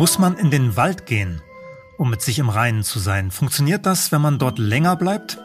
[0.00, 1.42] Muss man in den Wald gehen,
[1.98, 3.30] um mit sich im Reinen zu sein?
[3.30, 5.36] Funktioniert das, wenn man dort länger bleibt?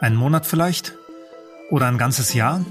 [0.00, 0.94] Einen Monat vielleicht?
[1.70, 2.66] Oder ein ganzes Jahr?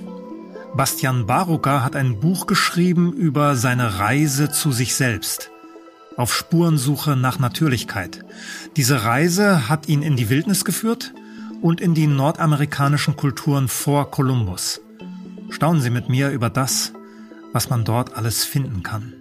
[0.76, 5.52] Bastian Barucker hat ein Buch geschrieben über seine Reise zu sich selbst.
[6.18, 8.26] Auf Spurensuche nach Natürlichkeit.
[8.76, 11.14] Diese Reise hat ihn in die Wildnis geführt
[11.62, 14.82] und in die nordamerikanischen Kulturen vor Kolumbus.
[15.50, 16.92] Staunen Sie mit mir über das,
[17.54, 19.14] was man dort alles finden kann.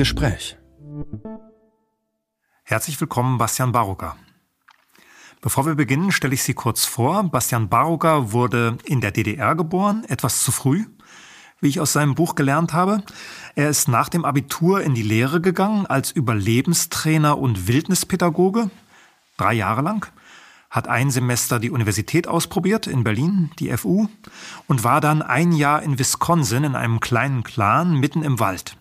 [0.00, 0.56] Gespräch.
[2.64, 4.16] Herzlich willkommen, Bastian Barucker.
[5.42, 7.22] Bevor wir beginnen, stelle ich Sie kurz vor.
[7.24, 10.86] Bastian Barucker wurde in der DDR geboren, etwas zu früh,
[11.60, 13.02] wie ich aus seinem Buch gelernt habe.
[13.56, 18.70] Er ist nach dem Abitur in die Lehre gegangen als Überlebenstrainer und Wildnispädagoge,
[19.36, 20.10] drei Jahre lang,
[20.70, 24.08] hat ein Semester die Universität ausprobiert in Berlin, die FU,
[24.66, 28.78] und war dann ein Jahr in Wisconsin in einem kleinen Clan mitten im Wald.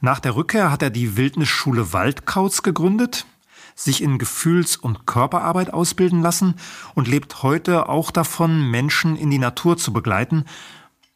[0.00, 3.26] Nach der Rückkehr hat er die Wildnisschule Waldkauz gegründet,
[3.74, 6.54] sich in Gefühls- und Körperarbeit ausbilden lassen
[6.94, 10.46] und lebt heute auch davon, Menschen in die Natur zu begleiten.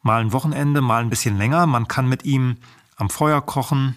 [0.02, 1.66] Mal ein Wochenende, mal ein bisschen länger.
[1.66, 2.58] Man kann mit ihm
[2.96, 3.96] am Feuer kochen,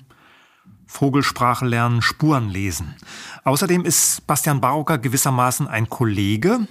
[0.86, 2.96] Vogelsprache lernen, Spuren lesen.
[3.44, 6.66] Außerdem ist Bastian Barocker gewissermaßen ein Kollege,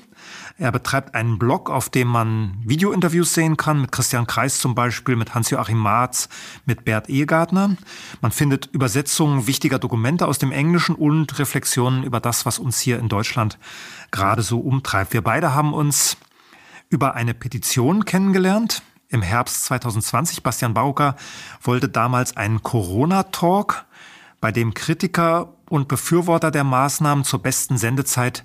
[0.59, 5.15] er betreibt einen Blog, auf dem man Videointerviews sehen kann, mit Christian Kreis zum Beispiel,
[5.15, 6.31] mit Hans-Joachim Marz,
[6.65, 7.77] mit Bert Ehegartner.
[8.23, 12.99] Man findet Übersetzungen wichtiger Dokumente aus dem Englischen und Reflexionen über das, was uns hier
[12.99, 13.59] in Deutschland
[14.11, 15.13] gerade so umtreibt.
[15.13, 16.17] Wir beide haben uns
[16.89, 18.83] über eine Petition kennengelernt.
[19.09, 21.17] Im Herbst 2020, Bastian Bauker
[21.61, 23.85] wollte damals einen Corona-Talk,
[24.41, 28.45] bei dem Kritiker und Befürworter der Maßnahmen zur besten Sendezeit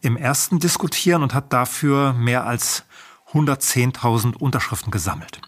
[0.00, 2.84] im ersten diskutieren und hat dafür mehr als
[3.32, 5.40] 110.000 Unterschriften gesammelt.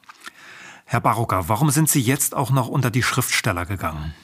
[0.84, 4.14] Herr Barocker, warum sind Sie jetzt auch noch unter die Schriftsteller gegangen?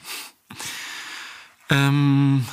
[1.69, 2.45] Ähm,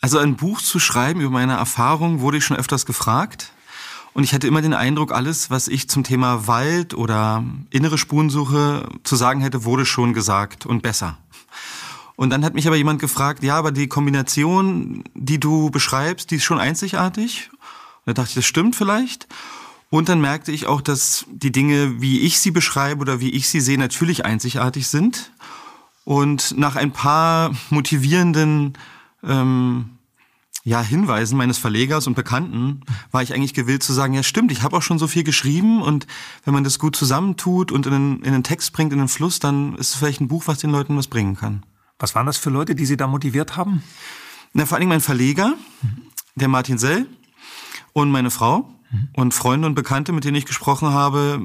[0.00, 3.52] also ein Buch zu schreiben über meine Erfahrung wurde ich schon öfters gefragt.
[4.12, 8.88] Und ich hatte immer den Eindruck, alles, was ich zum Thema Wald oder innere Spurensuche
[9.04, 11.18] zu sagen hätte, wurde schon gesagt und besser.
[12.20, 16.34] Und dann hat mich aber jemand gefragt, ja, aber die Kombination, die du beschreibst, die
[16.34, 17.48] ist schon einzigartig.
[17.50, 19.26] Und da dachte ich, das stimmt vielleicht.
[19.88, 23.48] Und dann merkte ich auch, dass die Dinge, wie ich sie beschreibe oder wie ich
[23.48, 25.32] sie sehe, natürlich einzigartig sind.
[26.04, 28.74] Und nach ein paar motivierenden
[29.24, 29.88] ähm,
[30.62, 32.82] ja, Hinweisen meines Verlegers und Bekannten
[33.12, 35.80] war ich eigentlich gewillt zu sagen, ja stimmt, ich habe auch schon so viel geschrieben
[35.80, 36.06] und
[36.44, 39.38] wenn man das gut zusammentut und in den, in den Text bringt, in den Fluss,
[39.38, 41.62] dann ist es vielleicht ein Buch, was den Leuten was bringen kann.
[42.00, 43.84] Was waren das für Leute, die Sie da motiviert haben?
[44.52, 45.54] Na, vor allem mein Verleger,
[46.34, 47.06] der Martin Sell
[47.92, 48.74] und meine Frau
[49.14, 51.40] und Freunde und Bekannte, mit denen ich gesprochen habe.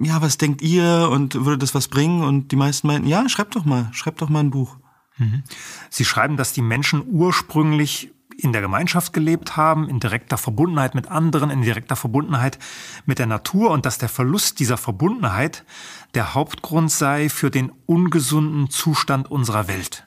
[0.00, 2.22] Ja, was denkt ihr und würde das was bringen?
[2.22, 4.76] Und die meisten meinten, ja, schreibt doch mal, schreibt doch mal ein Buch.
[5.18, 5.42] Mhm.
[5.90, 11.08] Sie schreiben, dass die Menschen ursprünglich in der Gemeinschaft gelebt haben, in direkter Verbundenheit mit
[11.08, 12.58] anderen, in direkter Verbundenheit
[13.04, 15.64] mit der Natur und dass der Verlust dieser Verbundenheit
[16.14, 20.06] der Hauptgrund sei für den ungesunden Zustand unserer Welt.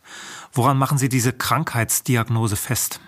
[0.54, 3.02] Woran machen Sie diese Krankheitsdiagnose fest?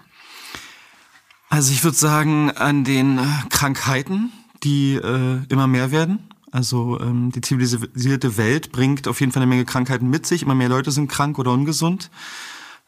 [1.50, 6.28] Also ich würde sagen an den äh, Krankheiten, die äh, immer mehr werden.
[6.52, 10.44] Also ähm, die zivilisierte Welt bringt auf jeden Fall eine Menge Krankheiten mit sich.
[10.44, 12.12] Immer mehr Leute sind krank oder ungesund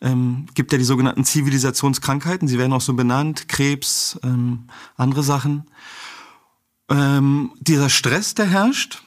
[0.06, 5.66] ähm, gibt ja die sogenannten Zivilisationskrankheiten, sie werden auch so benannt, Krebs, ähm, andere Sachen.
[6.90, 9.02] Ähm, dieser Stress, der herrscht,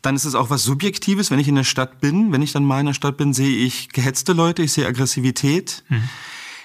[0.00, 2.64] dann ist es auch was Subjektives, wenn ich in der Stadt bin, wenn ich dann
[2.64, 5.84] mal in der Stadt bin, sehe ich gehetzte Leute, ich sehe Aggressivität.
[5.88, 6.08] Mhm.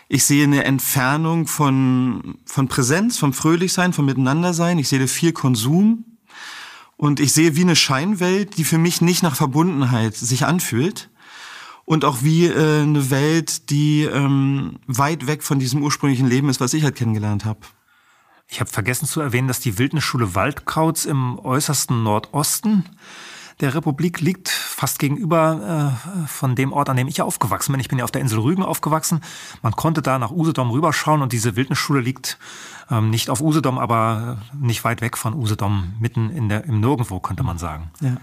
[0.09, 4.79] Ich sehe eine Entfernung von, von Präsenz, vom Fröhlichsein, vom Miteinandersein.
[4.79, 6.05] Ich sehe viel Konsum.
[6.95, 11.09] Und ich sehe wie eine Scheinwelt, die für mich nicht nach Verbundenheit sich anfühlt
[11.87, 16.59] und auch wie äh, eine Welt, die ähm, weit weg von diesem ursprünglichen Leben ist,
[16.59, 17.61] was ich halt kennengelernt habe.
[18.49, 22.83] Ich habe vergessen zu erwähnen, dass die Wildnisschule Waldkauz im äußersten Nordosten
[23.61, 27.79] der Republik liegt, fast gegenüber äh, von dem Ort, an dem ich aufgewachsen bin.
[27.79, 29.21] Ich bin ja auf der Insel Rügen aufgewachsen.
[29.61, 32.37] Man konnte da nach Usedom rüberschauen und diese Wildnisschule liegt
[32.91, 37.21] ähm, nicht auf Usedom, aber nicht weit weg von Usedom, mitten in der, im Nirgendwo,
[37.21, 37.91] könnte man sagen.
[38.01, 38.17] Ja.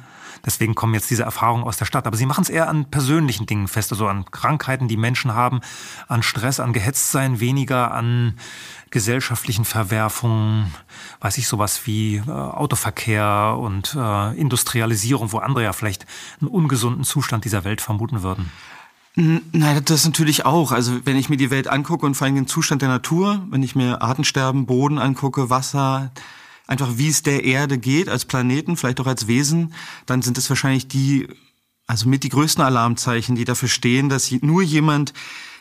[0.44, 2.06] Deswegen kommen jetzt diese Erfahrungen aus der Stadt.
[2.06, 5.60] Aber sie machen es eher an persönlichen Dingen fest, also an Krankheiten, die Menschen haben,
[6.08, 8.34] an Stress, an Gehetztsein, weniger an
[8.90, 10.72] gesellschaftlichen Verwerfungen,
[11.20, 16.06] weiß ich, sowas wie äh, Autoverkehr und äh, Industrialisierung, wo andere ja vielleicht
[16.40, 18.52] einen ungesunden Zustand dieser Welt vermuten würden.
[19.16, 20.72] Nein, das natürlich auch.
[20.72, 23.62] Also wenn ich mir die Welt angucke und vor allem den Zustand der Natur, wenn
[23.62, 26.10] ich mir Artensterben, Boden angucke, Wasser,
[26.66, 29.74] einfach wie es der Erde geht als Planeten, vielleicht auch als Wesen,
[30.06, 31.28] dann sind es wahrscheinlich die,
[31.86, 35.12] also mit die größten Alarmzeichen, die dafür stehen, dass nur jemand,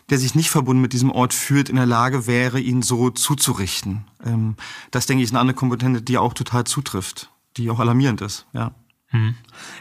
[0.10, 4.06] der sich nicht verbunden mit diesem Ort fühlt, in der Lage wäre, ihn so zuzurichten.
[4.26, 4.56] Ähm,
[4.92, 8.46] das denke ich ist eine andere Komponente, die auch total zutrifft, die auch alarmierend ist,
[8.54, 8.74] ja.
[9.14, 9.36] Hm.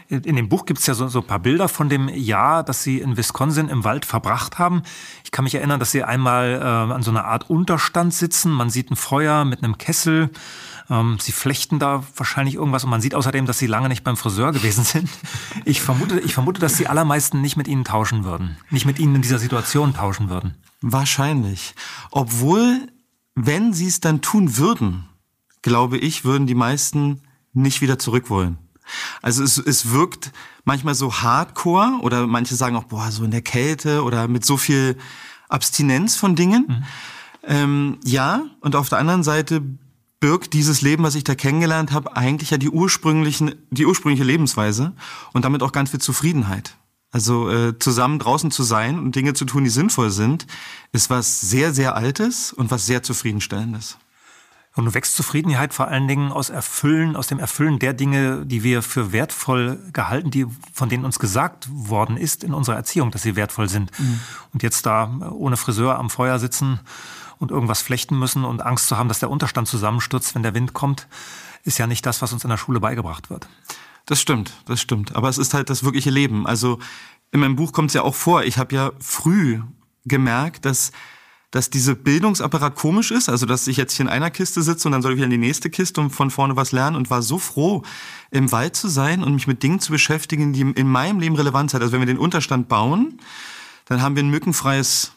[0.07, 2.83] In dem Buch gibt es ja so, so ein paar Bilder von dem Jahr, das
[2.83, 4.83] Sie in Wisconsin im Wald verbracht haben.
[5.23, 8.51] Ich kann mich erinnern, dass Sie einmal äh, an so einer Art Unterstand sitzen.
[8.51, 10.29] Man sieht ein Feuer mit einem Kessel.
[10.87, 14.17] Ähm, Sie flechten da wahrscheinlich irgendwas und man sieht außerdem, dass Sie lange nicht beim
[14.17, 15.09] Friseur gewesen sind.
[15.65, 18.57] Ich vermute, ich vermute, dass die allermeisten nicht mit Ihnen tauschen würden.
[18.69, 20.57] Nicht mit Ihnen in dieser Situation tauschen würden.
[20.81, 21.73] Wahrscheinlich.
[22.11, 22.87] Obwohl,
[23.33, 25.09] wenn Sie es dann tun würden,
[25.63, 27.21] glaube ich, würden die meisten
[27.53, 28.59] nicht wieder zurück wollen.
[29.21, 30.31] Also es, es wirkt
[30.63, 34.57] manchmal so hardcore oder manche sagen auch, boah, so in der Kälte oder mit so
[34.57, 34.97] viel
[35.49, 36.65] Abstinenz von Dingen.
[36.67, 36.83] Mhm.
[37.45, 39.61] Ähm, ja, und auf der anderen Seite
[40.19, 44.93] birgt dieses Leben, was ich da kennengelernt habe, eigentlich ja die ursprünglichen, die ursprüngliche Lebensweise
[45.33, 46.77] und damit auch ganz viel Zufriedenheit.
[47.11, 50.47] Also äh, zusammen draußen zu sein und Dinge zu tun, die sinnvoll sind,
[50.93, 53.97] ist was sehr, sehr Altes und was sehr Zufriedenstellendes.
[54.75, 58.63] Und du wächst Zufriedenheit vor allen Dingen aus Erfüllen, aus dem Erfüllen der Dinge, die
[58.63, 63.21] wir für wertvoll gehalten, die, von denen uns gesagt worden ist in unserer Erziehung, dass
[63.21, 63.91] sie wertvoll sind.
[63.99, 64.19] Mhm.
[64.51, 66.79] Und jetzt da ohne Friseur am Feuer sitzen
[67.37, 70.73] und irgendwas flechten müssen und Angst zu haben, dass der Unterstand zusammenstürzt, wenn der Wind
[70.73, 71.07] kommt,
[71.63, 73.47] ist ja nicht das, was uns in der Schule beigebracht wird.
[74.05, 75.15] Das stimmt, das stimmt.
[75.15, 76.47] Aber es ist halt das wirkliche Leben.
[76.47, 76.79] Also
[77.31, 79.61] in meinem Buch kommt es ja auch vor, ich habe ja früh
[80.05, 80.91] gemerkt, dass
[81.53, 84.91] dass dieser Bildungsapparat komisch ist, also dass ich jetzt hier in einer Kiste sitze und
[84.91, 87.21] dann soll ich wieder in die nächste Kiste und von vorne was lernen und war
[87.21, 87.83] so froh,
[88.31, 91.75] im Wald zu sein und mich mit Dingen zu beschäftigen, die in meinem Leben Relevanz
[91.75, 91.83] hat.
[91.83, 93.19] Also wenn wir den Unterstand bauen,
[93.85, 95.11] dann haben wir ein mückenfreies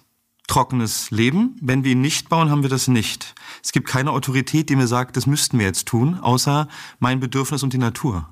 [0.47, 1.56] trockenes Leben.
[1.62, 3.35] Wenn wir ihn nicht bauen, haben wir das nicht.
[3.65, 6.69] Es gibt keine Autorität, die mir sagt, das müssten wir jetzt tun, außer
[6.99, 8.29] mein Bedürfnis und die Natur.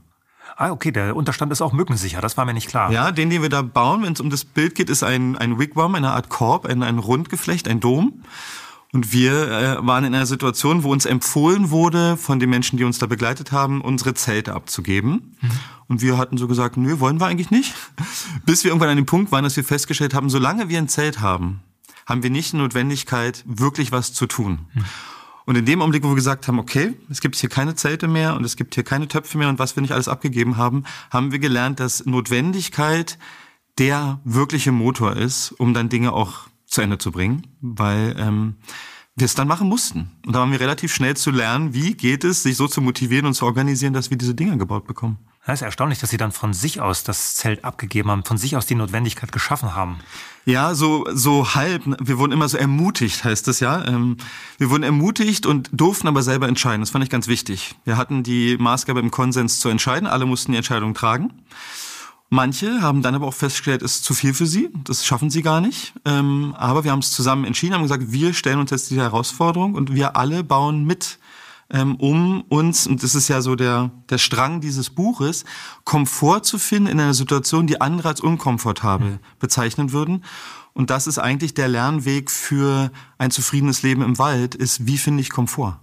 [0.57, 2.93] Ah, okay, der Unterstand ist auch mückensicher, das war mir nicht klar.
[2.93, 5.59] Ja, den, den wir da bauen, wenn es um das Bild geht, ist ein, ein
[5.59, 8.23] Wigwam, eine Art Korb, ein, ein Rundgeflecht, ein Dom.
[8.93, 12.85] Und wir äh, waren in einer Situation, wo uns empfohlen wurde, von den Menschen, die
[12.85, 15.37] uns da begleitet haben, unsere Zelte abzugeben.
[15.41, 15.51] Mhm.
[15.89, 17.75] Und wir hatten so gesagt, nö, wollen wir eigentlich nicht.
[18.47, 21.21] Bis wir irgendwann an dem Punkt waren, dass wir festgestellt haben, solange wir ein Zelt
[21.21, 21.61] haben,
[22.07, 24.61] haben wir nicht die Notwendigkeit, wirklich was zu tun.
[24.75, 24.85] Mhm.
[25.47, 28.35] Und in dem Augenblick, wo wir gesagt haben, okay, es gibt hier keine Zelte mehr
[28.35, 31.33] und es gibt hier keine Töpfe mehr und was wir nicht alles abgegeben haben, haben
[31.33, 33.19] wir gelernt, dass Notwendigkeit
[33.79, 38.57] der wirkliche Motor ist, um dann Dinge auch zu Ende zu bringen, weil ähm,
[39.17, 40.11] wir es dann machen mussten.
[40.27, 43.27] Und da waren wir relativ schnell zu lernen, wie geht es, sich so zu motivieren
[43.27, 45.19] und zu organisieren, dass wir diese Dinge gebaut bekommen.
[45.47, 48.57] Ja, ist erstaunlich, dass Sie dann von sich aus das Zelt abgegeben haben, von sich
[48.57, 49.99] aus die Notwendigkeit geschaffen haben.
[50.47, 51.83] Ja, so, so halb.
[52.01, 53.85] Wir wurden immer so ermutigt, heißt es ja.
[53.87, 54.17] Ähm,
[54.57, 56.81] wir wurden ermutigt und durften aber selber entscheiden.
[56.81, 57.75] Das fand ich ganz wichtig.
[57.85, 60.09] Wir hatten die Maßgabe im Konsens zu entscheiden.
[60.09, 61.31] Alle mussten die Entscheidung tragen.
[62.31, 65.43] Manche haben dann aber auch festgestellt, es ist zu viel für sie, das schaffen sie
[65.43, 65.93] gar nicht.
[66.05, 69.75] Ähm, aber wir haben es zusammen entschieden, haben gesagt, wir stellen uns jetzt diese Herausforderung
[69.75, 71.19] und wir alle bauen mit
[71.71, 75.45] ähm, um uns, und das ist ja so der, der Strang dieses Buches,
[75.85, 79.19] Komfort zu finden in einer Situation, die andere als unkomfortabel mhm.
[79.39, 80.25] bezeichnen würden.
[80.73, 85.21] Und das ist eigentlich der Lernweg für ein zufriedenes Leben im Wald, ist, wie finde
[85.21, 85.81] ich Komfort?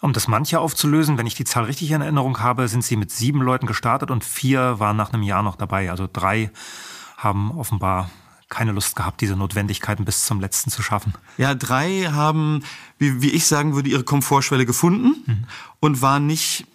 [0.00, 3.10] Um das manche aufzulösen, wenn ich die Zahl richtig in Erinnerung habe, sind sie mit
[3.10, 5.90] sieben Leuten gestartet und vier waren nach einem Jahr noch dabei.
[5.90, 6.52] Also drei
[7.16, 8.10] haben offenbar
[8.48, 11.12] keine Lust gehabt, diese Notwendigkeiten bis zum letzten zu schaffen.
[11.36, 12.62] Ja, drei haben,
[12.98, 15.44] wie, wie ich sagen würde, ihre Komfortschwelle gefunden mhm.
[15.80, 16.66] und waren nicht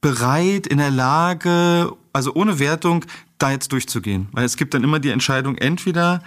[0.00, 3.04] bereit, in der Lage, also ohne Wertung,
[3.38, 4.28] da jetzt durchzugehen.
[4.32, 6.22] Weil es gibt dann immer die Entscheidung, entweder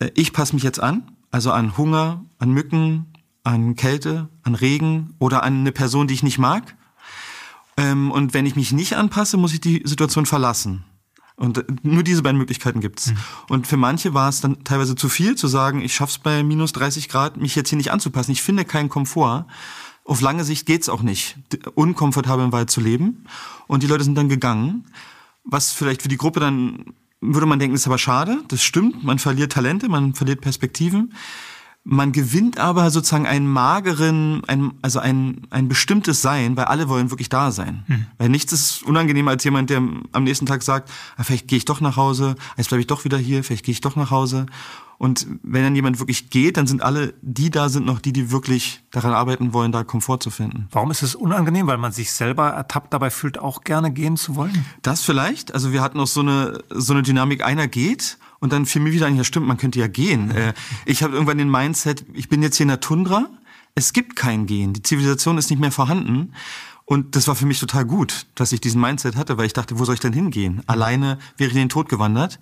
[0.00, 3.12] äh, ich passe mich jetzt an, also an Hunger, an Mücken,
[3.44, 6.76] an Kälte, an Regen oder an eine Person, die ich nicht mag.
[7.76, 10.84] Ähm, und wenn ich mich nicht anpasse, muss ich die Situation verlassen.
[11.36, 13.08] Und äh, nur diese beiden Möglichkeiten gibt's.
[13.08, 13.16] Mhm.
[13.48, 16.72] Und für manche war es dann teilweise zu viel, zu sagen, ich schaff's bei minus
[16.72, 18.32] 30 Grad, mich jetzt hier nicht anzupassen.
[18.32, 19.46] Ich finde keinen Komfort.
[20.04, 21.36] Auf lange Sicht geht's auch nicht,
[21.74, 23.24] unkomfortabel im Wald zu leben.
[23.68, 24.84] Und die Leute sind dann gegangen.
[25.44, 28.42] Was vielleicht für die Gruppe dann, würde man denken, ist aber schade.
[28.48, 29.04] Das stimmt.
[29.04, 31.14] Man verliert Talente, man verliert Perspektiven.
[31.84, 37.10] Man gewinnt aber sozusagen einen mageren, ein, also ein, ein bestimmtes Sein, weil alle wollen
[37.10, 37.82] wirklich da sein.
[37.86, 38.06] Hm.
[38.18, 41.64] Weil nichts ist unangenehmer als jemand, der am nächsten Tag sagt, ah, vielleicht gehe ich
[41.64, 44.46] doch nach Hause, jetzt bleibe ich doch wieder hier, vielleicht gehe ich doch nach Hause.
[45.02, 48.30] Und wenn dann jemand wirklich geht, dann sind alle, die da sind, noch die, die
[48.30, 50.68] wirklich daran arbeiten wollen, da Komfort zu finden.
[50.70, 51.66] Warum ist es unangenehm?
[51.66, 54.64] Weil man sich selber ertappt dabei fühlt, auch gerne gehen zu wollen?
[54.82, 55.54] Das vielleicht.
[55.54, 58.90] Also wir hatten auch so eine, so eine Dynamik, einer geht und dann fiel mir
[58.90, 60.32] wieder ein, ja stimmt, man könnte ja gehen.
[60.32, 60.52] Äh,
[60.84, 63.28] ich habe irgendwann den Mindset, ich bin jetzt hier in der Tundra,
[63.76, 66.34] es gibt kein Gehen, die Zivilisation ist nicht mehr vorhanden.
[66.84, 69.78] Und das war für mich total gut, dass ich diesen Mindset hatte, weil ich dachte,
[69.78, 70.62] wo soll ich denn hingehen?
[70.66, 72.40] Alleine wäre ich in den Tod gewandert.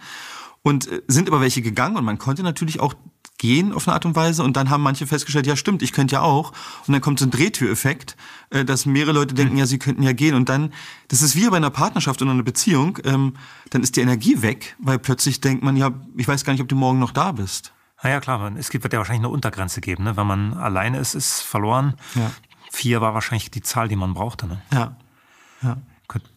[0.62, 2.94] Und äh, sind aber welche gegangen und man konnte natürlich auch
[3.36, 6.14] gehen auf eine Art und Weise und dann haben manche festgestellt, ja stimmt, ich könnte
[6.14, 6.52] ja auch.
[6.86, 8.16] Und dann kommt so ein Drehtüreffekt,
[8.50, 10.34] äh, dass mehrere Leute denken, ja, sie könnten ja gehen.
[10.34, 10.72] Und dann,
[11.08, 13.34] das ist wie bei einer Partnerschaft oder einer Beziehung, ähm,
[13.70, 16.68] dann ist die Energie weg, weil plötzlich denkt man, ja, ich weiß gar nicht, ob
[16.68, 17.72] du morgen noch da bist.
[18.02, 20.04] Na ja, klar, es wird ja wahrscheinlich eine Untergrenze geben.
[20.04, 20.16] Ne?
[20.16, 21.94] Wenn man alleine ist, ist verloren.
[22.14, 22.30] Ja.
[22.72, 24.46] Vier war wahrscheinlich die Zahl, die man brauchte.
[24.46, 24.62] Ne?
[24.72, 24.96] Ja.
[25.62, 25.76] ja.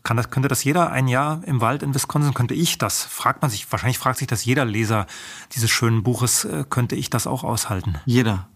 [0.03, 2.35] Kann das, könnte das jeder ein Jahr im Wald in Wisconsin?
[2.35, 3.03] Könnte ich das?
[3.03, 5.07] Fragt man sich, wahrscheinlich fragt sich das jeder Leser
[5.53, 7.95] dieses schönen Buches, äh, könnte ich das auch aushalten?
[8.05, 8.49] Jeder.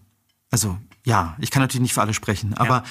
[0.50, 2.84] Also, ja, ich kann natürlich nicht für alle sprechen, aber ja.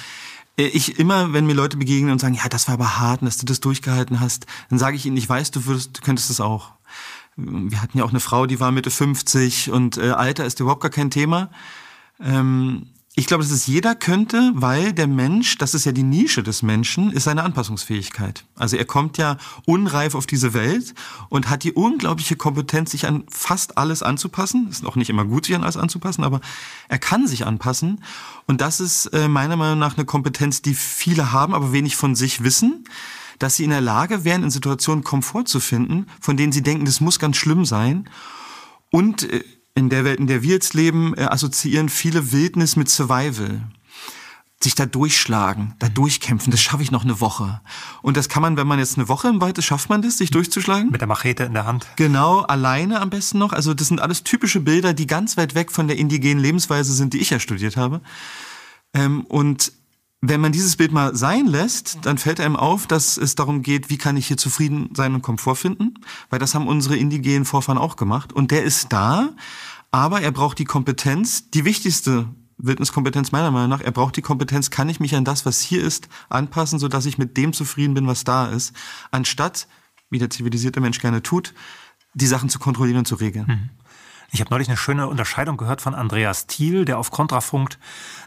[0.58, 3.38] Äh, ich immer, wenn mir Leute begegnen und sagen, ja, das war aber hart, dass
[3.38, 6.40] du das durchgehalten hast, dann sage ich ihnen, ich weiß, du würdest, du könntest es
[6.40, 6.72] auch.
[7.36, 10.82] Wir hatten ja auch eine Frau, die war Mitte 50 und äh, Alter ist überhaupt
[10.82, 11.50] gar kein Thema.
[12.20, 12.88] Ähm,
[13.18, 16.62] ich glaube, dass es jeder könnte, weil der Mensch, das ist ja die Nische des
[16.62, 18.44] Menschen, ist seine Anpassungsfähigkeit.
[18.54, 20.94] Also er kommt ja unreif auf diese Welt
[21.28, 24.68] und hat die unglaubliche Kompetenz, sich an fast alles anzupassen.
[24.70, 26.40] Ist auch nicht immer gut, sich an alles anzupassen, aber
[26.88, 28.04] er kann sich anpassen.
[28.46, 32.14] Und das ist äh, meiner Meinung nach eine Kompetenz, die viele haben, aber wenig von
[32.14, 32.84] sich wissen
[33.40, 36.86] dass sie in der Lage wären, in Situationen Komfort zu finden, von denen sie denken,
[36.86, 38.10] das muss ganz schlimm sein.
[38.90, 39.44] Und äh,
[39.78, 43.62] in der Welt, in der wir jetzt leben, äh, assoziieren viele Wildnis mit Survival.
[44.60, 47.60] Sich da durchschlagen, da durchkämpfen, das schaffe ich noch eine Woche.
[48.02, 50.18] Und das kann man, wenn man jetzt eine Woche im Wald ist, schafft man das,
[50.18, 50.90] sich durchzuschlagen?
[50.90, 51.86] Mit der Machete in der Hand.
[51.94, 53.52] Genau, alleine am besten noch.
[53.52, 57.14] Also das sind alles typische Bilder, die ganz weit weg von der indigenen Lebensweise sind,
[57.14, 58.00] die ich ja studiert habe.
[58.94, 59.72] Ähm, und
[60.20, 63.88] wenn man dieses Bild mal sein lässt, dann fällt einem auf, dass es darum geht,
[63.88, 65.94] wie kann ich hier zufrieden sein und Komfort finden,
[66.28, 68.32] weil das haben unsere indigenen Vorfahren auch gemacht.
[68.32, 69.28] Und der ist da,
[69.98, 74.70] aber er braucht die Kompetenz, die wichtigste Wildniskompetenz meiner Meinung nach, er braucht die Kompetenz,
[74.70, 78.06] kann ich mich an das, was hier ist, anpassen, sodass ich mit dem zufrieden bin,
[78.06, 78.76] was da ist,
[79.10, 79.66] anstatt,
[80.08, 81.52] wie der zivilisierte Mensch gerne tut,
[82.14, 83.46] die Sachen zu kontrollieren und zu regeln.
[83.48, 83.70] Mhm.
[84.30, 87.78] Ich habe neulich eine schöne Unterscheidung gehört von Andreas Thiel, der auf Kontrafunkt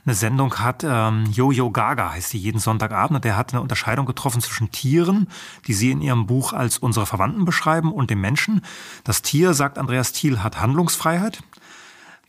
[0.04, 0.84] eine Sendung hat.
[0.84, 3.18] Ähm, Jojo Gaga heißt die jeden Sonntagabend.
[3.18, 5.28] Und der hat eine Unterscheidung getroffen zwischen Tieren,
[5.68, 8.62] die sie in ihrem Buch als unsere Verwandten beschreiben, und dem Menschen.
[9.04, 11.44] Das Tier, sagt Andreas Thiel, hat Handlungsfreiheit.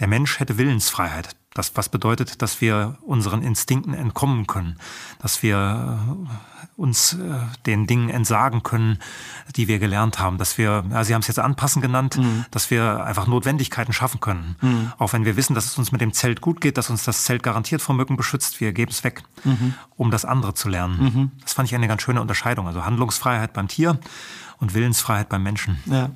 [0.01, 1.37] Der Mensch hätte Willensfreiheit.
[1.55, 4.79] Das, was bedeutet, dass wir unseren Instinkten entkommen können,
[5.21, 7.19] dass wir äh, uns äh,
[7.67, 8.99] den Dingen entsagen können,
[9.55, 12.47] die wir gelernt haben, dass wir, ja, Sie haben es jetzt anpassen genannt, mhm.
[12.51, 14.57] dass wir einfach Notwendigkeiten schaffen können.
[14.63, 14.93] Mhm.
[14.97, 17.25] Auch wenn wir wissen, dass es uns mit dem Zelt gut geht, dass uns das
[17.25, 19.75] Zelt garantiert vor Mücken beschützt, wir geben es weg, mhm.
[19.97, 21.03] um das andere zu lernen.
[21.03, 21.31] Mhm.
[21.43, 22.67] Das fand ich eine ganz schöne Unterscheidung.
[22.67, 24.01] Also Handlungsfreiheit beim Tier
[24.59, 25.79] und Willensfreiheit beim Menschen.
[25.85, 26.11] Ja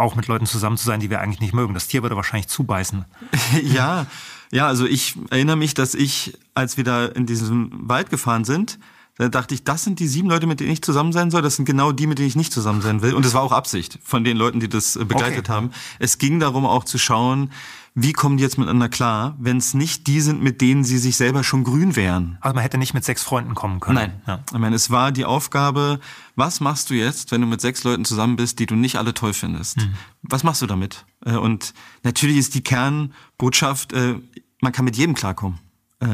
[0.00, 1.74] auch mit Leuten zusammen zu sein, die wir eigentlich nicht mögen.
[1.74, 3.04] Das Tier würde wahrscheinlich zubeißen.
[3.62, 4.06] ja,
[4.50, 8.78] ja, also ich erinnere mich, dass ich, als wir da in diesem Wald gefahren sind,
[9.16, 11.42] da dachte ich, das sind die sieben Leute, mit denen ich zusammen sein soll.
[11.42, 13.12] Das sind genau die, mit denen ich nicht zusammen sein will.
[13.12, 15.52] Und das war auch Absicht von den Leuten, die das äh, begleitet okay.
[15.52, 15.70] haben.
[15.98, 17.52] Es ging darum, auch zu schauen,
[17.94, 21.16] wie kommen die jetzt miteinander klar, wenn es nicht die sind, mit denen sie sich
[21.16, 22.38] selber schon grün wären.
[22.40, 23.96] Also man hätte nicht mit sechs Freunden kommen können.
[23.96, 24.22] Nein.
[24.26, 24.44] Ja.
[24.52, 25.98] Ich meine, es war die Aufgabe,
[26.36, 29.12] was machst du jetzt, wenn du mit sechs Leuten zusammen bist, die du nicht alle
[29.12, 29.78] toll findest?
[29.78, 29.94] Mhm.
[30.22, 31.04] Was machst du damit?
[31.24, 34.20] Äh, und natürlich ist die Kernbotschaft, äh,
[34.60, 35.58] man kann mit jedem klarkommen,
[36.00, 36.06] äh,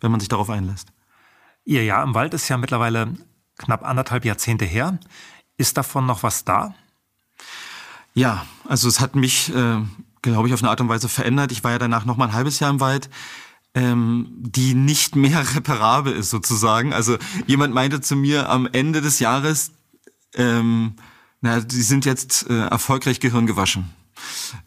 [0.00, 0.88] wenn man sich darauf einlässt.
[1.64, 3.14] Ihr Jahr im Wald ist ja mittlerweile
[3.58, 4.98] knapp anderthalb Jahrzehnte her.
[5.58, 6.74] Ist davon noch was da?
[8.14, 9.52] Ja, also es hat mich
[10.22, 11.52] glaube ich, auf eine Art und Weise verändert.
[11.52, 13.10] Ich war ja danach noch mal ein halbes Jahr im Wald,
[13.74, 16.92] ähm, die nicht mehr reparabel ist sozusagen.
[16.92, 19.72] Also jemand meinte zu mir am Ende des Jahres,
[20.34, 20.94] ähm,
[21.40, 23.90] na, die sind jetzt äh, erfolgreich Gehirn gewaschen.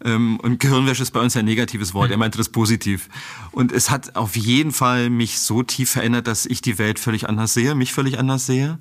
[0.04, 2.12] Ähm, und Gehirnwäsche ist bei uns ein negatives Wort.
[2.12, 3.10] Er meinte das positiv.
[3.52, 7.28] Und es hat auf jeden Fall mich so tief verändert, dass ich die Welt völlig
[7.28, 8.80] anders sehe, mich völlig anders sehe.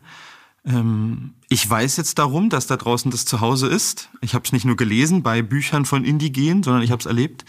[0.65, 4.11] Ähm, ich weiß jetzt darum, dass da draußen das Zuhause ist.
[4.21, 7.45] Ich habe es nicht nur gelesen bei Büchern von Indigenen, sondern ich habe es erlebt.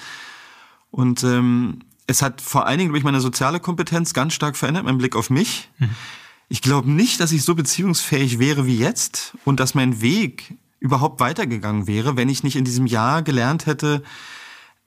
[0.90, 4.98] Und ähm, es hat vor allen Dingen durch meine soziale Kompetenz ganz stark verändert, mein
[4.98, 5.70] Blick auf mich.
[5.80, 5.90] Mhm.
[6.50, 11.20] Ich glaube nicht, dass ich so beziehungsfähig wäre wie jetzt und dass mein Weg überhaupt
[11.20, 14.04] weitergegangen wäre, wenn ich nicht in diesem Jahr gelernt hätte,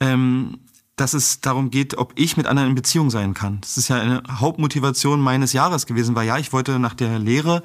[0.01, 0.59] ähm,
[0.97, 3.61] dass es darum geht, ob ich mit anderen in Beziehung sein kann.
[3.63, 7.63] Das ist ja eine Hauptmotivation meines Jahres gewesen, weil ja, ich wollte nach der Lehre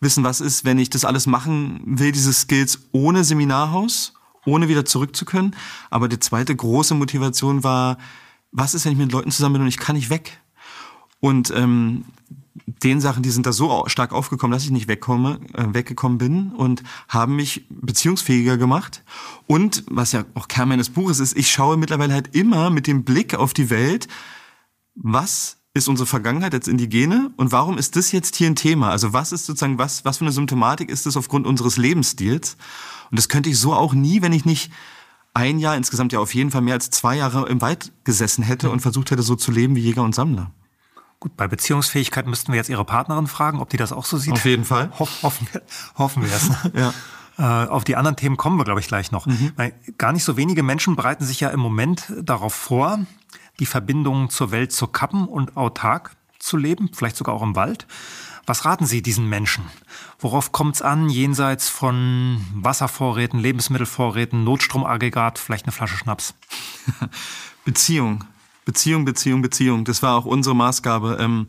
[0.00, 4.84] wissen, was ist, wenn ich das alles machen will, diese Skills ohne Seminarhaus, ohne wieder
[4.84, 5.54] zurück zu können.
[5.90, 7.98] Aber die zweite große Motivation war,
[8.52, 10.40] was ist, wenn ich mit Leuten zusammen bin und ich kann nicht weg?
[11.20, 12.04] Und ähm,
[12.82, 16.52] den Sachen, die sind da so stark aufgekommen, dass ich nicht wegkomme, äh, weggekommen bin
[16.52, 19.02] und haben mich beziehungsfähiger gemacht.
[19.46, 23.04] Und was ja auch Kern meines Buches ist, ich schaue mittlerweile halt immer mit dem
[23.04, 24.08] Blick auf die Welt,
[24.94, 28.90] was ist unsere Vergangenheit als Indigene und warum ist das jetzt hier ein Thema?
[28.90, 32.56] Also was ist sozusagen, was, was für eine Symptomatik ist das aufgrund unseres Lebensstils?
[33.10, 34.72] Und das könnte ich so auch nie, wenn ich nicht
[35.34, 38.70] ein Jahr, insgesamt ja auf jeden Fall mehr als zwei Jahre im Wald gesessen hätte
[38.70, 40.50] und versucht hätte, so zu leben wie Jäger und Sammler.
[41.20, 44.32] Gut, bei Beziehungsfähigkeit müssten wir jetzt Ihre Partnerin fragen, ob die das auch so sieht.
[44.32, 44.90] Auf jeden Fall.
[44.98, 45.62] Ho hoffen wir,
[45.96, 46.50] hoffen wir es.
[46.74, 46.94] ja.
[47.38, 49.26] Äh, auf die anderen Themen kommen wir, glaube ich, gleich noch.
[49.26, 49.52] Mhm.
[49.56, 53.00] Weil gar nicht so wenige Menschen bereiten sich ja im Moment darauf vor,
[53.58, 57.86] die Verbindung zur Welt zu kappen und autark zu leben, vielleicht sogar auch im Wald.
[58.46, 59.64] Was raten Sie diesen Menschen?
[60.20, 66.34] Worauf kommt es an, jenseits von Wasservorräten, Lebensmittelvorräten, Notstromaggregat, vielleicht eine Flasche Schnaps?
[67.64, 68.24] Beziehung.
[68.64, 69.84] Beziehung, Beziehung, Beziehung.
[69.84, 71.18] Das war auch unsere Maßgabe.
[71.20, 71.48] Ähm,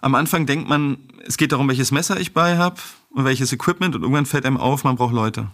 [0.00, 2.80] am Anfang denkt man, es geht darum, welches Messer ich bei habe
[3.10, 5.50] und welches Equipment und irgendwann fällt einem auf, man braucht Leute.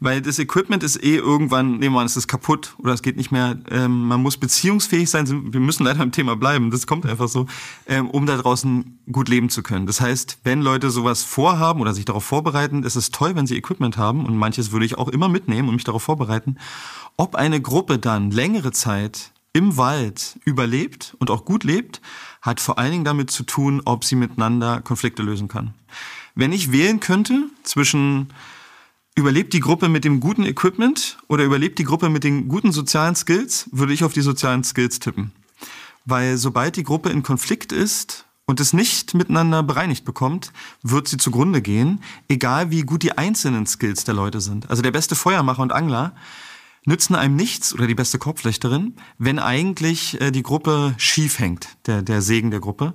[0.00, 3.16] Weil das Equipment ist eh irgendwann, nehmen wir an, es ist kaputt oder es geht
[3.16, 3.56] nicht mehr.
[3.70, 5.52] Ähm, man muss beziehungsfähig sein.
[5.52, 6.70] Wir müssen leider im Thema bleiben.
[6.70, 7.46] Das kommt einfach so,
[7.86, 9.86] ähm, um da draußen gut leben zu können.
[9.86, 13.56] Das heißt, wenn Leute sowas vorhaben oder sich darauf vorbereiten, ist es toll, wenn sie
[13.56, 14.26] Equipment haben.
[14.26, 16.56] Und manches würde ich auch immer mitnehmen und mich darauf vorbereiten.
[17.16, 22.02] Ob eine Gruppe dann längere Zeit im Wald überlebt und auch gut lebt,
[22.42, 25.72] hat vor allen Dingen damit zu tun, ob sie miteinander Konflikte lösen kann.
[26.34, 28.28] Wenn ich wählen könnte zwischen
[29.16, 33.16] überlebt die Gruppe mit dem guten Equipment oder überlebt die Gruppe mit den guten sozialen
[33.16, 35.32] Skills, würde ich auf die sozialen Skills tippen.
[36.04, 41.16] Weil sobald die Gruppe in Konflikt ist und es nicht miteinander bereinigt bekommt, wird sie
[41.16, 44.70] zugrunde gehen, egal wie gut die einzelnen Skills der Leute sind.
[44.70, 46.14] Also der beste Feuermacher und Angler
[46.84, 52.02] nützen einem nichts oder die beste Korbflechterin, wenn eigentlich äh, die Gruppe schief hängt, der,
[52.02, 52.94] der Segen der Gruppe.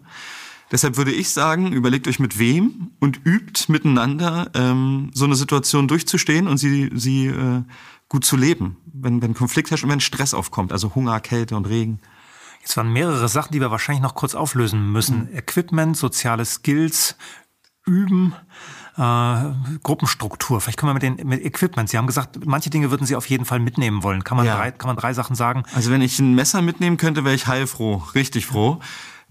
[0.71, 5.87] Deshalb würde ich sagen, überlegt euch mit wem und übt miteinander ähm, so eine Situation
[5.87, 7.63] durchzustehen und sie, sie äh,
[8.07, 11.67] gut zu leben, wenn, wenn Konflikt herrscht und wenn Stress aufkommt, also Hunger, Kälte und
[11.67, 11.99] Regen.
[12.61, 15.29] Jetzt waren mehrere Sachen, die wir wahrscheinlich noch kurz auflösen müssen.
[15.31, 15.37] Mhm.
[15.37, 17.15] Equipment, soziale Skills,
[17.85, 18.33] Üben
[18.97, 20.61] äh, Gruppenstruktur.
[20.61, 21.89] Vielleicht können wir mit den mit Equipment.
[21.89, 24.23] Sie haben gesagt, manche Dinge würden Sie auf jeden Fall mitnehmen wollen.
[24.23, 24.55] Kann man, ja.
[24.55, 25.63] drei, kann man drei Sachen sagen?
[25.73, 28.79] Also wenn ich ein Messer mitnehmen könnte, wäre ich heilfroh, richtig froh.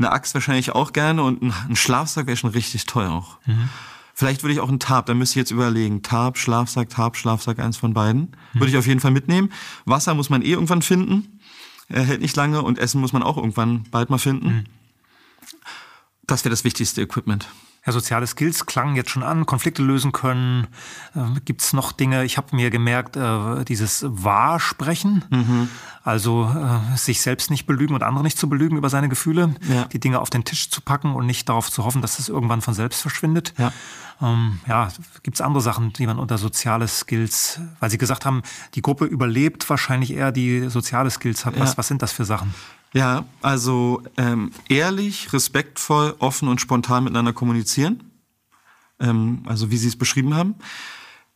[0.00, 3.36] Eine Axt wahrscheinlich auch gerne und ein Schlafsack wäre schon richtig toll auch.
[3.44, 3.68] Mhm.
[4.14, 6.00] Vielleicht würde ich auch einen Tarp, da müsste ich jetzt überlegen.
[6.00, 8.34] Tarp, Schlafsack, Tarp, Schlafsack, eins von beiden.
[8.54, 8.60] Mhm.
[8.60, 9.52] Würde ich auf jeden Fall mitnehmen.
[9.84, 11.38] Wasser muss man eh irgendwann finden.
[11.88, 14.48] Er hält nicht lange und Essen muss man auch irgendwann bald mal finden.
[14.48, 14.64] Mhm.
[16.26, 17.48] Das wäre das wichtigste Equipment.
[17.86, 20.66] Ja, soziale Skills klangen jetzt schon an, Konflikte lösen können.
[21.14, 25.68] Äh, Gibt es noch Dinge, ich habe mir gemerkt, äh, dieses Wahrsprechen, mhm.
[26.04, 29.86] also äh, sich selbst nicht belügen und andere nicht zu belügen über seine Gefühle, ja.
[29.86, 32.60] die Dinge auf den Tisch zu packen und nicht darauf zu hoffen, dass es irgendwann
[32.60, 33.54] von selbst verschwindet.
[33.56, 33.72] Ja,
[34.20, 34.88] ähm, ja
[35.22, 38.42] gibt es andere Sachen, die man unter soziale Skills, weil Sie gesagt haben,
[38.74, 41.58] die Gruppe überlebt wahrscheinlich eher die soziale Skills hat.
[41.58, 41.78] Was, ja.
[41.78, 42.54] was sind das für Sachen?
[42.92, 48.10] Ja, also ähm, ehrlich, respektvoll, offen und spontan miteinander kommunizieren.
[48.98, 50.56] Ähm, also wie Sie es beschrieben haben.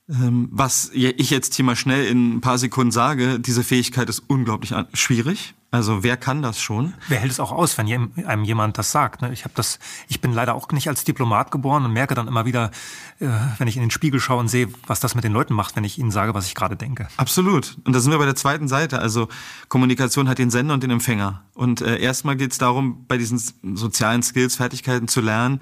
[0.08, 4.22] Ähm, was ich jetzt hier mal schnell in ein paar Sekunden sage, diese Fähigkeit ist
[4.26, 5.54] unglaublich schwierig.
[5.70, 6.94] Also wer kann das schon?
[7.08, 7.88] Wer hält es auch aus, wenn
[8.26, 9.22] einem jemand das sagt?
[9.22, 9.32] Ne?
[9.32, 12.44] Ich habe das, ich bin leider auch nicht als Diplomat geboren und merke dann immer
[12.44, 12.70] wieder,
[13.18, 15.74] äh, wenn ich in den Spiegel schaue und sehe, was das mit den Leuten macht,
[15.74, 17.08] wenn ich ihnen sage, was ich gerade denke.
[17.16, 17.76] Absolut.
[17.84, 19.00] Und da sind wir bei der zweiten Seite.
[19.00, 19.26] Also
[19.68, 21.42] Kommunikation hat den Sender und den Empfänger.
[21.54, 23.42] Und äh, erstmal geht es darum, bei diesen
[23.74, 25.60] sozialen Skills, Fertigkeiten zu lernen,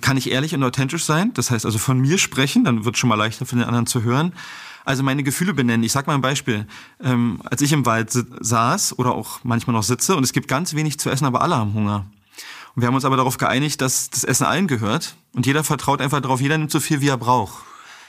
[0.00, 1.32] kann ich ehrlich und authentisch sein.
[1.34, 3.86] Das heißt also von mir sprechen, dann wird es schon mal leichter für den anderen
[3.86, 4.32] zu hören.
[4.84, 5.82] Also meine Gefühle benennen.
[5.82, 6.66] Ich sag mal ein Beispiel.
[7.02, 10.74] Ähm, als ich im Wald saß oder auch manchmal noch sitze und es gibt ganz
[10.74, 12.06] wenig zu essen, aber alle haben Hunger.
[12.74, 16.00] Und wir haben uns aber darauf geeinigt, dass das Essen allen gehört und jeder vertraut
[16.00, 17.64] einfach darauf, jeder nimmt so viel, wie er braucht.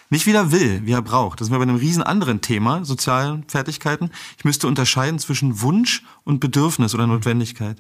[0.10, 1.40] Nicht wie er will, wie er braucht.
[1.40, 4.12] Das sind wir bei einem riesen anderen Thema, sozialen Fertigkeiten.
[4.38, 7.78] Ich müsste unterscheiden zwischen Wunsch und Bedürfnis oder Notwendigkeit.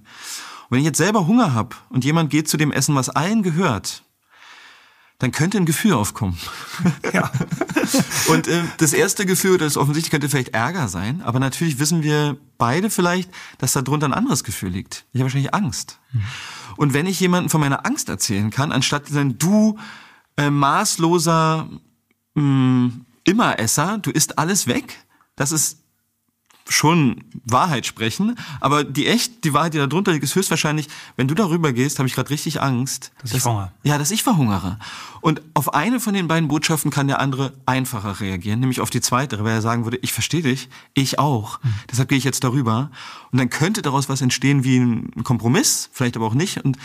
[0.71, 4.03] Wenn ich jetzt selber Hunger habe und jemand geht zu dem Essen, was allen gehört,
[5.19, 6.38] dann könnte ein Gefühl aufkommen.
[7.13, 7.29] Ja.
[8.29, 12.38] Und äh, das erste Gefühl, das offensichtlich könnte vielleicht Ärger sein, aber natürlich wissen wir
[12.57, 15.05] beide vielleicht, dass da drunter ein anderes Gefühl liegt.
[15.12, 15.99] Ich habe wahrscheinlich Angst.
[16.13, 16.23] Mhm.
[16.77, 19.77] Und wenn ich jemandem von meiner Angst erzählen kann, anstatt zu sagen, du
[20.38, 21.67] äh, maßloser
[22.36, 25.05] mh, mm, Immeresser, du isst alles weg,
[25.36, 25.81] das ist
[26.71, 31.27] schon Wahrheit sprechen, aber die echt, die Wahrheit, die da drunter liegt, ist höchstwahrscheinlich, wenn
[31.27, 33.12] du darüber gehst, habe ich gerade richtig Angst.
[33.21, 33.71] Dass, dass ich verhungere.
[33.84, 34.79] Ja, dass ich verhungere.
[35.21, 39.01] Und auf eine von den beiden Botschaften kann der andere einfacher reagieren, nämlich auf die
[39.01, 41.62] zweite, weil er sagen würde, ich verstehe dich, ich auch.
[41.63, 41.73] Mhm.
[41.91, 42.89] Deshalb gehe ich jetzt darüber.
[43.31, 46.63] Und dann könnte daraus was entstehen wie ein Kompromiss, vielleicht aber auch nicht.
[46.63, 46.77] Und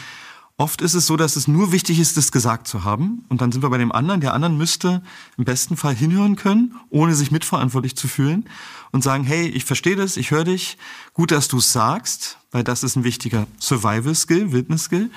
[0.58, 3.26] Oft ist es so, dass es nur wichtig ist, das gesagt zu haben.
[3.28, 4.22] Und dann sind wir bei dem anderen.
[4.22, 5.02] Der anderen müsste
[5.36, 8.48] im besten Fall hinhören können, ohne sich mitverantwortlich zu fühlen
[8.92, 10.78] und sagen, hey, ich verstehe das, ich höre dich.
[11.12, 15.10] Gut, dass du es sagst, weil das ist ein wichtiger Survival-Skill, Wildnis-Skill.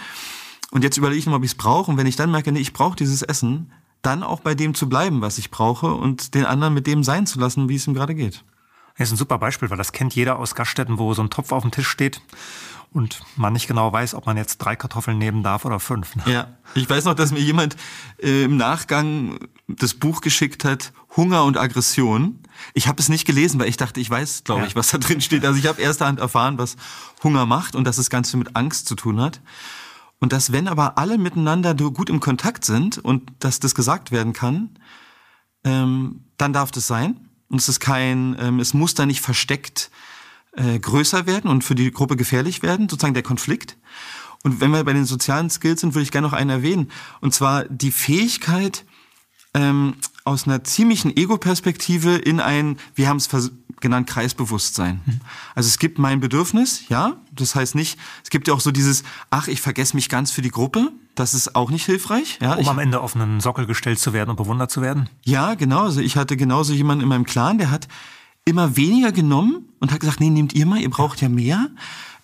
[0.72, 1.92] Und jetzt überlege ich noch, ob ich es brauche.
[1.92, 4.88] Und wenn ich dann merke, nee, ich brauche dieses Essen, dann auch bei dem zu
[4.88, 7.94] bleiben, was ich brauche und den anderen mit dem sein zu lassen, wie es ihm
[7.94, 8.44] gerade geht.
[8.98, 11.52] Das ist ein super Beispiel, weil das kennt jeder aus Gaststätten, wo so ein Topf
[11.52, 12.22] auf dem Tisch steht
[12.92, 16.16] und man nicht genau weiß, ob man jetzt drei Kartoffeln nehmen darf oder fünf.
[16.16, 16.24] Ne?
[16.26, 17.76] Ja, ich weiß noch, dass mir jemand
[18.22, 22.40] äh, im Nachgang das Buch geschickt hat, Hunger und Aggression.
[22.74, 24.68] Ich habe es nicht gelesen, weil ich dachte, ich weiß, glaube ja.
[24.68, 25.46] ich, was da drin steht.
[25.46, 26.78] Also ich habe erster Hand erfahren, was
[27.24, 29.40] Hunger macht und dass es ganz viel mit Angst zu tun hat.
[30.20, 34.34] Und dass, wenn aber alle miteinander gut im Kontakt sind und dass das gesagt werden
[34.34, 34.72] kann,
[35.64, 37.30] ähm, dann darf das sein.
[37.50, 39.92] Und es ist kein, ähm, es muss da nicht versteckt
[40.60, 43.78] äh, größer werden und für die Gruppe gefährlich werden, sozusagen der Konflikt.
[44.44, 46.92] Und wenn wir bei den sozialen Skills sind, würde ich gerne noch einen erwähnen.
[47.22, 48.86] Und zwar die Fähigkeit,
[49.54, 49.96] ähm,
[50.26, 53.30] aus einer ziemlichen Ego-Perspektive in ein, wir haben es
[53.82, 55.02] genannt, Kreisbewusstsein.
[55.06, 55.22] Mhm.
[55.56, 59.04] Also es gibt mein Bedürfnis, ja, das heißt nicht, es gibt ja auch so dieses,
[59.32, 62.38] ach, ich vergesse mich ganz für die Gruppe, das ist auch nicht hilfreich.
[62.42, 65.10] Ja, um ich, am Ende auf einen Sockel gestellt zu werden und bewundert zu werden?
[65.24, 65.86] Ja, genau.
[65.86, 67.88] Also ich hatte genauso jemanden in meinem Clan, der hat
[68.50, 71.70] immer weniger genommen und hat gesagt, nee, nehmt ihr mal, ihr braucht ja mehr.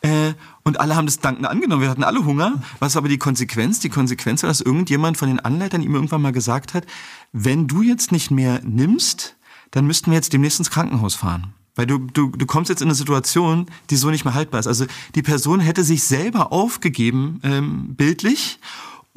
[0.01, 0.33] Äh,
[0.63, 1.81] und alle haben das dankend angenommen.
[1.81, 2.61] Wir hatten alle Hunger.
[2.79, 3.79] Was aber die Konsequenz?
[3.79, 6.85] Die Konsequenz war, dass irgendjemand von den Anleitern ihm irgendwann mal gesagt hat,
[7.31, 9.35] wenn du jetzt nicht mehr nimmst,
[9.71, 11.53] dann müssten wir jetzt demnächst ins Krankenhaus fahren.
[11.75, 14.67] Weil du, du, du kommst jetzt in eine Situation, die so nicht mehr haltbar ist.
[14.67, 18.59] Also die Person hätte sich selber aufgegeben, ähm, bildlich,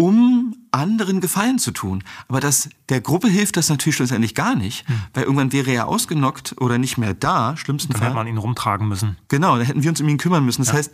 [0.01, 2.05] um anderen Gefallen zu tun.
[2.29, 5.01] Aber das, der Gruppe hilft das natürlich schlussendlich gar nicht, hm.
[5.13, 8.87] weil irgendwann wäre er ausgenockt oder nicht mehr da, schlimmsten Dann hätte man ihn rumtragen
[8.87, 9.17] müssen.
[9.27, 10.63] Genau, dann hätten wir uns um ihn kümmern müssen.
[10.63, 10.75] Das ja.
[10.75, 10.93] heißt,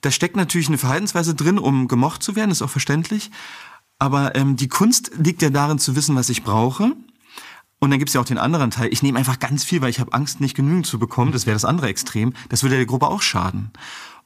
[0.00, 3.30] da steckt natürlich eine Verhaltensweise drin, um gemocht zu werden, ist auch verständlich.
[3.98, 6.96] Aber ähm, die Kunst liegt ja darin zu wissen, was ich brauche.
[7.78, 8.88] Und dann gibt's ja auch den anderen Teil.
[8.90, 11.32] Ich nehme einfach ganz viel, weil ich habe Angst, nicht genügend zu bekommen.
[11.32, 12.32] Das wäre das andere Extrem.
[12.48, 13.70] Das würde der Gruppe auch schaden.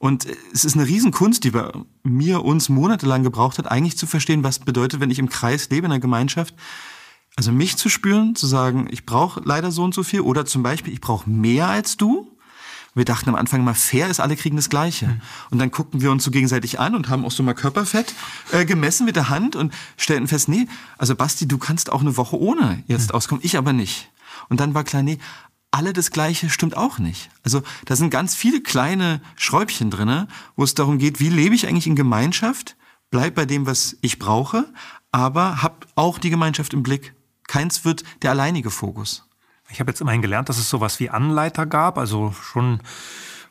[0.01, 1.71] Und es ist eine Riesenkunst, die bei
[2.03, 5.85] mir uns monatelang gebraucht hat, eigentlich zu verstehen, was bedeutet, wenn ich im Kreis lebe,
[5.85, 6.55] in einer Gemeinschaft.
[7.37, 10.63] Also mich zu spüren, zu sagen, ich brauche leider so und so viel oder zum
[10.63, 12.35] Beispiel, ich brauche mehr als du.
[12.95, 15.07] Wir dachten am Anfang mal, fair ist, alle kriegen das Gleiche.
[15.07, 15.21] Mhm.
[15.51, 18.15] Und dann guckten wir uns so gegenseitig an und haben auch so mal Körperfett
[18.53, 22.17] äh, gemessen mit der Hand und stellten fest, nee, also Basti, du kannst auch eine
[22.17, 23.17] Woche ohne jetzt mhm.
[23.17, 24.11] auskommen, ich aber nicht.
[24.49, 25.19] Und dann war klar, nee,
[25.71, 27.31] alle das Gleiche stimmt auch nicht.
[27.43, 31.67] Also da sind ganz viele kleine Schräubchen drinne, wo es darum geht, wie lebe ich
[31.67, 32.77] eigentlich in Gemeinschaft,
[33.11, 34.73] bleib bei dem, was ich brauche,
[35.13, 37.15] aber hab auch die Gemeinschaft im Blick.
[37.47, 39.27] Keins wird der alleinige Fokus.
[39.71, 42.81] Ich habe jetzt immerhin gelernt, dass es sowas wie Anleiter gab, also schon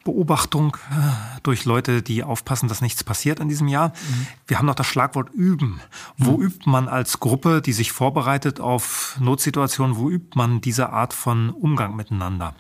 [0.09, 3.89] Beobachtung äh, durch Leute, die aufpassen, dass nichts passiert in diesem Jahr.
[3.89, 4.27] Mhm.
[4.47, 5.79] Wir haben noch das Schlagwort üben.
[6.17, 6.43] Wo mhm.
[6.43, 11.51] übt man als Gruppe, die sich vorbereitet auf Notsituationen, wo übt man diese Art von
[11.51, 12.55] Umgang miteinander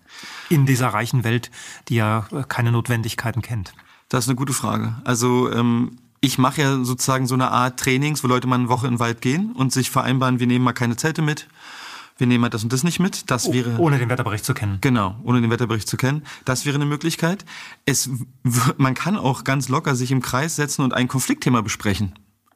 [0.49, 1.49] in dieser reichen Welt,
[1.87, 3.73] die ja äh, keine Notwendigkeiten kennt?
[4.09, 4.95] Das ist eine gute Frage.
[5.03, 8.87] Also ähm ich mache ja sozusagen so eine Art Trainings, wo Leute mal eine Woche
[8.87, 11.47] in den Wald gehen und sich vereinbaren, wir nehmen mal keine Zelte mit,
[12.19, 13.31] wir nehmen halt das und das nicht mit.
[13.31, 14.77] Das wäre ohne den Wetterbericht zu kennen.
[14.81, 16.23] Genau, ohne den Wetterbericht zu kennen.
[16.45, 17.45] Das wäre eine Möglichkeit.
[17.85, 18.09] Es,
[18.77, 22.13] man kann auch ganz locker sich im Kreis setzen und ein Konfliktthema besprechen.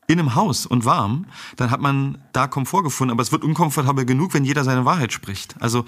[0.07, 3.11] In einem Haus und warm, dann hat man da Komfort gefunden.
[3.11, 5.55] Aber es wird unkomfortabel genug, wenn jeder seine Wahrheit spricht.
[5.61, 5.85] Also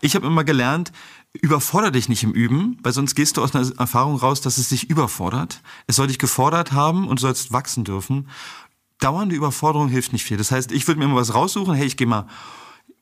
[0.00, 0.92] ich habe immer gelernt,
[1.32, 4.68] überfordere dich nicht im Üben, weil sonst gehst du aus einer Erfahrung raus, dass es
[4.68, 5.62] dich überfordert.
[5.88, 8.28] Es soll dich gefordert haben und du sollst wachsen dürfen.
[9.00, 10.36] Dauernde Überforderung hilft nicht viel.
[10.36, 12.28] Das heißt, ich würde mir immer was raussuchen, hey, ich gehe mal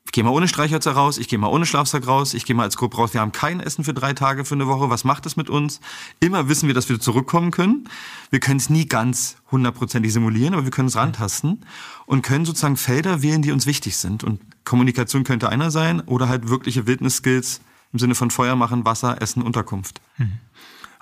[0.05, 2.65] ich gehe mal ohne Streichhölzer raus, ich gehe mal ohne Schlafsack raus, ich gehe mal
[2.65, 3.15] als Gruppe raus.
[3.15, 4.91] Wir haben kein Essen für drei Tage, für eine Woche.
[4.91, 5.81] Was macht das mit uns?
[6.21, 7.89] Immer wissen wir, dass wir zurückkommen können.
[8.31, 11.65] Wir können es nie ganz hundertprozentig simulieren, aber wir können es rantasten
[12.07, 14.23] und können sozusagen Felder wählen, die uns wichtig sind.
[14.25, 17.61] Und Kommunikation könnte einer sein oder halt wirkliche Wildnisskills
[17.93, 20.01] im Sinne von Feuer machen, Wasser, Essen, Unterkunft.
[20.19, 20.39] Mhm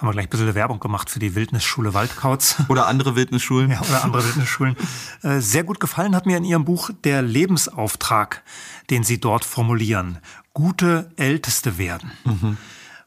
[0.02, 2.56] haben wir gleich ein bisschen Werbung gemacht für die Wildnisschule Waldkauz.
[2.68, 3.70] Oder andere Wildnisschulen.
[3.70, 4.76] Ja, oder andere Wildnisschulen.
[5.22, 8.42] Äh, sehr gut gefallen hat mir in Ihrem Buch der Lebensauftrag,
[8.90, 10.18] den Sie dort formulieren.
[10.52, 12.10] Gute Älteste werden.
[12.24, 12.56] Mhm.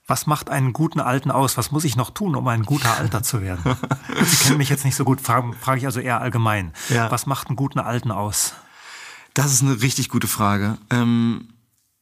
[0.08, 1.58] Was macht einen guten Alten aus?
[1.58, 3.76] Was muss ich noch tun, um ein guter Alter zu werden?
[4.24, 6.72] Sie kennen mich jetzt nicht so gut, frage frag ich also eher allgemein.
[6.90, 7.12] Ja.
[7.12, 8.54] Was macht einen guten Alten aus?
[9.34, 10.78] Das ist eine richtig gute Frage.
[10.90, 11.50] Ähm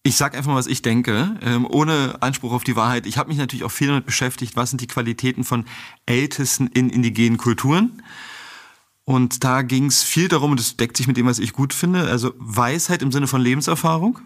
[0.05, 3.05] Ich sag einfach mal, was ich denke, ähm, ohne Anspruch auf die Wahrheit.
[3.05, 5.63] Ich habe mich natürlich auch viel damit beschäftigt, was sind die Qualitäten von
[6.05, 8.03] Ältesten in indigenen Kulturen.
[9.05, 11.73] Und da ging es viel darum, und das deckt sich mit dem, was ich gut
[11.73, 14.19] finde, also Weisheit im Sinne von Lebenserfahrung.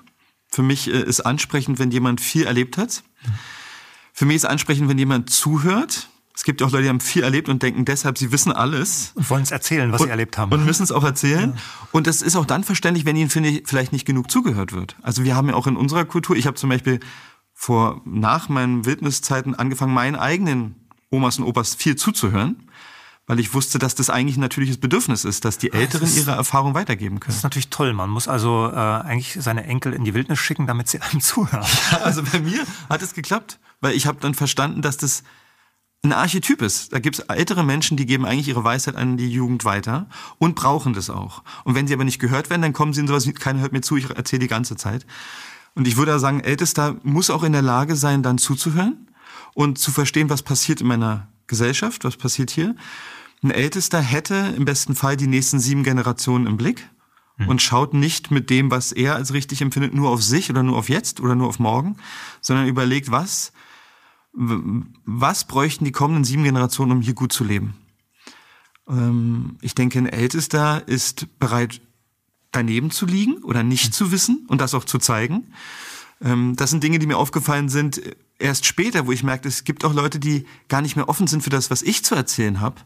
[0.49, 3.03] Für mich äh, ist ansprechend, wenn jemand viel erlebt hat.
[4.13, 6.09] Für mich ist ansprechend, wenn jemand zuhört.
[6.37, 9.11] Es gibt ja auch Leute, die haben viel erlebt und denken deshalb, sie wissen alles.
[9.15, 10.51] Und wollen es erzählen, was und, sie erlebt haben.
[10.51, 11.53] Und müssen es auch erzählen.
[11.55, 11.87] Ja.
[11.91, 14.95] Und das ist auch dann verständlich, wenn ihnen finde ich, vielleicht nicht genug zugehört wird.
[15.01, 16.99] Also wir haben ja auch in unserer Kultur, ich habe zum Beispiel
[17.55, 20.75] vor, nach meinen Wildniszeiten angefangen, meinen eigenen
[21.09, 22.69] Omas und Opas viel zuzuhören
[23.29, 26.73] weil ich wusste, dass das eigentlich ein natürliches Bedürfnis ist, dass die Älteren ihre Erfahrung
[26.75, 27.31] weitergeben können.
[27.31, 27.91] Das ist natürlich toll.
[27.91, 31.67] Man muss also äh, eigentlich seine Enkel in die Wildnis schicken, damit sie einem zuhören.
[31.91, 35.23] Ja, also bei mir hat es geklappt, weil ich habe dann verstanden, dass das
[36.03, 36.93] ein Archetyp ist.
[36.93, 40.07] Da gibt es ältere Menschen, die geben eigentlich ihre Weisheit an die Jugend weiter
[40.37, 41.43] und brauchen das auch.
[41.63, 43.73] Und wenn sie aber nicht gehört werden, dann kommen sie in sowas wie, keiner hört
[43.73, 45.05] mir zu, ich erzähle die ganze Zeit.
[45.75, 49.07] Und ich würde sagen, Ältester muss auch in der Lage sein, dann zuzuhören
[49.53, 52.75] und zu verstehen, was passiert in meiner Gesellschaft, was passiert hier.
[53.43, 56.87] Ein Ältester hätte im besten Fall die nächsten sieben Generationen im Blick
[57.37, 57.49] mhm.
[57.49, 60.77] und schaut nicht mit dem, was er als richtig empfindet, nur auf sich oder nur
[60.77, 61.97] auf jetzt oder nur auf morgen,
[62.41, 63.51] sondern überlegt, was,
[64.37, 67.75] was bräuchten die kommenden sieben Generationen, um hier gut zu leben.
[68.87, 71.81] Ähm, ich denke, ein Ältester ist bereit,
[72.51, 75.53] daneben zu liegen oder nicht zu wissen und das auch zu zeigen.
[76.21, 79.63] Ähm, das sind Dinge, die mir aufgefallen sind äh, erst später, wo ich merkte, es
[79.63, 82.61] gibt auch Leute, die gar nicht mehr offen sind für das, was ich zu erzählen
[82.61, 82.81] habe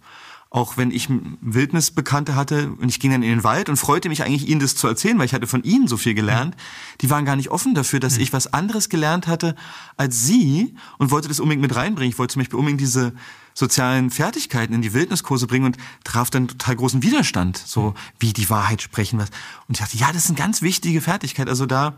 [0.53, 1.07] auch wenn ich
[1.39, 4.75] Wildnisbekannte hatte und ich ging dann in den Wald und freute mich eigentlich, ihnen das
[4.75, 6.57] zu erzählen, weil ich hatte von ihnen so viel gelernt.
[6.99, 9.55] Die waren gar nicht offen dafür, dass ich was anderes gelernt hatte
[9.95, 12.11] als sie und wollte das unbedingt mit reinbringen.
[12.11, 13.13] Ich wollte zum Beispiel unbedingt diese
[13.53, 17.57] sozialen Fertigkeiten in die Wildniskurse bringen und traf dann total großen Widerstand.
[17.57, 19.19] So wie die Wahrheit sprechen.
[19.19, 19.29] Was.
[19.69, 21.47] Und ich dachte, ja, das ist eine ganz wichtige Fertigkeit.
[21.47, 21.97] Also da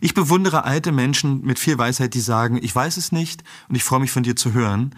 [0.00, 3.82] ich bewundere alte Menschen mit viel Weisheit, die sagen, ich weiß es nicht und ich
[3.82, 4.94] freue mich von dir zu hören.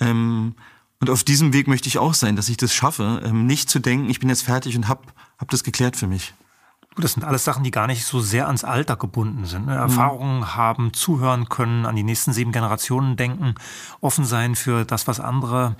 [0.00, 0.54] Ähm,
[1.02, 3.80] und auf diesem Weg möchte ich auch sein, dass ich das schaffe, ähm, nicht zu
[3.80, 6.32] denken, ich bin jetzt fertig und hab, hab das geklärt für mich.
[6.96, 9.66] Das sind alles Sachen, die gar nicht so sehr ans Alter gebunden sind.
[9.66, 9.74] Ne?
[9.74, 10.54] Erfahrungen mhm.
[10.54, 13.56] haben, zuhören können, an die nächsten sieben Generationen denken,
[14.00, 15.74] offen sein für das, was andere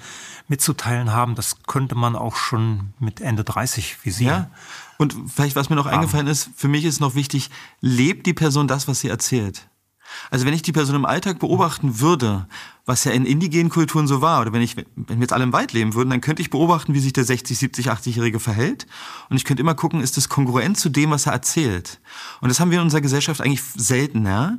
[0.48, 1.36] mitzuteilen haben.
[1.36, 4.24] Das könnte man auch schon mit Ende 30 wie Sie.
[4.24, 4.50] Ja.
[4.98, 7.48] Und vielleicht, was mir noch eingefallen ist, für mich ist noch wichtig,
[7.80, 9.68] lebt die Person das, was sie erzählt.
[10.30, 12.46] Also wenn ich die Person im Alltag beobachten würde,
[12.84, 15.52] was ja in indigenen Kulturen so war, oder wenn ich, wenn wir jetzt alle im
[15.52, 18.86] Wald leben würden, dann könnte ich beobachten, wie sich der 60, 70, 80-Jährige verhält.
[19.28, 22.00] Und ich könnte immer gucken, ist das kongruent zu dem, was er erzählt?
[22.40, 24.58] Und das haben wir in unserer Gesellschaft eigentlich seltener,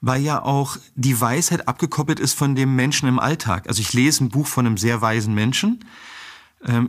[0.00, 3.68] weil ja auch die Weisheit abgekoppelt ist von dem Menschen im Alltag.
[3.68, 5.84] Also ich lese ein Buch von einem sehr weisen Menschen,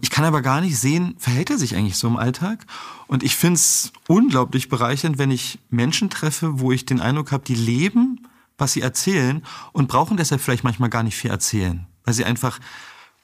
[0.01, 2.65] ich kann aber gar nicht sehen, verhält er sich eigentlich so im Alltag?
[3.07, 7.45] Und ich finde es unglaublich bereichernd, wenn ich Menschen treffe, wo ich den Eindruck habe,
[7.45, 12.13] die leben, was sie erzählen und brauchen deshalb vielleicht manchmal gar nicht viel erzählen, weil
[12.13, 12.59] sie einfach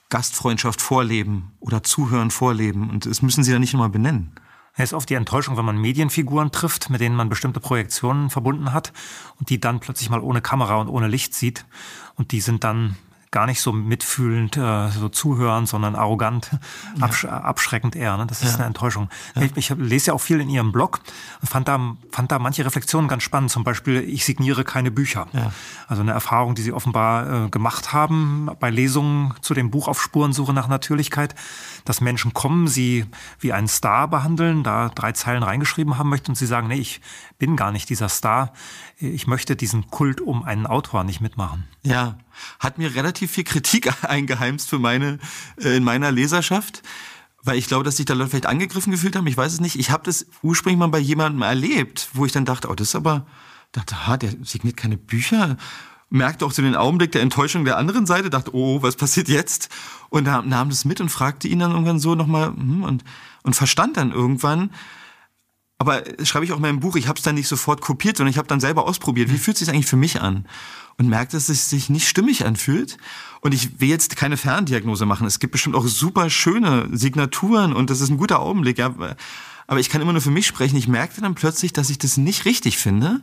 [0.10, 4.32] Gastfreundschaft vorleben oder Zuhören vorleben und das müssen sie dann nicht immer benennen.
[4.74, 8.74] Es ist oft die Enttäuschung, wenn man Medienfiguren trifft, mit denen man bestimmte Projektionen verbunden
[8.74, 8.94] hat
[9.40, 11.66] und die dann plötzlich mal ohne Kamera und ohne Licht sieht
[12.16, 12.96] und die sind dann
[13.32, 16.52] gar nicht so mitfühlend, äh, so zuhören, sondern arrogant,
[17.00, 18.16] absch abschreckend eher.
[18.18, 18.26] Ne?
[18.26, 18.56] Das ist ja.
[18.58, 19.10] eine Enttäuschung.
[19.36, 19.42] Ja.
[19.44, 21.02] Ich, ich lese ja auch viel in Ihrem Blog
[21.42, 23.52] und fand da, fand da manche Reflexionen ganz spannend.
[23.52, 25.28] Zum Beispiel, ich signiere keine Bücher.
[25.34, 25.52] Ja.
[25.88, 30.02] Also eine Erfahrung, die Sie offenbar äh, gemacht haben bei Lesungen zu dem Buch auf
[30.02, 31.36] Spurensuche nach Natürlichkeit,
[31.86, 33.06] dass Menschen kommen, sie
[33.40, 37.02] wie einen Star behandeln, da drei Zeilen reingeschrieben haben möchten und sie sagen, nee, ich
[37.40, 38.54] bin gar nicht dieser Star.
[38.98, 41.66] Ich möchte diesen Kult um einen Autor nicht mitmachen.
[41.88, 42.18] Ja,
[42.60, 45.20] hat mir relativ viel Kritik eingeheimst für meine,
[45.62, 46.84] äh, in meiner Leserschaft.
[47.44, 49.28] Weil ich glaube, dass sich da Leute vielleicht angegriffen gefühlt haben.
[49.28, 49.80] Ich weiß es nicht.
[49.80, 52.96] Ich habe das ursprünglich mal bei jemandem erlebt, wo ich dann dachte, oh, das ist
[52.96, 53.26] aber,
[53.72, 55.56] dachte, ha, der signiert keine Bücher
[56.10, 59.70] merkte auch so den Augenblick der Enttäuschung der anderen Seite, dachte, oh, was passiert jetzt?
[60.10, 63.04] Und nahm, nahm das mit und fragte ihn dann irgendwann so nochmal hm, und,
[63.44, 64.72] und verstand dann irgendwann,
[65.78, 68.32] aber schreibe ich auch in meinem Buch, ich habe es dann nicht sofort kopiert, sondern
[68.32, 69.40] ich habe dann selber ausprobiert, wie hm.
[69.40, 70.48] fühlt es sich eigentlich für mich an?
[70.98, 72.98] Und merkte, dass es sich nicht stimmig anfühlt.
[73.42, 75.28] Und ich will jetzt keine Ferndiagnose machen.
[75.28, 78.80] Es gibt bestimmt auch super schöne Signaturen und das ist ein guter Augenblick.
[78.80, 78.96] Ja.
[79.68, 80.76] Aber ich kann immer nur für mich sprechen.
[80.76, 83.22] Ich merkte dann plötzlich, dass ich das nicht richtig finde,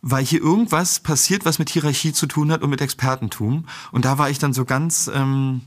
[0.00, 3.66] weil hier irgendwas passiert, was mit Hierarchie zu tun hat und mit Expertentum.
[3.90, 5.62] Und da war ich dann so ganz ähm,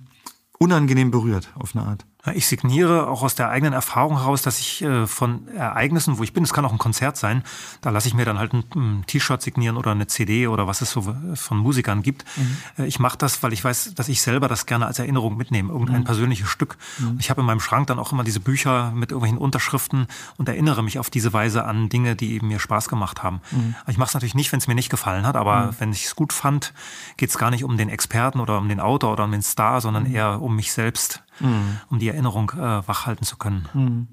[0.58, 2.06] unangenehm berührt auf eine Art.
[2.36, 6.34] Ich signiere auch aus der eigenen Erfahrung heraus, dass ich äh, von Ereignissen, wo ich
[6.34, 7.44] bin, es kann auch ein Konzert sein,
[7.82, 10.92] da lasse ich mir dann halt ein, T-Shirt signieren oder eine CD oder was es
[10.92, 12.26] so von Musikern gibt.
[12.38, 12.86] Mhm.
[12.86, 16.02] Ich mache das, weil ich weiß, dass ich selber das gerne als Erinnerung mitnehme, irgendein
[16.02, 16.06] mhm.
[16.06, 16.78] persönliches Stück.
[17.00, 17.18] Mhm.
[17.20, 20.08] Ich habe in meinem Schrank dann auch immer diese Bücher mit irgendwelchen Unterschriften
[20.38, 23.42] und erinnere mich auf diese Weise an Dinge, die eben mir Spaß gemacht haben.
[23.50, 23.76] Mhm.
[23.88, 25.76] Ich mache es natürlich nicht, wenn es mir nicht gefallen hat, aber mhm.
[25.80, 26.74] wenn ich es gut fand,
[27.18, 29.82] geht es gar nicht um den Experten oder um den Autor oder um den Star,
[29.82, 30.16] sondern mhm.
[30.16, 31.80] eher um mich selbst mhm.
[31.90, 33.68] um die Erinnerung äh, wachhalten zu können.
[33.74, 34.08] Mhm.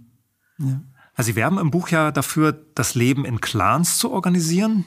[0.58, 0.80] Ja.
[1.14, 4.84] Also Sie werben im Buch ja dafür, das Leben in Clans zu organisieren,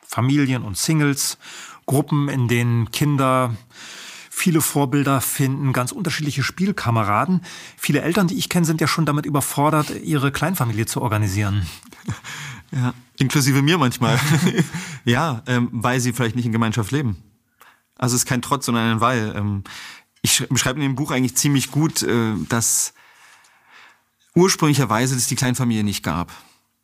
[0.00, 1.38] Familien und Singles,
[1.86, 3.54] Gruppen, in denen Kinder
[4.38, 7.42] viele Vorbilder finden, ganz unterschiedliche Spielkameraden.
[7.76, 11.66] Viele Eltern, die ich kenne, sind ja schon damit überfordert, ihre Kleinfamilie zu organisieren.
[12.70, 14.20] Ja, inklusive mir manchmal.
[15.06, 17.16] ja, ähm, weil sie vielleicht nicht in Gemeinschaft leben.
[17.96, 19.32] Also es ist kein Trotz, sondern ein Weil.
[19.34, 19.64] Ähm,
[20.22, 22.94] ich beschreibe in dem Buch eigentlich ziemlich gut, äh, dass
[24.34, 26.32] ursprünglicherweise es die Kleinfamilie nicht gab.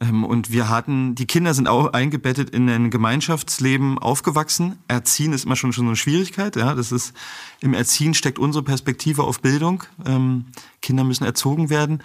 [0.00, 4.78] Ähm, und wir hatten, die Kinder sind auch eingebettet in ein Gemeinschaftsleben aufgewachsen.
[4.88, 6.56] Erziehen ist immer schon, schon so eine Schwierigkeit.
[6.56, 7.14] Ja, das ist,
[7.60, 9.84] im Erziehen steckt unsere Perspektive auf Bildung.
[10.04, 10.46] Ähm,
[10.82, 12.02] Kinder müssen erzogen werden.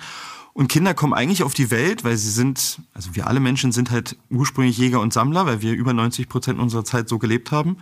[0.54, 3.92] Und Kinder kommen eigentlich auf die Welt, weil sie sind, also wir alle Menschen sind
[3.92, 7.78] halt ursprünglich Jäger und Sammler, weil wir über 90 Prozent unserer Zeit so gelebt haben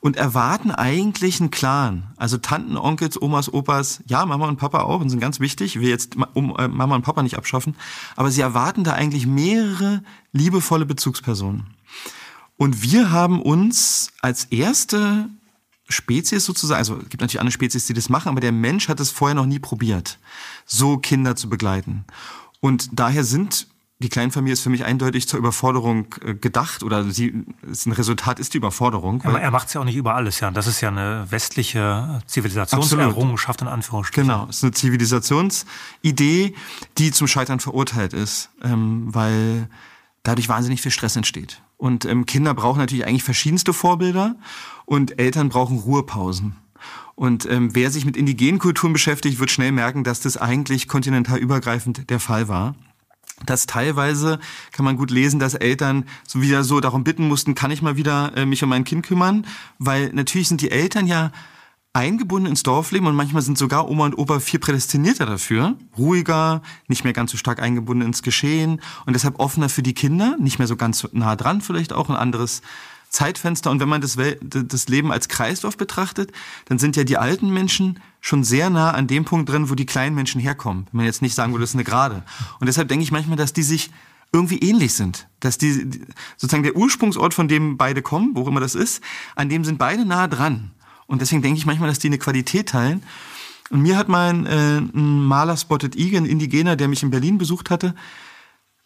[0.00, 2.12] und erwarten eigentlich einen Clan.
[2.16, 5.80] Also Tanten, Onkels, Omas, Opas, ja, Mama und Papa auch und sind ganz wichtig.
[5.80, 7.76] Wir jetzt äh, Mama und Papa nicht abschaffen,
[8.14, 11.66] aber sie erwarten da eigentlich mehrere liebevolle Bezugspersonen.
[12.56, 15.28] Und wir haben uns als erste
[15.88, 18.98] Spezies sozusagen, also es gibt natürlich andere Spezies, die das machen, aber der Mensch hat
[18.98, 20.18] es vorher noch nie probiert,
[20.64, 22.04] so Kinder zu begleiten.
[22.60, 27.28] Und daher sind die Kleinfamilie ist für mich eindeutig zur Überforderung äh, gedacht oder sie
[27.28, 29.22] ein Resultat ist die Überforderung.
[29.22, 30.50] Aber er macht es ja auch nicht über alles, ja.
[30.50, 34.28] Das ist ja eine westliche Zivilisationserrungenschaft in Anführungsstrichen.
[34.28, 36.54] Genau, es ist eine Zivilisationsidee,
[36.98, 39.68] die zum Scheitern verurteilt ist, ähm, weil
[40.24, 41.62] dadurch wahnsinnig viel Stress entsteht.
[41.78, 44.36] Und ähm, Kinder brauchen natürlich eigentlich verschiedenste Vorbilder
[44.84, 46.56] und Eltern brauchen Ruhepausen.
[47.14, 52.10] Und ähm, wer sich mit indigenen Kulturen beschäftigt, wird schnell merken, dass das eigentlich kontinentalübergreifend
[52.10, 52.74] der Fall war
[53.44, 54.38] dass teilweise
[54.72, 57.96] kann man gut lesen, dass Eltern so wieder so darum bitten mussten, kann ich mal
[57.96, 59.46] wieder äh, mich um mein Kind kümmern,
[59.78, 61.32] weil natürlich sind die Eltern ja
[61.92, 67.04] eingebunden ins Dorfleben und manchmal sind sogar Oma und Opa viel prädestinierter dafür, ruhiger, nicht
[67.04, 70.68] mehr ganz so stark eingebunden ins Geschehen und deshalb offener für die Kinder, nicht mehr
[70.68, 72.60] so ganz nah dran vielleicht auch ein anderes
[73.16, 73.70] Zeitfenster.
[73.70, 76.32] Und wenn man das, das Leben als Kreislauf betrachtet,
[76.66, 79.86] dann sind ja die alten Menschen schon sehr nah an dem Punkt drin, wo die
[79.86, 80.86] kleinen Menschen herkommen.
[80.92, 82.22] Wenn man jetzt nicht sagen würde, das ist eine Gerade.
[82.60, 83.90] Und deshalb denke ich manchmal, dass die sich
[84.32, 85.28] irgendwie ähnlich sind.
[85.40, 85.88] Dass die,
[86.36, 89.02] sozusagen der Ursprungsort, von dem beide kommen, wo immer das ist,
[89.34, 90.72] an dem sind beide nah dran.
[91.06, 93.02] Und deswegen denke ich manchmal, dass die eine Qualität teilen.
[93.70, 97.10] Und mir hat mal ein, äh, ein Maler Spotted Eagle, ein Indigener, der mich in
[97.10, 97.94] Berlin besucht hatte,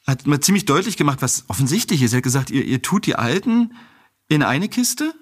[0.06, 2.12] hat mir ziemlich deutlich gemacht, was offensichtlich ist.
[2.12, 3.72] Er hat gesagt, ihr, ihr tut die Alten
[4.30, 5.12] in eine Kiste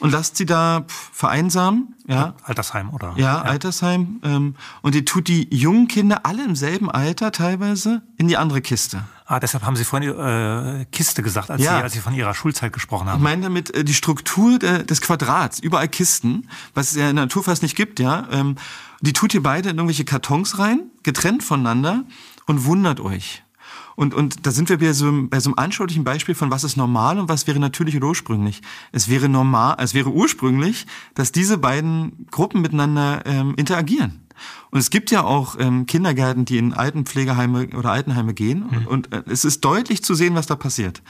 [0.00, 1.94] und lasst sie da vereinsamen.
[2.06, 2.34] Ja.
[2.42, 3.14] Altersheim, oder?
[3.16, 3.42] Ja, ja.
[3.42, 4.20] Altersheim.
[4.24, 8.60] Ähm, und ihr tut die jungen Kinder, alle im selben Alter teilweise, in die andere
[8.60, 9.04] Kiste.
[9.26, 11.78] Ah, deshalb haben Sie vorhin äh, Kiste gesagt, als, ja.
[11.78, 13.18] Sie, als Sie von Ihrer Schulzeit gesprochen haben.
[13.18, 17.16] Ich meine damit äh, die Struktur de, des Quadrats, überall Kisten, was es ja in
[17.16, 18.26] der Natur fast nicht gibt, ja.
[18.32, 18.56] Ähm,
[19.00, 22.04] die tut ihr beide in irgendwelche Kartons rein, getrennt voneinander
[22.46, 23.44] und wundert euch.
[23.96, 26.76] Und, und da sind wir bei so, bei so einem anschaulichen Beispiel von was ist
[26.76, 28.60] normal und was wäre natürlich oder ursprünglich.
[28.92, 34.20] Es wäre normal, es wäre ursprünglich, dass diese beiden Gruppen miteinander ähm, interagieren.
[34.70, 38.66] Und es gibt ja auch ähm, Kindergärten, die in Altenpflegeheime oder Altenheime gehen.
[38.68, 38.76] Mhm.
[38.76, 41.02] Und, und äh, es ist deutlich zu sehen, was da passiert.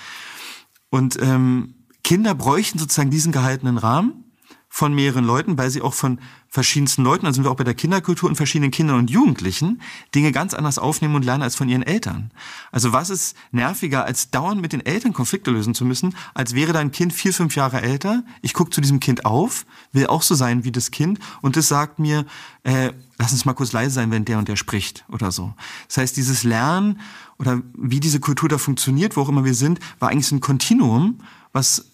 [0.90, 4.23] Und ähm, Kinder bräuchten sozusagen diesen gehaltenen Rahmen
[4.74, 7.74] von mehreren Leuten, weil sie auch von verschiedensten Leuten, also sind wir auch bei der
[7.74, 9.80] Kinderkultur und verschiedenen Kindern und Jugendlichen,
[10.16, 12.32] Dinge ganz anders aufnehmen und lernen als von ihren Eltern.
[12.72, 16.72] Also was ist nerviger, als dauernd mit den Eltern Konflikte lösen zu müssen, als wäre
[16.72, 20.34] dein Kind vier, fünf Jahre älter, ich gucke zu diesem Kind auf, will auch so
[20.34, 22.26] sein wie das Kind und das sagt mir,
[22.64, 25.54] äh, lass uns mal kurz leise sein, wenn der und der spricht oder so.
[25.86, 26.98] Das heißt, dieses Lernen
[27.38, 30.40] oder wie diese Kultur da funktioniert, wo auch immer wir sind, war eigentlich so ein
[30.40, 31.20] Kontinuum,
[31.52, 31.93] was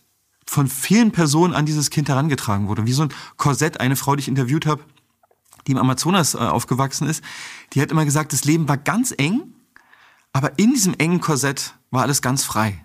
[0.50, 2.84] von vielen Personen an dieses Kind herangetragen wurde.
[2.84, 3.78] Wie so ein Korsett.
[3.78, 4.82] Eine Frau, die ich interviewt habe,
[5.68, 7.22] die im Amazonas äh, aufgewachsen ist,
[7.72, 9.54] die hat immer gesagt, das Leben war ganz eng,
[10.32, 12.84] aber in diesem engen Korsett war alles ganz frei.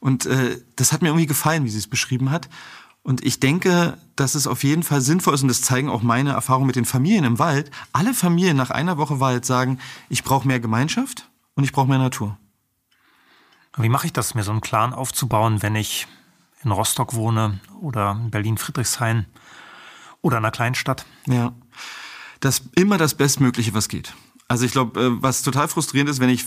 [0.00, 2.48] Und äh, das hat mir irgendwie gefallen, wie sie es beschrieben hat.
[3.04, 6.30] Und ich denke, dass es auf jeden Fall sinnvoll ist, und das zeigen auch meine
[6.30, 7.70] Erfahrungen mit den Familien im Wald.
[7.92, 11.98] Alle Familien nach einer Woche Wald sagen, ich brauche mehr Gemeinschaft und ich brauche mehr
[11.98, 12.36] Natur.
[13.76, 16.08] Wie mache ich das, mir so einen Clan aufzubauen, wenn ich
[16.64, 19.26] in Rostock wohne oder in Berlin-Friedrichshain
[20.22, 21.06] oder in einer Kleinstadt.
[21.26, 21.52] Ja.
[22.40, 24.14] das immer das Bestmögliche, was geht.
[24.48, 26.44] Also ich glaube, äh, was total frustrierend ist, wenn ich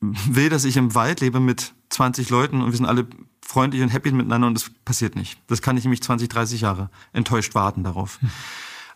[0.00, 3.06] will, dass ich im Wald lebe mit 20 Leuten und wir sind alle
[3.40, 5.38] freundlich und happy miteinander und das passiert nicht.
[5.46, 8.20] Das kann ich nämlich 20, 30 Jahre enttäuscht warten darauf.
[8.20, 8.30] Hm.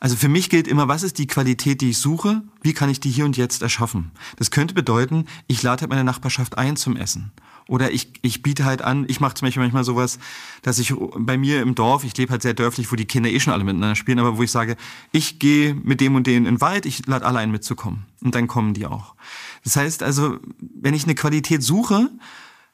[0.01, 2.43] Also für mich gilt immer, was ist die Qualität, die ich suche?
[2.61, 4.13] Wie kann ich die hier und jetzt erschaffen?
[4.37, 7.33] Das könnte bedeuten, ich lade halt meine Nachbarschaft ein zum Essen.
[7.69, 10.21] Oder ich, ich biete halt an, ich mache zum Beispiel manchmal sowas,
[10.63, 13.41] dass ich bei mir im Dorf, ich lebe halt sehr dörflich, wo die Kinder eh
[13.41, 14.77] schon alle miteinander spielen, aber wo ich sage,
[15.11, 18.07] ich gehe mit dem und denen in den Wald, ich lade alle ein mitzukommen.
[18.23, 19.17] Und dann kommen die auch.
[19.65, 22.09] Das heißt also, wenn ich eine Qualität suche,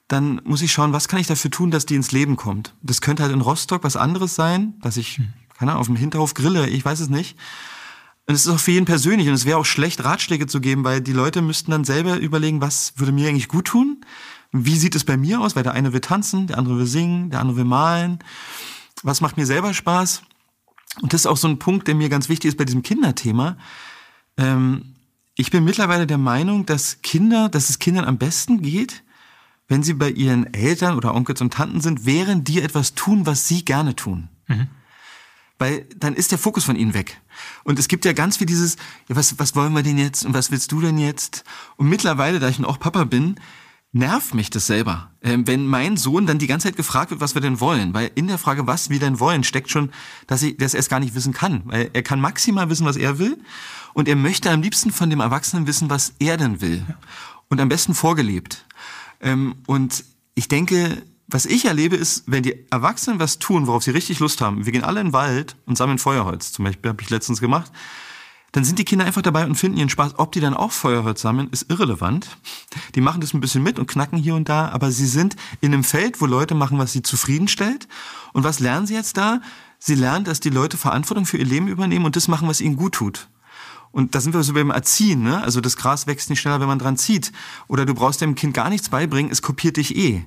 [0.09, 2.74] dann muss ich schauen, was kann ich dafür tun, dass die ins Leben kommt.
[2.82, 5.32] Das könnte halt in Rostock was anderes sein, dass ich, hm.
[5.57, 7.38] keine Ahnung, auf dem Hinterhof grille, ich weiß es nicht.
[8.26, 10.84] Und es ist auch für jeden persönlich und es wäre auch schlecht, Ratschläge zu geben,
[10.84, 14.05] weil die Leute müssten dann selber überlegen, was würde mir eigentlich gut tun
[14.53, 15.57] wie sieht es bei mir aus?
[15.57, 18.18] Weil der eine will tanzen, der andere will singen, der andere will malen.
[19.03, 20.22] Was macht mir selber Spaß?
[21.00, 23.57] Und das ist auch so ein Punkt, der mir ganz wichtig ist bei diesem Kinderthema.
[24.36, 24.94] Ähm,
[25.34, 29.03] ich bin mittlerweile der Meinung, dass Kinder, dass es Kindern am besten geht,
[29.68, 33.48] wenn sie bei ihren Eltern oder Onkels und Tanten sind, während die etwas tun, was
[33.48, 34.28] sie gerne tun.
[34.48, 34.66] Mhm.
[35.59, 37.20] Weil dann ist der Fokus von ihnen weg.
[37.64, 38.76] Und es gibt ja ganz viel dieses,
[39.09, 41.44] ja, was, was wollen wir denn jetzt und was willst du denn jetzt?
[41.76, 43.36] Und mittlerweile, da ich auch Papa bin,
[43.93, 47.34] nervt mich das selber, ähm, wenn mein Sohn dann die ganze Zeit gefragt wird, was
[47.34, 47.93] wir denn wollen.
[47.93, 49.90] Weil in der Frage, was wir denn wollen, steckt schon,
[50.26, 51.62] dass, ich, dass er es gar nicht wissen kann.
[51.66, 53.38] Weil er kann maximal wissen, was er will.
[53.93, 56.84] Und er möchte am liebsten von dem Erwachsenen wissen, was er denn will.
[57.49, 58.64] Und am besten vorgelebt.
[59.20, 63.90] Ähm, und ich denke, was ich erlebe, ist, wenn die Erwachsenen was tun, worauf sie
[63.90, 64.64] richtig Lust haben.
[64.64, 66.53] Wir gehen alle in den Wald und sammeln Feuerholz.
[66.53, 67.70] Zum Beispiel habe ich letztens gemacht
[68.53, 70.18] dann sind die Kinder einfach dabei und finden ihren Spaß.
[70.18, 72.36] Ob die dann auch Feuerholz sammeln, ist irrelevant.
[72.94, 75.72] Die machen das ein bisschen mit und knacken hier und da, aber sie sind in
[75.72, 77.88] einem Feld, wo Leute machen, was sie zufriedenstellt.
[78.34, 79.40] Und was lernen sie jetzt da?
[79.78, 82.76] Sie lernen, dass die Leute Verantwortung für ihr Leben übernehmen und das machen, was ihnen
[82.76, 83.28] gut tut.
[83.90, 85.42] Und da sind wir so beim Erziehen, ne?
[85.42, 87.30] Also das Gras wächst nicht schneller, wenn man dran zieht.
[87.68, 90.24] Oder du brauchst dem Kind gar nichts beibringen, es kopiert dich eh.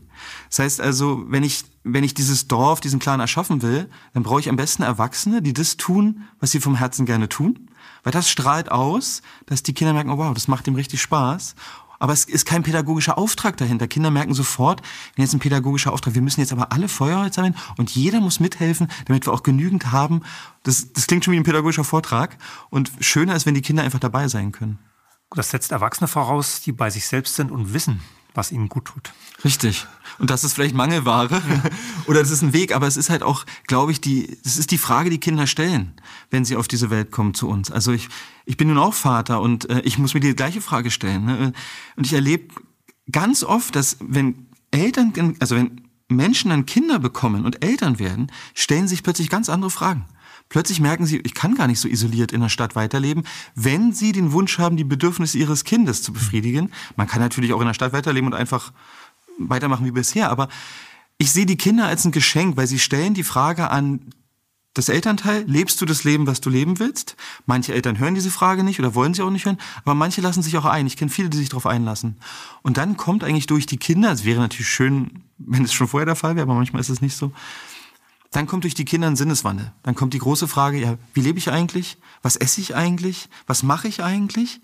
[0.50, 4.40] Das heißt also, wenn ich, wenn ich dieses Dorf, diesen Clan erschaffen will, dann brauche
[4.40, 7.65] ich am besten Erwachsene, die das tun, was sie vom Herzen gerne tun.
[8.06, 11.56] Weil das strahlt aus, dass die Kinder merken, oh wow, das macht ihm richtig Spaß.
[11.98, 13.88] Aber es ist kein pädagogischer Auftrag dahinter.
[13.88, 14.82] Kinder merken sofort,
[15.16, 18.40] wenn jetzt ein pädagogischer Auftrag, wir müssen jetzt aber alle Feuerholz sammeln und jeder muss
[18.40, 20.22] mithelfen, damit wir auch genügend haben.
[20.62, 22.38] Das, das klingt schon wie ein pädagogischer Vortrag.
[22.70, 24.78] Und schöner ist, wenn die Kinder einfach dabei sein können.
[25.32, 28.02] Das setzt Erwachsene voraus, die bei sich selbst sind und wissen,
[28.36, 29.14] was ihnen gut tut.
[29.44, 29.88] Richtig.
[30.20, 31.42] Und das ist vielleicht Mangelware
[32.08, 34.72] oder das ist ein Weg, aber es ist halt auch, glaube ich, die, das ist
[34.72, 35.94] die Frage, die Kinder stellen,
[36.30, 37.72] wenn sie auf diese Welt kommen zu uns.
[37.72, 38.10] Also ich,
[38.46, 41.26] ich bin nun auch Vater und äh, ich muss mir die gleiche Frage stellen.
[41.26, 41.54] Ne?
[41.96, 42.54] Und ich erlebe
[43.12, 48.88] ganz oft, dass wenn Eltern, also wenn Menschen dann Kinder bekommen und Eltern werden, stellen
[48.88, 50.06] sich plötzlich ganz andere Fragen.
[50.50, 53.24] Plötzlich merken sie, ich kann gar nicht so isoliert in der Stadt weiterleben,
[53.56, 56.72] wenn sie den Wunsch haben, die Bedürfnisse ihres Kindes zu befriedigen.
[56.96, 58.72] Man kann natürlich auch in der Stadt weiterleben und einfach
[59.38, 60.48] weitermachen wie bisher, aber
[61.18, 64.14] ich sehe die Kinder als ein Geschenk, weil sie stellen die Frage an
[64.76, 67.16] das Elternteil, lebst du das Leben, was du leben willst?
[67.46, 70.44] Manche Eltern hören diese Frage nicht oder wollen sie auch nicht hören, aber manche lassen
[70.44, 70.86] sich auch ein.
[70.86, 72.18] Ich kenne viele, die sich darauf einlassen.
[72.62, 76.06] Und dann kommt eigentlich durch die Kinder, es wäre natürlich schön, wenn es schon vorher
[76.06, 77.32] der Fall wäre, aber manchmal ist es nicht so,
[78.36, 79.72] dann kommt durch die Kinder ein Sinneswandel.
[79.84, 81.98] Dann kommt die große Frage, ja, wie lebe ich eigentlich?
[82.22, 83.30] Was esse ich eigentlich?
[83.48, 84.60] Was mache ich eigentlich?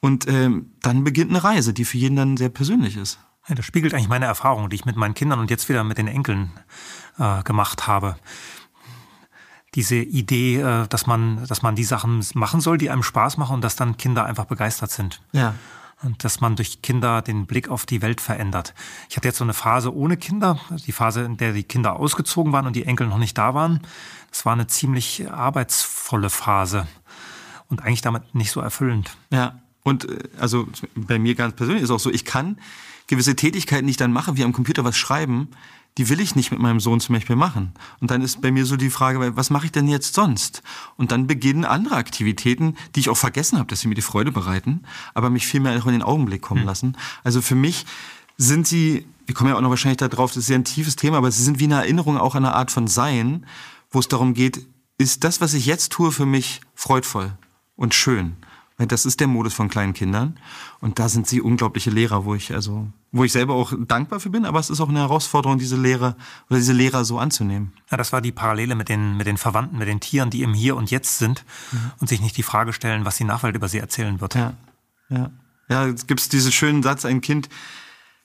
[0.00, 3.20] Und ähm, dann beginnt eine Reise, die für jeden dann sehr persönlich ist.
[3.48, 5.96] Ja, das spiegelt eigentlich meine Erfahrung, die ich mit meinen Kindern und jetzt wieder mit
[5.96, 6.50] den Enkeln
[7.18, 8.16] äh, gemacht habe.
[9.76, 13.54] Diese Idee, äh, dass man, dass man die Sachen machen soll, die einem Spaß machen
[13.54, 15.20] und dass dann Kinder einfach begeistert sind.
[15.32, 15.54] Ja
[16.02, 18.74] und dass man durch Kinder den Blick auf die Welt verändert.
[19.08, 22.52] Ich hatte jetzt so eine Phase ohne Kinder, die Phase, in der die Kinder ausgezogen
[22.52, 23.80] waren und die Enkel noch nicht da waren.
[24.30, 26.86] Das war eine ziemlich arbeitsvolle Phase
[27.68, 29.16] und eigentlich damit nicht so erfüllend.
[29.30, 32.58] Ja, und äh, also bei mir ganz persönlich ist auch so, ich kann
[33.06, 35.48] gewisse Tätigkeiten, die ich dann mache, wie am Computer was schreiben,
[35.98, 37.72] die will ich nicht mit meinem Sohn zum Beispiel machen.
[38.00, 40.62] Und dann ist bei mir so die Frage, was mache ich denn jetzt sonst?
[40.96, 44.32] Und dann beginnen andere Aktivitäten, die ich auch vergessen habe, dass sie mir die Freude
[44.32, 46.66] bereiten, aber mich viel mehr auch in den Augenblick kommen hm.
[46.66, 46.96] lassen.
[47.24, 47.84] Also für mich
[48.36, 51.18] sind sie, wir kommen ja auch noch wahrscheinlich darauf, das ist ja ein tiefes Thema,
[51.18, 53.44] aber sie sind wie eine Erinnerung auch an eine Art von Sein,
[53.90, 54.66] wo es darum geht,
[54.98, 57.36] ist das, was ich jetzt tue, für mich freudvoll
[57.76, 58.36] und schön?
[58.76, 60.38] Das ist der Modus von kleinen Kindern.
[60.80, 64.30] Und da sind sie unglaubliche Lehrer, wo ich also, wo ich selber auch dankbar für
[64.30, 66.16] bin, aber es ist auch eine Herausforderung, diese Lehrer
[66.48, 67.72] oder diese Lehrer so anzunehmen.
[67.90, 70.52] Ja, das war die Parallele mit den, mit den Verwandten, mit den Tieren, die im
[70.52, 71.92] Hier und Jetzt sind mhm.
[72.00, 74.34] und sich nicht die Frage stellen, was die Nachwelt über sie erzählen wird.
[74.34, 74.54] Ja,
[75.08, 75.30] ja.
[75.70, 77.48] Ja, es gibt diesen schönen Satz, ein Kind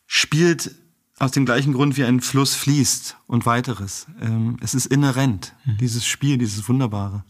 [0.08, 0.72] spielt
[1.20, 4.08] aus dem gleichen Grund, wie ein Fluss fließt und weiteres.
[4.22, 5.78] Ähm, es ist inhärent, mhm.
[5.78, 7.24] dieses Spiel, dieses Wunderbare.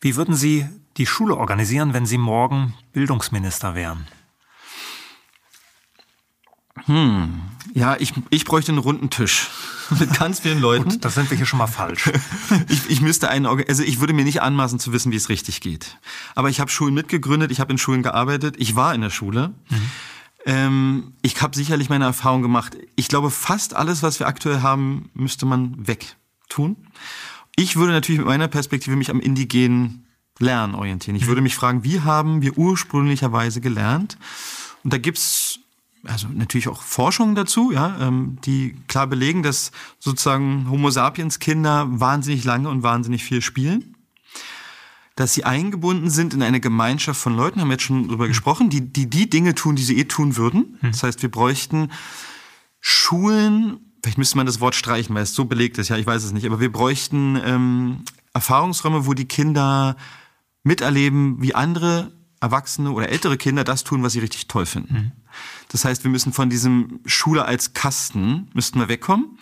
[0.00, 0.66] Wie würden Sie
[0.96, 4.06] die Schule organisieren, wenn Sie morgen Bildungsminister wären?
[6.86, 7.42] Hm.
[7.74, 9.50] Ja, ich, ich bräuchte einen runden Tisch
[9.98, 10.88] mit ganz vielen Leuten.
[10.88, 12.10] Gut, das sind wir hier schon mal falsch.
[12.68, 15.60] ich, ich müsste einen, also ich würde mir nicht anmaßen zu wissen, wie es richtig
[15.60, 15.98] geht.
[16.34, 19.52] Aber ich habe Schulen mitgegründet, ich habe in Schulen gearbeitet, ich war in der Schule.
[19.68, 19.90] Mhm.
[20.46, 22.76] Ähm, ich habe sicherlich meine Erfahrung gemacht.
[22.94, 26.76] Ich glaube, fast alles, was wir aktuell haben, müsste man wegtun.
[27.56, 30.06] Ich würde natürlich mit meiner Perspektive mich am indigenen
[30.38, 31.16] Lernen orientieren.
[31.16, 31.28] Ich mhm.
[31.28, 34.16] würde mich fragen, wie haben wir ursprünglicherweise gelernt?
[34.84, 35.58] Und da gibt's
[36.08, 41.86] also natürlich auch Forschungen dazu, ja, ähm, die klar belegen, dass sozusagen Homo sapiens Kinder
[41.88, 43.94] wahnsinnig lange und wahnsinnig viel spielen.
[45.14, 48.68] Dass sie eingebunden sind in eine Gemeinschaft von Leuten, haben wir jetzt schon drüber gesprochen,
[48.68, 50.78] die, die die Dinge tun, die sie eh tun würden.
[50.80, 50.90] Hm.
[50.92, 51.90] Das heißt, wir bräuchten
[52.80, 56.22] Schulen, vielleicht müsste man das Wort streichen, weil es so belegt ist, ja, ich weiß
[56.22, 58.04] es nicht, aber wir bräuchten ähm,
[58.34, 59.96] Erfahrungsräume, wo die Kinder
[60.62, 64.94] miterleben, wie andere Erwachsene oder ältere Kinder das tun, was sie richtig toll finden.
[64.94, 65.12] Mhm.
[65.68, 69.38] Das heißt, wir müssen von diesem Schule als Kasten, müssten wir wegkommen.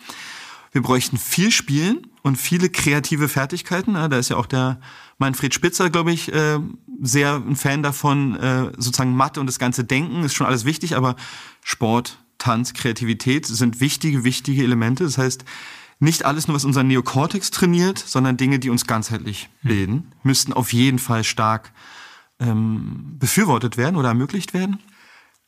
[0.71, 3.93] Wir bräuchten viel Spielen und viele kreative Fertigkeiten.
[3.93, 4.79] Da ist ja auch der
[5.17, 6.59] Manfred Spitzer, glaube ich, äh,
[7.01, 8.35] sehr ein Fan davon.
[8.35, 11.15] Äh, sozusagen Mathe und das ganze Denken ist schon alles wichtig, aber
[11.63, 15.05] Sport, Tanz, Kreativität sind wichtige, wichtige Elemente.
[15.05, 15.45] Das heißt,
[15.99, 19.67] nicht alles nur, was unseren Neokortex trainiert, sondern Dinge, die uns ganzheitlich mhm.
[19.67, 21.71] bilden, müssten auf jeden Fall stark
[22.45, 24.79] ähm, befürwortet werden oder ermöglicht werden.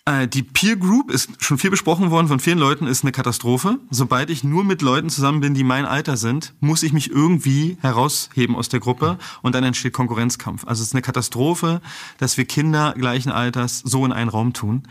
[0.07, 3.77] Äh, die Peer Group ist schon viel besprochen worden von vielen Leuten, ist eine Katastrophe.
[3.89, 7.77] Sobald ich nur mit Leuten zusammen bin, die mein Alter sind, muss ich mich irgendwie
[7.81, 10.65] herausheben aus der Gruppe und dann entsteht Konkurrenzkampf.
[10.65, 11.81] Also es ist eine Katastrophe,
[12.19, 14.83] dass wir Kinder gleichen Alters so in einen Raum tun.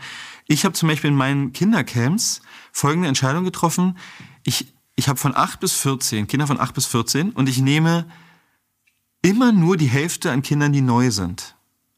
[0.47, 2.41] Ich habe zum Beispiel in meinen Kindercamps
[2.71, 3.97] folgende Entscheidung getroffen.
[4.43, 8.05] Ich, ich habe von 8 bis 14, Kinder von 8 bis 14 und ich nehme
[9.23, 11.56] immer nur die Hälfte an Kindern, die neu sind.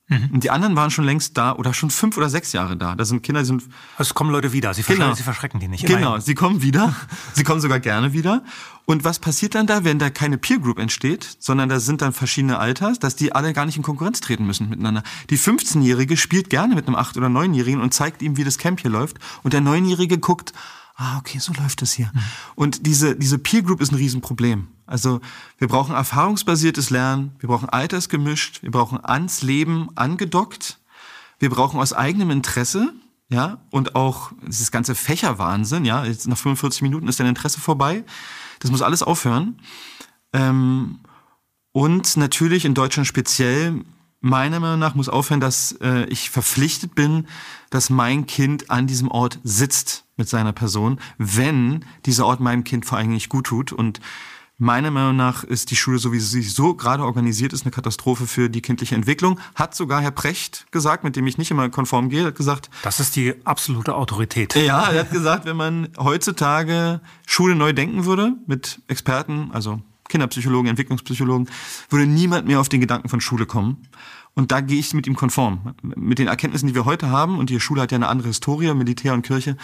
[0.09, 0.29] Mhm.
[0.33, 2.95] Und die anderen waren schon längst da oder schon fünf oder sechs Jahre da.
[2.95, 3.63] Das sind Kinder, die sind.
[3.95, 4.73] Also es kommen Leute wieder.
[4.73, 5.13] Sie, genau.
[5.13, 5.85] sie verschrecken die nicht.
[5.85, 6.95] Genau, sie kommen wieder.
[7.33, 8.43] sie kommen sogar gerne wieder.
[8.85, 12.11] Und was passiert dann da, wenn da keine Peer Group entsteht, sondern da sind dann
[12.11, 15.03] verschiedene Alters, dass die alle gar nicht in Konkurrenz treten müssen miteinander.
[15.29, 18.81] Die 15-Jährige spielt gerne mit einem 8- oder 9-Jährigen und zeigt ihm, wie das Camp
[18.81, 19.17] hier läuft.
[19.43, 20.53] Und der 9-Jährige guckt,
[20.99, 22.11] ah, okay, so läuft es hier.
[22.13, 22.19] Mhm.
[22.55, 24.67] Und diese, diese Peer Group ist ein Riesenproblem.
[24.85, 25.21] Also
[25.57, 30.79] wir brauchen erfahrungsbasiertes Lernen, wir brauchen altersgemischt, wir brauchen ans Leben angedockt,
[31.39, 32.93] wir brauchen aus eigenem Interesse,
[33.31, 38.03] ja, und auch dieses ganze Fächerwahnsinn, ja, jetzt nach 45 Minuten ist dein Interesse vorbei.
[38.59, 39.61] Das muss alles aufhören.
[40.33, 40.99] Ähm,
[41.71, 43.85] und natürlich in Deutschland speziell
[44.19, 47.27] meiner Meinung nach muss aufhören, dass äh, ich verpflichtet bin,
[47.69, 52.85] dass mein Kind an diesem Ort sitzt mit seiner Person, wenn dieser Ort meinem Kind
[52.85, 53.71] vor allem nicht gut tut.
[53.71, 53.99] Und
[54.59, 58.27] meiner Meinung nach ist die Schule, so wie sie so gerade organisiert ist, eine Katastrophe
[58.27, 59.39] für die kindliche Entwicklung.
[59.55, 62.69] Hat sogar Herr Precht gesagt, mit dem ich nicht immer konform gehe, hat gesagt.
[62.83, 64.53] Das ist die absolute Autorität.
[64.55, 70.69] Ja, er hat gesagt, wenn man heutzutage Schule neu denken würde, mit Experten, also Kinderpsychologen,
[70.69, 71.49] Entwicklungspsychologen,
[71.89, 73.87] würde niemand mehr auf den Gedanken von Schule kommen.
[74.35, 75.73] Und da gehe ich mit ihm konform.
[75.81, 78.73] Mit den Erkenntnissen, die wir heute haben, und die Schule hat ja eine andere Historie,
[78.73, 79.57] Militär und Kirche,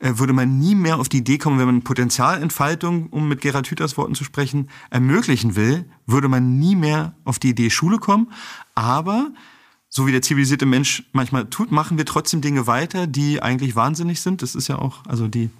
[0.00, 3.96] würde man nie mehr auf die Idee kommen, wenn man Potenzialentfaltung, um mit Gerhard Hüthers
[3.96, 8.32] Worten zu sprechen, ermöglichen will, würde man nie mehr auf die Idee Schule kommen.
[8.74, 9.30] Aber
[9.90, 14.20] so wie der zivilisierte Mensch manchmal tut, machen wir trotzdem Dinge weiter, die eigentlich wahnsinnig
[14.20, 14.40] sind.
[14.40, 15.50] Das ist ja auch, also die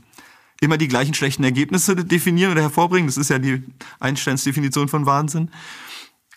[0.61, 3.09] immer die gleichen schlechten Ergebnisse definieren oder hervorbringen.
[3.09, 3.62] Das ist ja die
[3.99, 5.51] Einsteins Definition von Wahnsinn.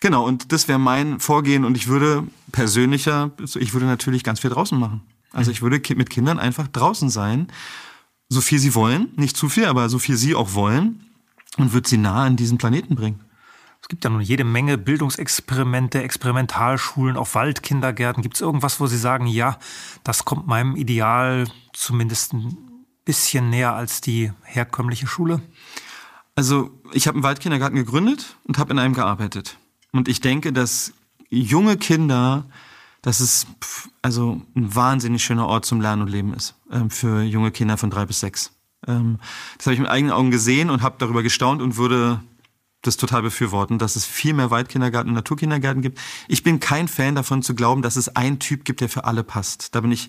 [0.00, 4.50] Genau, und das wäre mein Vorgehen und ich würde persönlicher, ich würde natürlich ganz viel
[4.50, 5.02] draußen machen.
[5.32, 7.48] Also ich würde mit Kindern einfach draußen sein,
[8.28, 11.04] so viel sie wollen, nicht zu viel, aber so viel sie auch wollen
[11.56, 13.20] und würde sie nah an diesen Planeten bringen.
[13.84, 18.22] Es gibt ja nun jede Menge Bildungsexperimente, Experimentalschulen, auch Waldkindergärten.
[18.22, 19.58] Gibt es irgendwas, wo Sie sagen, ja,
[20.04, 22.56] das kommt meinem Ideal zumindest ein
[23.04, 25.42] bisschen näher als die herkömmliche Schule?
[26.34, 29.58] Also ich habe einen Waldkindergarten gegründet und habe in einem gearbeitet.
[29.92, 30.94] Und ich denke, dass
[31.28, 32.46] junge Kinder,
[33.04, 33.46] dass es
[34.00, 37.90] also ein wahnsinnig schöner Ort zum Lernen und Leben ist ähm, für junge Kinder von
[37.90, 38.52] drei bis sechs.
[38.86, 39.18] Ähm,
[39.58, 42.22] das habe ich mit eigenen Augen gesehen und habe darüber gestaunt und würde
[42.80, 46.00] das total befürworten, dass es viel mehr Waldkindergarten und Naturkindergärten gibt.
[46.28, 49.22] Ich bin kein Fan davon zu glauben, dass es einen Typ gibt, der für alle
[49.22, 49.74] passt.
[49.74, 50.08] Da bin ich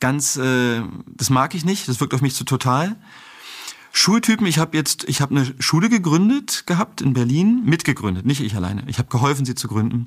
[0.00, 2.96] ganz, äh, das mag ich nicht, das wirkt auf mich zu total.
[3.92, 8.56] Schultypen, ich habe jetzt, ich habe eine Schule gegründet gehabt in Berlin, mitgegründet, nicht ich
[8.56, 8.82] alleine.
[8.86, 10.06] Ich habe geholfen, sie zu gründen.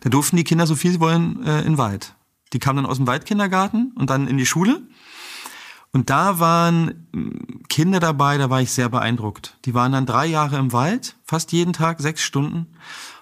[0.00, 2.14] Da durften die Kinder so viel sie wollen äh, in den Wald.
[2.52, 4.82] Die kamen dann aus dem Waldkindergarten und dann in die Schule.
[5.92, 9.56] Und da waren mm, Kinder dabei, da war ich sehr beeindruckt.
[9.64, 12.66] Die waren dann drei Jahre im Wald, fast jeden Tag sechs Stunden.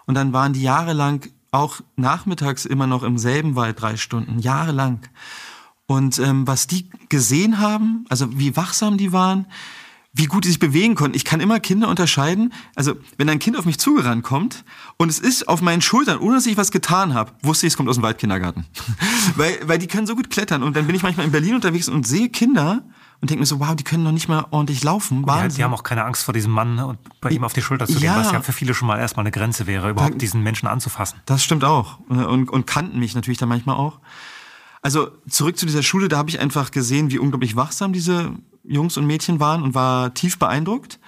[0.07, 5.01] Und dann waren die jahrelang auch nachmittags immer noch im selben Wald drei Stunden, jahrelang.
[5.87, 9.47] Und ähm, was die gesehen haben, also wie wachsam die waren,
[10.19, 11.17] wie gut die sich bewegen konnten.
[11.17, 12.53] Ich kann immer Kinder unterscheiden.
[12.75, 14.65] Also, wenn ein Kind auf mich zugerannt kommt
[14.97, 17.77] und es ist auf meinen Schultern, ohne dass ich was getan habe, wusste ich, es
[17.77, 18.67] kommt aus dem Waldkindergarten.
[19.37, 20.65] weil, weil die können so gut klettern.
[20.65, 22.83] Und dann bin ich manchmal in Berlin unterwegs und sehe Kinder
[23.21, 25.25] und denke mir so, wow, die können noch nicht mal ordentlich laufen.
[25.27, 27.87] Ja, die haben auch keine Angst vor diesem Mann und bei ihm auf die Schulter
[27.87, 30.19] zu gehen, ja, was ja für viele schon mal erstmal eine Grenze wäre, überhaupt da,
[30.19, 31.21] diesen Menschen anzufassen.
[31.27, 32.01] Das stimmt auch.
[32.09, 34.01] Und, und kannten mich natürlich dann manchmal auch.
[34.83, 38.33] Also zurück zu dieser Schule, da habe ich einfach gesehen, wie unglaublich wachsam diese
[38.69, 40.99] Jungs und Mädchen waren und war tief beeindruckt.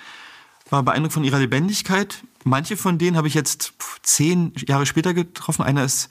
[0.71, 2.23] War beeindruckt von ihrer Lebendigkeit.
[2.45, 5.63] Manche von denen habe ich jetzt zehn Jahre später getroffen.
[5.63, 6.09] Einer ist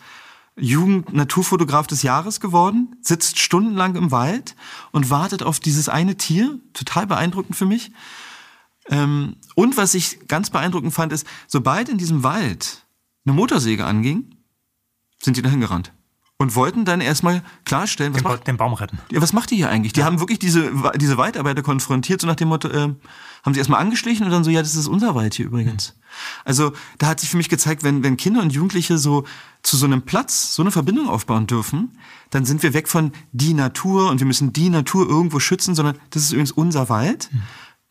[0.58, 4.56] Jugend-Naturfotograf des Jahres geworden, sitzt stundenlang im Wald
[4.91, 6.60] und wartet auf dieses eine Tier.
[6.74, 7.91] Total beeindruckend für mich.
[8.89, 12.86] Ähm, und was ich ganz beeindruckend fand, ist, sobald in diesem Wald
[13.26, 14.36] eine Motorsäge anging,
[15.22, 15.93] sind die dahin gerannt
[16.42, 18.98] und wollten dann erstmal klarstellen, was den, macht, den Baum retten.
[19.12, 19.92] Ja, was macht die hier eigentlich?
[19.92, 20.06] Die ja.
[20.06, 22.96] haben wirklich diese, diese Waldarbeiter konfrontiert, so nach dem Motto, äh,
[23.44, 25.94] haben sie erstmal angeschlichen und dann so, ja, das ist unser Wald hier übrigens.
[25.94, 26.00] Mhm.
[26.46, 29.26] Also da hat sich für mich gezeigt, wenn, wenn Kinder und Jugendliche so
[29.64, 31.98] zu so einem Platz so eine Verbindung aufbauen dürfen,
[32.30, 35.98] dann sind wir weg von die Natur und wir müssen die Natur irgendwo schützen, sondern
[36.10, 37.42] das ist übrigens unser Wald, mhm.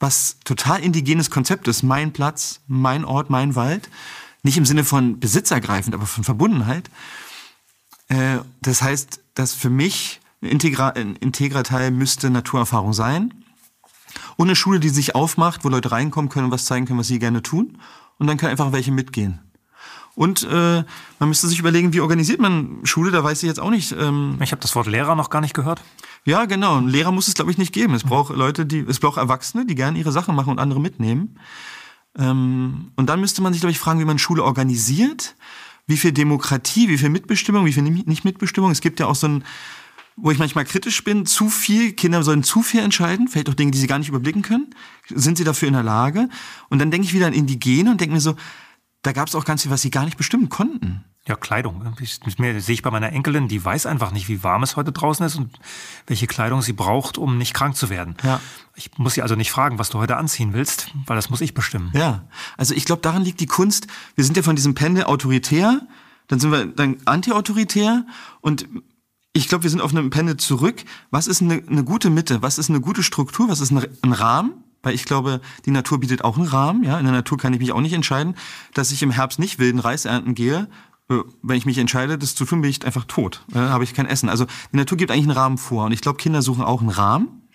[0.00, 1.82] was total indigenes Konzept ist.
[1.82, 3.90] Mein Platz, mein Ort, mein Wald.
[4.42, 6.88] Nicht im Sinne von besitzergreifend, aber von Verbundenheit.
[8.08, 13.34] Äh, das heißt, dass für mich ein, integra ein integrer Teil müsste Naturerfahrung sein.
[14.36, 17.08] Und eine Schule, die sich aufmacht, wo Leute reinkommen können und was zeigen können, was
[17.08, 17.78] sie gerne tun.
[18.18, 19.40] Und dann können einfach welche mitgehen.
[20.14, 20.82] Und äh,
[21.20, 23.92] man müsste sich überlegen, wie organisiert man Schule, da weiß ich jetzt auch nicht.
[23.92, 25.80] Ähm ich habe das Wort Lehrer noch gar nicht gehört.
[26.24, 26.76] Ja, genau.
[26.76, 27.94] Ein Lehrer muss es, glaube ich, nicht geben.
[27.94, 31.38] Es braucht Leute, die, es braucht Erwachsene, die gerne ihre Sachen machen und andere mitnehmen.
[32.18, 35.36] Ähm, und dann müsste man sich, glaube ich, fragen, wie man Schule organisiert
[35.88, 38.70] wie viel Demokratie, wie viel Mitbestimmung, wie viel nicht Mitbestimmung.
[38.70, 39.44] Es gibt ja auch so ein,
[40.16, 43.70] wo ich manchmal kritisch bin, zu viel, Kinder sollen zu viel entscheiden, vielleicht auch Dinge,
[43.70, 44.74] die sie gar nicht überblicken können.
[45.08, 46.28] Sind sie dafür in der Lage?
[46.68, 48.36] Und dann denke ich wieder an Indigene und denke mir so,
[49.02, 51.04] da gab es auch ganz viel, was sie gar nicht bestimmen konnten.
[51.28, 51.84] Ja, Kleidung.
[51.98, 55.26] Das sehe ich bei meiner Enkelin, die weiß einfach nicht, wie warm es heute draußen
[55.26, 55.58] ist und
[56.06, 58.16] welche Kleidung sie braucht, um nicht krank zu werden.
[58.24, 58.40] Ja.
[58.74, 61.52] Ich muss sie also nicht fragen, was du heute anziehen willst, weil das muss ich
[61.52, 61.90] bestimmen.
[61.92, 62.24] Ja,
[62.56, 63.88] also ich glaube, daran liegt die Kunst.
[64.14, 65.82] Wir sind ja von diesem Pendel autoritär,
[66.28, 68.06] dann sind wir dann anti-autoritär
[68.40, 68.66] und
[69.34, 70.82] ich glaube, wir sind auf einem Pendel zurück.
[71.10, 72.40] Was ist eine, eine gute Mitte?
[72.40, 73.50] Was ist eine gute Struktur?
[73.50, 74.64] Was ist ein, ein Rahmen?
[74.82, 76.84] Weil ich glaube, die Natur bietet auch einen Rahmen.
[76.84, 78.36] Ja, in der Natur kann ich mich auch nicht entscheiden,
[78.74, 80.68] dass ich im Herbst nicht wilden Reis ernten gehe,
[81.08, 83.44] wenn ich mich entscheide, das zu tun, bin ich einfach tot.
[83.48, 84.28] Dann äh, habe ich kein Essen.
[84.28, 85.86] Also die Natur gibt eigentlich einen Rahmen vor.
[85.86, 87.48] Und ich glaube, Kinder suchen auch einen Rahmen,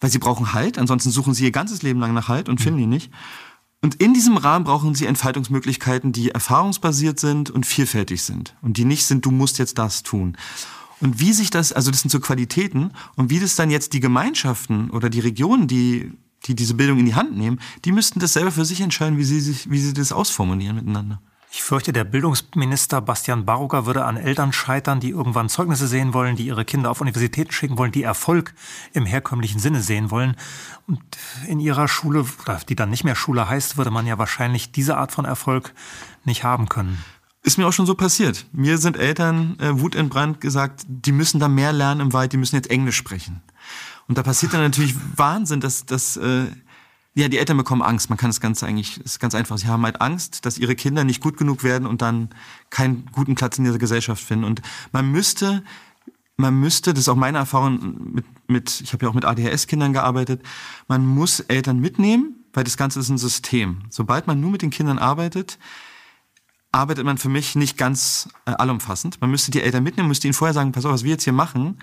[0.00, 0.78] weil sie brauchen Halt.
[0.78, 3.10] Ansonsten suchen sie ihr ganzes Leben lang nach Halt und finden ihn nicht.
[3.82, 8.54] Und in diesem Rahmen brauchen sie Entfaltungsmöglichkeiten, die erfahrungsbasiert sind und vielfältig sind.
[8.62, 10.36] Und die nicht sind, du musst jetzt das tun.
[11.00, 14.00] Und wie sich das, also das sind so Qualitäten, und wie das dann jetzt die
[14.00, 16.12] Gemeinschaften oder die Regionen, die,
[16.46, 19.24] die diese Bildung in die Hand nehmen, die müssten das selber für sich entscheiden, wie
[19.24, 21.20] sie sich, wie sie das ausformulieren miteinander.
[21.56, 26.36] Ich fürchte, der Bildungsminister Bastian Barucker würde an Eltern scheitern, die irgendwann Zeugnisse sehen wollen,
[26.36, 28.52] die ihre Kinder auf Universitäten schicken wollen, die Erfolg
[28.92, 30.36] im herkömmlichen Sinne sehen wollen.
[30.86, 31.00] Und
[31.48, 32.26] in ihrer Schule,
[32.68, 35.72] die dann nicht mehr Schule heißt, würde man ja wahrscheinlich diese Art von Erfolg
[36.26, 37.02] nicht haben können.
[37.42, 38.44] Ist mir auch schon so passiert.
[38.52, 42.56] Mir sind Eltern äh, wutentbrannt gesagt, die müssen da mehr lernen im Wald, die müssen
[42.56, 43.40] jetzt Englisch sprechen.
[44.08, 46.48] Und da passiert dann natürlich Wahnsinn, dass, dass äh,
[47.16, 48.10] ja, die Eltern bekommen Angst.
[48.10, 49.56] Man kann es ganz eigentlich, ist ganz einfach.
[49.56, 52.28] Sie haben halt Angst, dass ihre Kinder nicht gut genug werden und dann
[52.68, 54.44] keinen guten Platz in dieser Gesellschaft finden.
[54.44, 54.60] Und
[54.92, 55.64] man müsste,
[56.36, 59.94] man müsste, das ist auch meine Erfahrung mit, mit ich habe ja auch mit ADHS-Kindern
[59.94, 60.42] gearbeitet,
[60.88, 63.78] man muss Eltern mitnehmen, weil das Ganze ist ein System.
[63.88, 65.58] Sobald man nur mit den Kindern arbeitet,
[66.70, 69.22] arbeitet man für mich nicht ganz äh, allumfassend.
[69.22, 71.32] Man müsste die Eltern mitnehmen, müsste ihnen vorher sagen, pass auf, was wir jetzt hier
[71.32, 71.78] machen,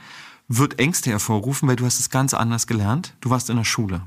[0.48, 3.16] wird Ängste hervorrufen, weil du hast es ganz anders gelernt.
[3.22, 4.02] Du warst in der Schule.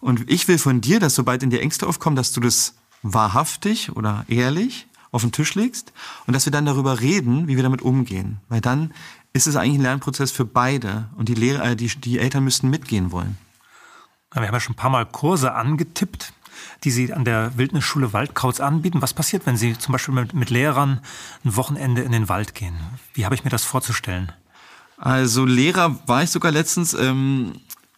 [0.00, 3.94] Und ich will von dir, dass sobald in dir Ängste aufkommen, dass du das wahrhaftig
[3.96, 5.92] oder ehrlich auf den Tisch legst
[6.26, 8.38] und dass wir dann darüber reden, wie wir damit umgehen.
[8.48, 8.92] Weil dann
[9.32, 12.70] ist es eigentlich ein Lernprozess für beide und die, Lehrer, äh, die, die Eltern müssten
[12.70, 13.36] mitgehen wollen.
[14.32, 16.32] Wir haben ja schon ein paar Mal Kurse angetippt,
[16.84, 19.02] die Sie an der Wildnisschule Waldkauz anbieten.
[19.02, 21.00] Was passiert, wenn Sie zum Beispiel mit, mit Lehrern
[21.44, 22.78] ein Wochenende in den Wald gehen?
[23.12, 24.32] Wie habe ich mir das vorzustellen?
[24.96, 26.94] Also Lehrer war ich sogar letztens.
[26.94, 27.54] Ähm,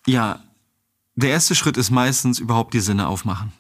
[0.07, 0.41] ja,
[1.15, 3.53] der erste Schritt ist meistens überhaupt die Sinne aufmachen.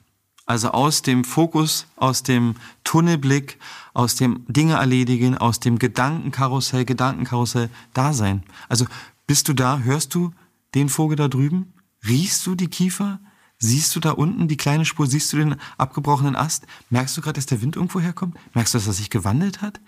[0.45, 3.59] Also aus dem Fokus, aus dem Tunnelblick,
[3.95, 8.43] aus dem Dinge erledigen, aus dem Gedankenkarussell, Gedankenkarussell da sein.
[8.69, 8.87] Also
[9.27, 10.33] bist du da, hörst du,
[10.75, 11.73] den Vogel da drüben?
[12.07, 13.21] Riechst du die Kiefer?
[13.59, 15.07] Siehst du da unten die kleine Spur?
[15.07, 16.67] Siehst du den abgebrochenen Ast?
[16.91, 18.37] Merkst du gerade, dass der Wind irgendwo herkommt?
[18.55, 19.81] Merkst du, dass er sich gewandelt hat?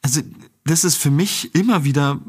[0.00, 0.22] Also,
[0.64, 2.20] das ist für mich immer wieder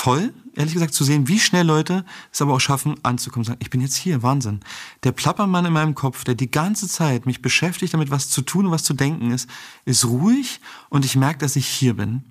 [0.00, 3.44] toll, ehrlich gesagt, zu sehen, wie schnell Leute es aber auch schaffen, anzukommen.
[3.44, 4.60] Sagen, ich bin jetzt hier, Wahnsinn.
[5.04, 8.64] Der Plappermann in meinem Kopf, der die ganze Zeit mich beschäftigt, damit was zu tun
[8.64, 9.46] und was zu denken ist,
[9.84, 12.24] ist ruhig und ich merke, dass ich hier bin.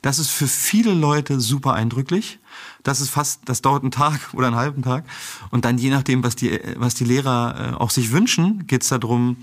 [0.00, 2.40] Das ist für viele Leute super eindrücklich.
[2.82, 5.04] Das ist fast, das dauert einen Tag oder einen halben Tag.
[5.52, 8.88] Und dann je nachdem, was die, was die Lehrer äh, auch sich wünschen, geht es
[8.88, 9.36] darum,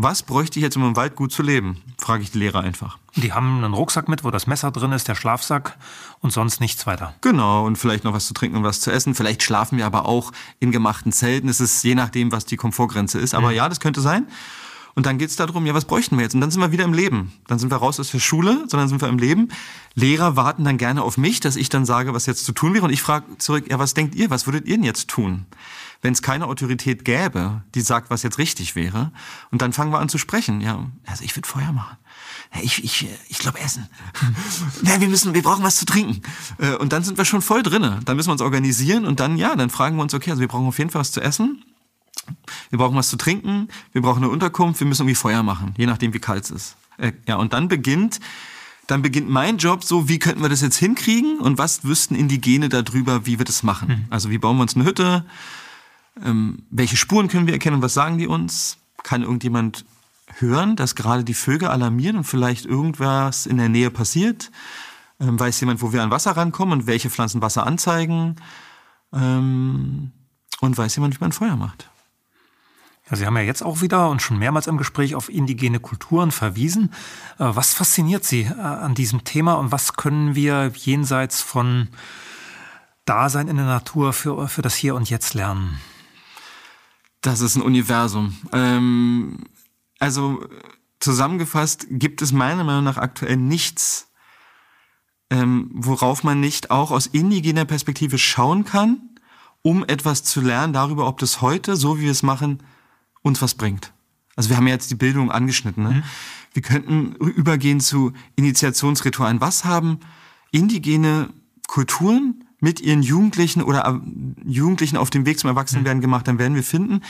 [0.00, 1.82] was bräuchte ich jetzt, um im Wald gut zu leben?
[1.98, 2.98] Frage ich die Lehrer einfach.
[3.16, 5.76] Die haben einen Rucksack mit, wo das Messer drin ist, der Schlafsack
[6.20, 7.14] und sonst nichts weiter.
[7.20, 9.16] Genau, und vielleicht noch was zu trinken und was zu essen.
[9.16, 10.30] Vielleicht schlafen wir aber auch
[10.60, 11.48] in gemachten Zelten.
[11.48, 13.34] Es ist je nachdem, was die Komfortgrenze ist.
[13.34, 13.56] Aber mhm.
[13.56, 14.28] ja, das könnte sein.
[14.94, 16.34] Und dann geht es darum, ja, was bräuchten wir jetzt?
[16.34, 17.32] Und dann sind wir wieder im Leben.
[17.48, 19.48] Dann sind wir raus aus der Schule, sondern sind wir im Leben.
[19.94, 22.84] Lehrer warten dann gerne auf mich, dass ich dann sage, was jetzt zu tun wäre.
[22.84, 24.30] Und ich frage zurück, ja, was denkt ihr?
[24.30, 25.46] Was würdet ihr denn jetzt tun?
[26.00, 29.10] Wenn es keine Autorität gäbe, die sagt, was jetzt richtig wäre.
[29.50, 30.60] Und dann fangen wir an zu sprechen.
[30.60, 31.96] Ja, also ich würde Feuer machen.
[32.62, 33.88] Ich ich, ich glaube Essen.
[34.84, 36.22] ja, wir müssen, wir brauchen was zu trinken.
[36.58, 38.00] Äh, und dann sind wir schon voll drinne.
[38.04, 40.48] Dann müssen wir uns organisieren und dann, ja, dann fragen wir uns, okay, also wir
[40.48, 41.64] brauchen auf jeden Fall was zu essen.
[42.70, 45.86] Wir brauchen was zu trinken, wir brauchen eine Unterkunft, wir müssen irgendwie Feuer machen, je
[45.86, 46.76] nachdem wie kalt es ist.
[46.98, 48.20] Äh, ja, und dann beginnt,
[48.86, 52.68] dann beginnt mein Job so, wie könnten wir das jetzt hinkriegen und was wüssten Indigene
[52.68, 53.88] darüber, wie wir das machen?
[53.88, 54.04] Mhm.
[54.10, 55.24] Also wie bauen wir uns eine Hütte?
[56.24, 58.78] Ähm, welche Spuren können wir erkennen und was sagen die uns?
[59.02, 59.84] Kann irgendjemand
[60.38, 64.50] hören, dass gerade die Vögel alarmieren und vielleicht irgendwas in der Nähe passiert?
[65.20, 68.36] Ähm, weiß jemand, wo wir an Wasser rankommen und welche Pflanzen Wasser anzeigen?
[69.12, 70.12] Ähm,
[70.60, 71.88] und weiß jemand, wie man Feuer macht?
[73.10, 76.30] Ja, Sie haben ja jetzt auch wieder und schon mehrmals im Gespräch auf indigene Kulturen
[76.30, 76.92] verwiesen.
[77.38, 81.88] Äh, was fasziniert Sie äh, an diesem Thema und was können wir jenseits von
[83.06, 85.80] Dasein in der Natur für, für das Hier und Jetzt lernen?
[87.20, 88.36] Das ist ein Universum.
[88.52, 89.44] Ähm,
[89.98, 90.44] also
[91.00, 94.08] zusammengefasst gibt es meiner Meinung nach aktuell nichts,
[95.30, 99.00] ähm, worauf man nicht auch aus indigener Perspektive schauen kann,
[99.62, 102.62] um etwas zu lernen darüber, ob das heute, so wie wir es machen,
[103.22, 103.92] uns was bringt.
[104.36, 105.82] Also wir haben ja jetzt die Bildung angeschnitten.
[105.82, 105.90] Ne?
[105.90, 106.02] Mhm.
[106.52, 109.40] Wir könnten übergehen zu Initiationsritualen.
[109.40, 109.98] Was haben
[110.52, 111.30] indigene
[111.66, 116.02] Kulturen mit ihren Jugendlichen oder äh, Jugendlichen auf dem Weg zum Erwachsenenwerden mhm.
[116.02, 116.28] gemacht?
[116.28, 117.02] Dann werden wir finden,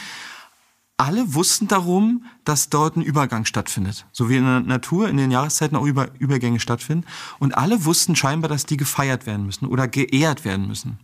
[0.98, 4.06] alle wussten darum, dass dort ein Übergang stattfindet.
[4.10, 7.06] So wie in der Natur in den Jahreszeiten auch Über Übergänge stattfinden.
[7.38, 10.98] Und alle wussten scheinbar, dass die gefeiert werden müssen oder geehrt werden müssen.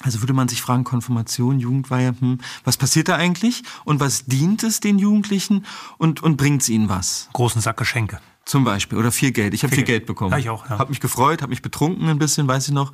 [0.00, 4.62] Also würde man sich fragen, Konfirmation, Jugendweihe, hm, was passiert da eigentlich und was dient
[4.62, 5.64] es den Jugendlichen
[5.98, 7.28] und, und bringt es ihnen was?
[7.32, 8.20] Großen Sack Geschenke.
[8.44, 8.98] Zum Beispiel.
[8.98, 9.54] Oder viel Geld.
[9.54, 10.32] Ich habe viel, viel, Geld bekommen.
[10.32, 10.78] Ja, ich auch, ja.
[10.78, 12.92] Hab mich gefreut, habe mich betrunken ein bisschen, weiß ich noch.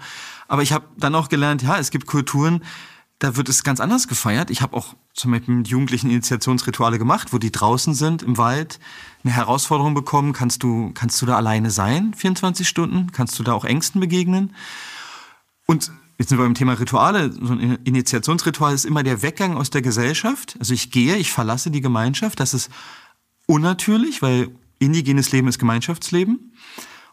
[0.49, 2.65] Aber ich habe dann auch gelernt, ja, es gibt Kulturen,
[3.19, 4.51] da wird es ganz anders gefeiert.
[4.51, 8.79] Ich habe auch zum Beispiel mit Jugendlichen Initiationsrituale gemacht, wo die draußen sind im Wald,
[9.25, 10.33] eine Herausforderung bekommen.
[10.33, 13.11] Kannst du, kannst du da alleine sein, 24 Stunden?
[13.13, 14.55] Kannst du da auch Ängsten begegnen?
[15.67, 17.33] Und Jetzt sind wir beim Thema Rituale.
[17.33, 20.57] So ein Initiationsritual ist immer der Weggang aus der Gesellschaft.
[20.59, 22.41] Also ich gehe, ich verlasse die Gemeinschaft.
[22.41, 22.71] Das ist
[23.47, 26.53] unnatürlich, weil indigenes Leben ist Gemeinschaftsleben.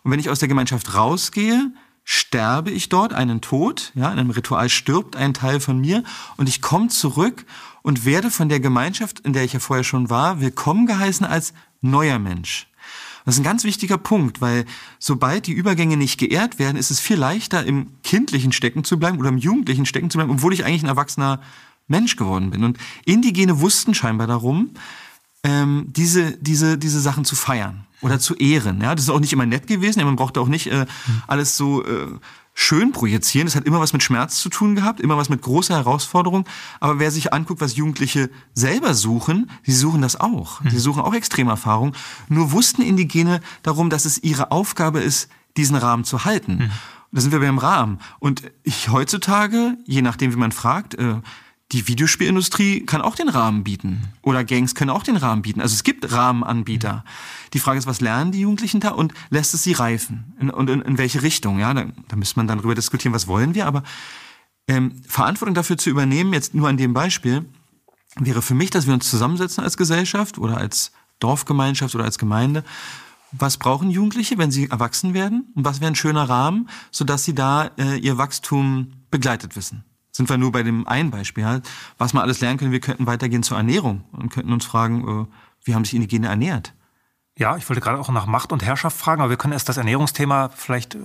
[0.02, 1.72] Und wenn ich aus der Gemeinschaft rausgehe,
[2.06, 3.92] sterbe ich dort einen Tod.
[3.96, 6.04] Ja, in einem Ritual stirbt ein Teil von mir
[6.38, 7.46] und ich komme zurück
[7.82, 11.54] und werde von der Gemeinschaft, in der ich ja vorher schon war, willkommen geheißen als
[11.82, 12.68] neuer Mensch.
[13.26, 14.66] Das ist ein ganz wichtiger Punkt, weil
[15.00, 19.18] sobald die Übergänge nicht geehrt werden, ist es viel leichter, im Kindlichen stecken zu bleiben
[19.18, 21.42] oder im Jugendlichen stecken zu bleiben, obwohl ich eigentlich ein erwachsener
[21.88, 22.64] Mensch geworden bin.
[22.64, 24.70] Und Indigene wussten scheinbar darum,
[25.44, 28.82] ähm, diese, diese, diese Sachen zu feiern oder zu ehren.
[28.82, 30.04] Ja, das ist auch nicht immer nett gewesen.
[30.04, 30.86] Man brauchte auch nicht äh,
[31.28, 32.08] alles so äh,
[32.54, 33.46] schön projizieren.
[33.46, 36.46] Das hat immer was mit Schmerz zu tun gehabt, immer was mit großer Herausforderung.
[36.80, 40.62] Aber wer sich anguckt, was Jugendliche selber suchen, sie suchen das auch.
[40.62, 40.70] Mhm.
[40.70, 41.94] Sie suchen auch Extremerfahrung.
[42.30, 46.56] Nur wussten Indigene darum, dass es ihre Aufgabe ist, diesen Rahmen zu halten.
[46.56, 46.72] Mhm.
[47.12, 48.00] Da sind wir beim Rahmen.
[48.20, 51.16] Und ich heutzutage, je nachdem, wie man fragt, äh,
[51.72, 54.04] die Videospielindustrie kann auch den Rahmen bieten.
[54.22, 55.62] Oder Gangs können auch den Rahmen bieten.
[55.62, 57.04] Also es gibt Rahmenanbieter.
[57.54, 60.34] Die Frage ist, was lernen die Jugendlichen da und lässt es sie reifen?
[60.54, 61.58] Und in, in welche Richtung?
[61.60, 63.66] Ja, da, da müsste man dann drüber diskutieren, was wollen wir.
[63.66, 63.82] Aber
[64.68, 67.46] ähm, Verantwortung dafür zu übernehmen, jetzt nur an dem Beispiel,
[68.18, 72.64] wäre für mich, dass wir uns zusammensetzen als Gesellschaft oder als Dorfgemeinschaft oder als Gemeinde.
[73.32, 75.52] Was brauchen Jugendliche, wenn sie erwachsen werden?
[75.56, 79.84] Und was wäre ein schöner Rahmen, sodass sie da äh, ihr Wachstum begleitet wissen?
[80.16, 82.72] Sind wir nur bei dem einen Beispiel halt, was wir alles lernen können.
[82.72, 85.26] Wir könnten weitergehen zur Ernährung und könnten uns fragen, äh,
[85.64, 86.74] wie haben sich Indigene ernährt?
[87.38, 89.76] Ja, ich wollte gerade auch nach Macht und Herrschaft fragen, aber wir können erst das
[89.76, 91.00] Ernährungsthema vielleicht äh,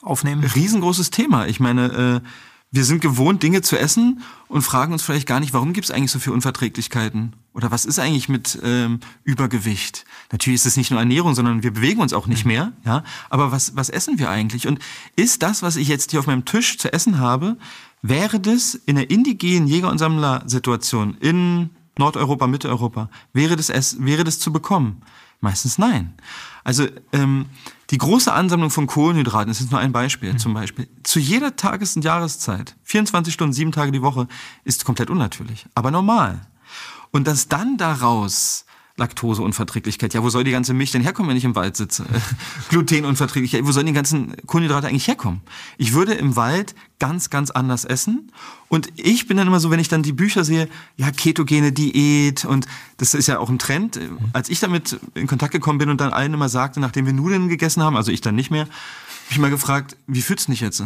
[0.00, 0.42] aufnehmen.
[0.44, 1.46] Riesengroßes Thema.
[1.46, 2.28] Ich meine, äh,
[2.70, 5.90] wir sind gewohnt, Dinge zu essen und fragen uns vielleicht gar nicht, warum gibt es
[5.90, 7.36] eigentlich so viele Unverträglichkeiten?
[7.52, 10.06] Oder was ist eigentlich mit ähm, Übergewicht?
[10.30, 12.72] Natürlich ist es nicht nur Ernährung, sondern wir bewegen uns auch nicht mehr.
[12.86, 14.66] Ja, aber was was essen wir eigentlich?
[14.66, 14.78] Und
[15.16, 17.58] ist das, was ich jetzt hier auf meinem Tisch zu essen habe,
[18.02, 24.24] wäre das in der indigenen Jäger- und Sammlersituation in Nordeuropa, Mitteleuropa, wäre das es, wäre
[24.24, 25.02] das zu bekommen?
[25.40, 26.14] Meistens nein.
[26.64, 27.46] Also ähm,
[27.90, 30.38] die große Ansammlung von Kohlenhydraten, das ist nur ein Beispiel, mhm.
[30.38, 34.28] zum Beispiel, zu jeder Tages- und Jahreszeit, 24 Stunden, sieben Tage die Woche,
[34.64, 36.40] ist komplett unnatürlich, aber normal.
[37.10, 38.64] Und dass dann daraus
[38.96, 40.12] Laktoseunverträglichkeit.
[40.14, 42.04] Ja, wo soll die ganze Milch denn herkommen, wenn ich im Wald sitze?
[42.68, 43.64] Glutenunverträglichkeit.
[43.64, 45.40] Wo sollen die ganzen Kohlenhydrate eigentlich herkommen?
[45.78, 48.30] Ich würde im Wald ganz, ganz anders essen.
[48.68, 52.44] Und ich bin dann immer so, wenn ich dann die Bücher sehe, ja, ketogene Diät
[52.44, 52.66] und
[52.98, 53.98] das ist ja auch ein Trend.
[54.32, 57.48] Als ich damit in Kontakt gekommen bin und dann allen immer sagte, nachdem wir Nudeln
[57.48, 58.70] gegessen haben, also ich dann nicht mehr, habe
[59.30, 60.84] ich mal gefragt, wie fühlst du dich jetzt?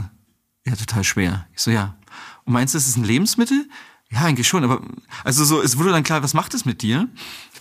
[0.66, 1.46] Ja, total schwer.
[1.54, 1.96] Ich so, ja.
[2.44, 3.68] Und meinst du, das ist ein Lebensmittel?
[4.10, 4.82] Ja, eigentlich schon, aber
[5.24, 7.08] also so, es wurde dann klar, was macht es mit dir?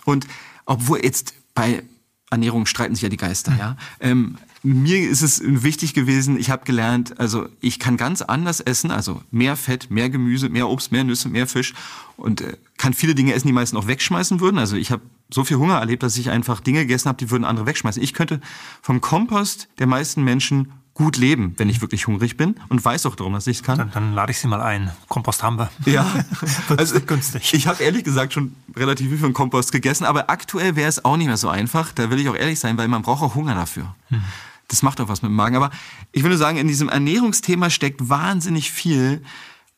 [0.06, 0.26] Und
[0.64, 1.82] obwohl jetzt bei
[2.30, 3.76] Ernährung streiten sich ja die Geister, ja.
[4.00, 8.90] Ähm, mir ist es wichtig gewesen, ich habe gelernt, also ich kann ganz anders essen,
[8.90, 11.72] also mehr Fett, mehr Gemüse, mehr Obst, mehr Nüsse, mehr Fisch
[12.16, 14.58] und äh, kann viele Dinge essen, die meisten auch wegschmeißen würden.
[14.58, 17.44] Also ich habe so viel Hunger erlebt, dass ich einfach Dinge gegessen habe, die würden
[17.44, 18.02] andere wegschmeißen.
[18.02, 18.40] Ich könnte
[18.82, 23.16] vom Kompost der meisten Menschen gut leben, wenn ich wirklich hungrig bin und weiß auch
[23.16, 23.76] darum, dass ich es kann.
[23.76, 24.90] Dann, dann, lade ich Sie mal ein.
[25.08, 25.70] Kompost haben wir.
[25.84, 26.24] Ja,
[26.76, 27.52] also günstig.
[27.52, 31.18] Ich habe ehrlich gesagt schon relativ viel den Kompost gegessen, aber aktuell wäre es auch
[31.18, 31.92] nicht mehr so einfach.
[31.92, 33.94] Da will ich auch ehrlich sein, weil man braucht auch Hunger dafür.
[34.08, 34.22] Hm.
[34.68, 35.56] Das macht auch was mit dem Magen.
[35.56, 35.70] Aber
[36.12, 39.22] ich würde sagen, in diesem Ernährungsthema steckt wahnsinnig viel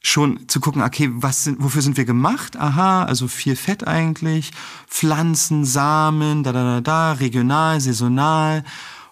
[0.00, 2.56] schon zu gucken, okay, was sind, wofür sind wir gemacht?
[2.56, 4.52] Aha, also viel Fett eigentlich,
[4.86, 8.62] Pflanzen, Samen, da, da, da, da, regional, saisonal.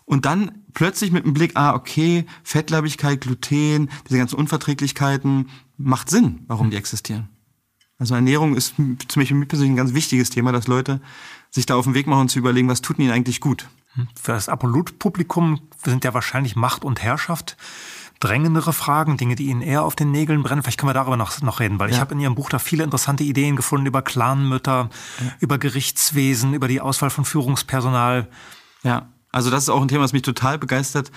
[0.04, 5.48] Und dann plötzlich mit dem Blick, ah, okay, Fettleibigkeit, Gluten, diese ganzen Unverträglichkeiten,
[5.78, 7.30] macht Sinn, warum die existieren.
[7.98, 11.00] Also Ernährung ist zum Beispiel mir persönlich ein ganz wichtiges Thema, dass Leute
[11.50, 13.68] sich da auf den Weg machen und zu überlegen, was tut ihnen eigentlich gut.
[13.94, 14.08] Hm.
[14.20, 17.56] Für das Apollut-Publikum sind ja wahrscheinlich Macht und Herrschaft
[18.20, 20.62] drängendere Fragen, Dinge, die Ihnen eher auf den Nägeln brennen.
[20.62, 21.96] Vielleicht können wir darüber noch, noch reden, weil ja.
[21.96, 25.32] ich habe in Ihrem Buch da viele interessante Ideen gefunden über Clanmütter, ja.
[25.40, 28.28] über Gerichtswesen, über die Auswahl von Führungspersonal.
[28.82, 29.08] Ja.
[29.32, 31.10] Also das ist auch ein Thema, das mich total begeistert.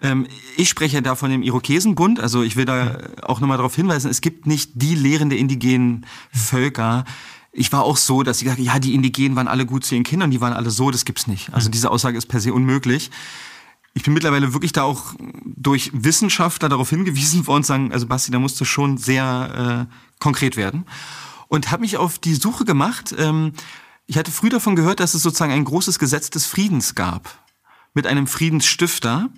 [0.00, 0.26] Ähm,
[0.56, 4.20] ich spreche da von dem Irokesenbund, also ich will da auch nochmal darauf hinweisen, es
[4.20, 7.04] gibt nicht die Lehren der indigenen Völker.
[7.50, 10.04] Ich war auch so, dass ich gesagt ja, die Indigenen waren alle gut zu ihren
[10.04, 11.52] Kindern, die waren alle so, das gibt's nicht.
[11.52, 13.10] Also diese Aussage ist per se unmöglich.
[13.94, 15.14] Ich bin mittlerweile wirklich da auch
[15.44, 20.56] durch Wissenschaftler darauf hingewiesen worden, sagen, also Basti, da musst du schon sehr äh, konkret
[20.56, 20.84] werden.
[21.48, 23.54] Und habe mich auf die Suche gemacht, ähm,
[24.08, 27.46] ich hatte früh davon gehört, dass es sozusagen ein großes Gesetz des Friedens gab
[27.92, 29.28] mit einem Friedensstifter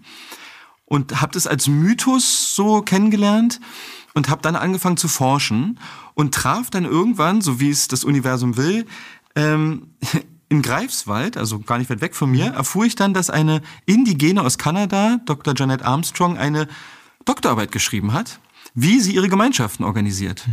[0.84, 3.60] und habe das als Mythos so kennengelernt
[4.14, 5.80] und habe dann angefangen zu forschen
[6.14, 8.86] und traf dann irgendwann, so wie es das Universum will,
[9.34, 9.94] ähm,
[10.48, 14.42] in Greifswald, also gar nicht weit weg von mir, erfuhr ich dann, dass eine Indigene
[14.42, 15.54] aus Kanada, Dr.
[15.56, 16.68] Janet Armstrong, eine
[17.24, 18.40] Doktorarbeit geschrieben hat,
[18.74, 20.46] wie sie ihre Gemeinschaften organisiert.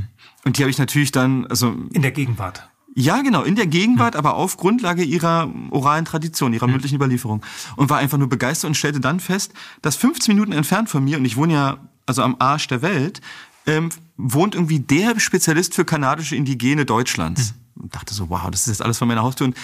[0.43, 2.68] Und die habe ich natürlich dann, also in der Gegenwart.
[3.00, 7.43] Ja, genau, in der Gegenwart, aber auf Grundlage ihrer oralen Tradition, ihrer mündlichen Überlieferung.
[7.76, 11.20] Und war einfach nur begeistert und stellte dann fest, dass 15 Minuten entfernt von mir,
[11.20, 11.78] und ich wohne ja
[12.08, 13.22] also am Arsch der Welt,
[13.68, 17.54] ähm, wohnt irgendwie der Spezialist für kanadische Indigene Deutschlands.
[17.76, 17.84] Mhm.
[17.84, 19.45] Und dachte so, wow, das ist jetzt alles von meiner Haustür.
[19.45, 19.58] Und,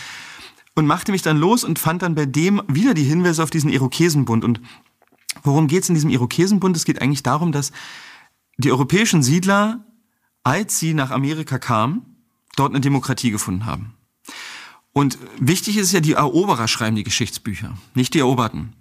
[0.76, 3.72] und machte mich dann los und fand dann bei dem wieder die Hinweise auf diesen
[3.72, 4.46] Irokesenbund.
[4.46, 4.62] Und
[5.42, 6.78] worum geht's in diesem Irokesenbund?
[6.78, 7.72] Es geht eigentlich darum, dass
[8.60, 9.84] die europäischen Siedler,
[10.44, 12.13] als sie nach Amerika kamen,
[12.56, 13.94] dort eine Demokratie gefunden haben.
[14.94, 18.74] Und wichtig ist ja, die Eroberer schreiben die Geschichtsbücher, nicht die Eroberten.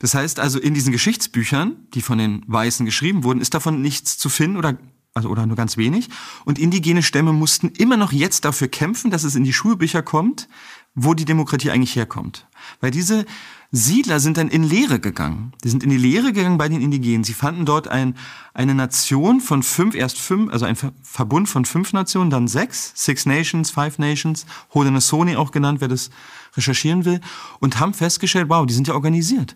[0.00, 4.18] Das heißt also, in diesen Geschichtsbüchern, die von den Weißen geschrieben wurden, ist davon nichts
[4.18, 4.76] zu finden oder,
[5.14, 6.08] also, oder nur ganz wenig.
[6.44, 10.48] Und indigene Stämme mussten immer noch jetzt dafür kämpfen, dass es in die Schulbücher kommt,
[10.96, 12.48] wo die Demokratie eigentlich herkommt.
[12.80, 13.24] Weil diese
[13.72, 15.52] Siedler sind dann in Lehre gegangen.
[15.62, 17.22] Die sind in die Lehre gegangen bei den Indigenen.
[17.22, 18.16] Sie fanden dort ein,
[18.52, 23.26] eine Nation von fünf, erst fünf, also ein Verbund von fünf Nationen, dann sechs, Six
[23.26, 24.44] Nations, Five Nations,
[24.74, 26.10] Haudenosaunee auch genannt, wer das
[26.56, 27.20] recherchieren will,
[27.60, 29.54] und haben festgestellt, wow, die sind ja organisiert.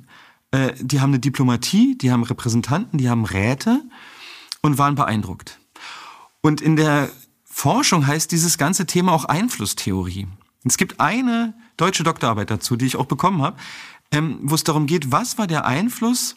[0.52, 3.82] Äh, die haben eine Diplomatie, die haben Repräsentanten, die haben Räte
[4.62, 5.58] und waren beeindruckt.
[6.40, 7.10] Und in der
[7.44, 10.28] Forschung heißt dieses ganze Thema auch Einflusstheorie.
[10.64, 13.58] Es gibt eine deutsche Doktorarbeit dazu, die ich auch bekommen habe,
[14.14, 16.36] ähm, wo es darum geht, was war der Einfluss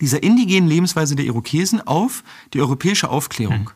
[0.00, 2.22] dieser indigenen Lebensweise der Irokesen auf
[2.52, 3.60] die europäische Aufklärung.
[3.60, 3.70] Mhm.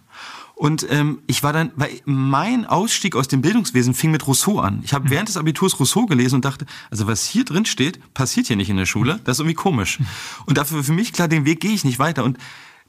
[0.55, 4.81] Und ähm, ich war dann, weil mein Ausstieg aus dem Bildungswesen fing mit Rousseau an.
[4.85, 5.11] Ich habe mhm.
[5.11, 8.69] während des Abiturs Rousseau gelesen und dachte, also was hier drin steht, passiert hier nicht
[8.69, 9.21] in der Schule.
[9.25, 10.01] Das ist irgendwie komisch.
[10.01, 10.07] Mhm.
[10.47, 12.25] Und dafür für mich klar, den Weg gehe ich nicht weiter.
[12.25, 12.37] Und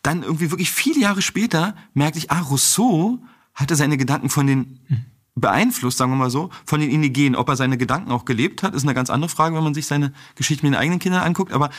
[0.04, 3.24] dann irgendwie wirklich viele Jahre später merkte ich, ah, Rousseau
[3.54, 4.80] hatte seine Gedanken von den
[5.36, 7.36] beeinflusst, sagen wir mal so, von den Indigenen.
[7.36, 9.88] Ob er seine Gedanken auch gelebt hat, ist eine ganz andere Frage, wenn man sich
[9.88, 11.54] seine Geschichte mit den eigenen Kindern anguckt.
[11.54, 11.70] Aber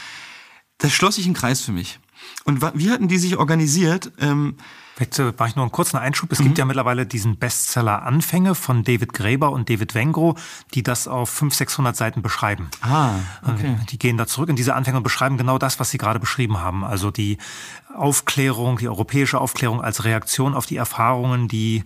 [0.79, 2.01] das schloss sich ein Kreis für mich.
[2.45, 4.13] Und wie hatten die sich organisiert?
[4.19, 4.57] Ähm,
[4.95, 6.31] Vielleicht äh, mache ich nur einen kurzen Einschub.
[6.33, 6.45] Es mhm.
[6.45, 10.37] gibt ja mittlerweile diesen Bestseller Anfänge von David Gräber und David Wengro,
[10.75, 12.69] die das auf 500, 600 Seiten beschreiben.
[12.83, 13.77] Ah, okay.
[13.91, 16.61] Die gehen da zurück in diese Anfänge und beschreiben genau das, was Sie gerade beschrieben
[16.61, 16.85] haben.
[16.85, 17.39] Also die
[17.95, 21.85] Aufklärung, die europäische Aufklärung als Reaktion auf die Erfahrungen, die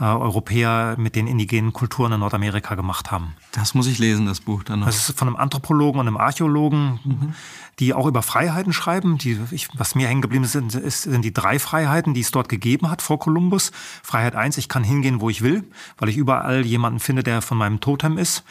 [0.00, 3.34] äh, Europäer mit den indigenen Kulturen in Nordamerika gemacht haben.
[3.52, 4.86] Das muss ich lesen, das Buch dann noch.
[4.86, 7.34] Das ist von einem Anthropologen und einem Archäologen, mhm.
[7.78, 9.18] die auch über Freiheiten schreiben.
[9.18, 12.48] Die, ich, was mir hängen geblieben sind, ist, sind die drei Freiheiten, die es dort
[12.48, 13.72] gegeben hat vor Kolumbus.
[14.02, 15.64] Freiheit eins: ich kann hingehen, wo ich will,
[15.98, 18.44] weil ich überall jemanden finde, der von meinem Totem ist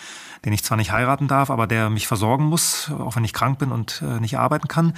[0.46, 3.60] den ich zwar nicht heiraten darf, aber der mich versorgen muss, auch wenn ich krank
[3.60, 4.94] bin und äh, nicht arbeiten kann.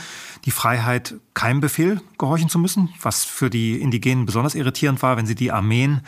[0.45, 5.25] Die Freiheit, keinem Befehl gehorchen zu müssen, was für die Indigenen besonders irritierend war, wenn
[5.25, 6.01] sie die Armeen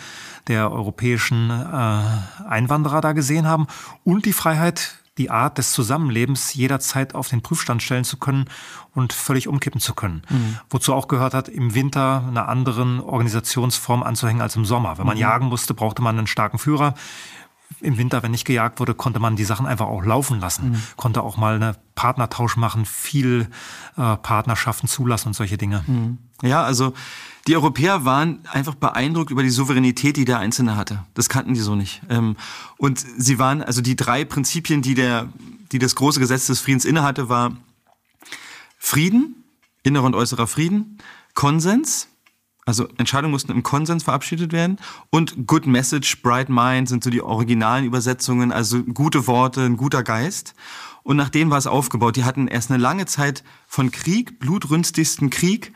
[0.47, 3.67] der europäischen äh, Einwanderer da gesehen haben.
[4.03, 8.45] Und die Freiheit, die Art des Zusammenlebens jederzeit auf den Prüfstand stellen zu können
[8.95, 10.23] und völlig umkippen zu können.
[10.29, 10.57] Mhm.
[10.69, 14.97] Wozu auch gehört hat, im Winter einer anderen Organisationsform anzuhängen als im Sommer.
[14.97, 15.21] Wenn man mhm.
[15.21, 16.95] jagen musste, brauchte man einen starken Führer
[17.81, 20.71] im Winter, wenn nicht gejagt wurde, konnte man die Sachen einfach auch laufen lassen.
[20.71, 20.83] Mhm.
[20.95, 23.47] Konnte auch mal eine Partnertausch machen, viel
[23.97, 25.83] äh, Partnerschaften zulassen und solche Dinge.
[25.87, 26.17] Mhm.
[26.41, 26.93] Ja, also
[27.47, 31.03] die Europäer waren einfach beeindruckt über die Souveränität, die der Einzelne hatte.
[31.13, 32.01] Das kannten die so nicht.
[32.09, 32.35] Ähm,
[32.77, 35.29] und sie waren, also die drei Prinzipien, die der,
[35.71, 37.55] die das große Gesetz des Friedens innehatte, war
[38.77, 39.43] Frieden,
[39.83, 40.97] innerer und äußerer Frieden,
[41.33, 42.07] Konsens,
[42.65, 44.77] also Entscheidungen mussten im Konsens verabschiedet werden.
[45.09, 50.03] Und Good Message, Bright Mind sind so die originalen Übersetzungen, also gute Worte, ein guter
[50.03, 50.55] Geist.
[51.03, 52.15] Und nach dem war es aufgebaut.
[52.15, 55.73] Die hatten erst eine lange Zeit von Krieg, blutrünstigsten Krieg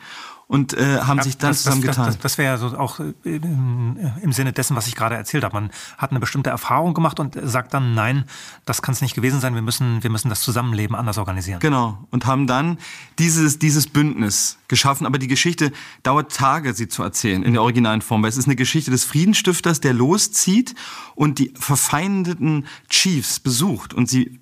[0.48, 2.06] und äh, haben ja, sich dann das, zusammengetan.
[2.06, 5.44] Das, das, das wäre ja so auch äh, im Sinne dessen, was ich gerade erzählt
[5.44, 5.54] habe.
[5.54, 8.24] Man hat eine bestimmte Erfahrung gemacht und sagt dann, nein,
[8.64, 9.54] das kann es nicht gewesen sein.
[9.54, 11.60] Wir müssen, wir müssen das Zusammenleben anders organisieren.
[11.60, 11.98] Genau.
[12.10, 12.78] Und haben dann
[13.18, 15.06] dieses, dieses Bündnis geschaffen.
[15.06, 15.70] Aber die Geschichte
[16.02, 18.22] dauert Tage, sie zu erzählen in der originalen Form.
[18.22, 20.74] Weil es ist eine Geschichte des Friedensstifters, der loszieht
[21.14, 24.40] und die verfeindeten Chiefs besucht und sie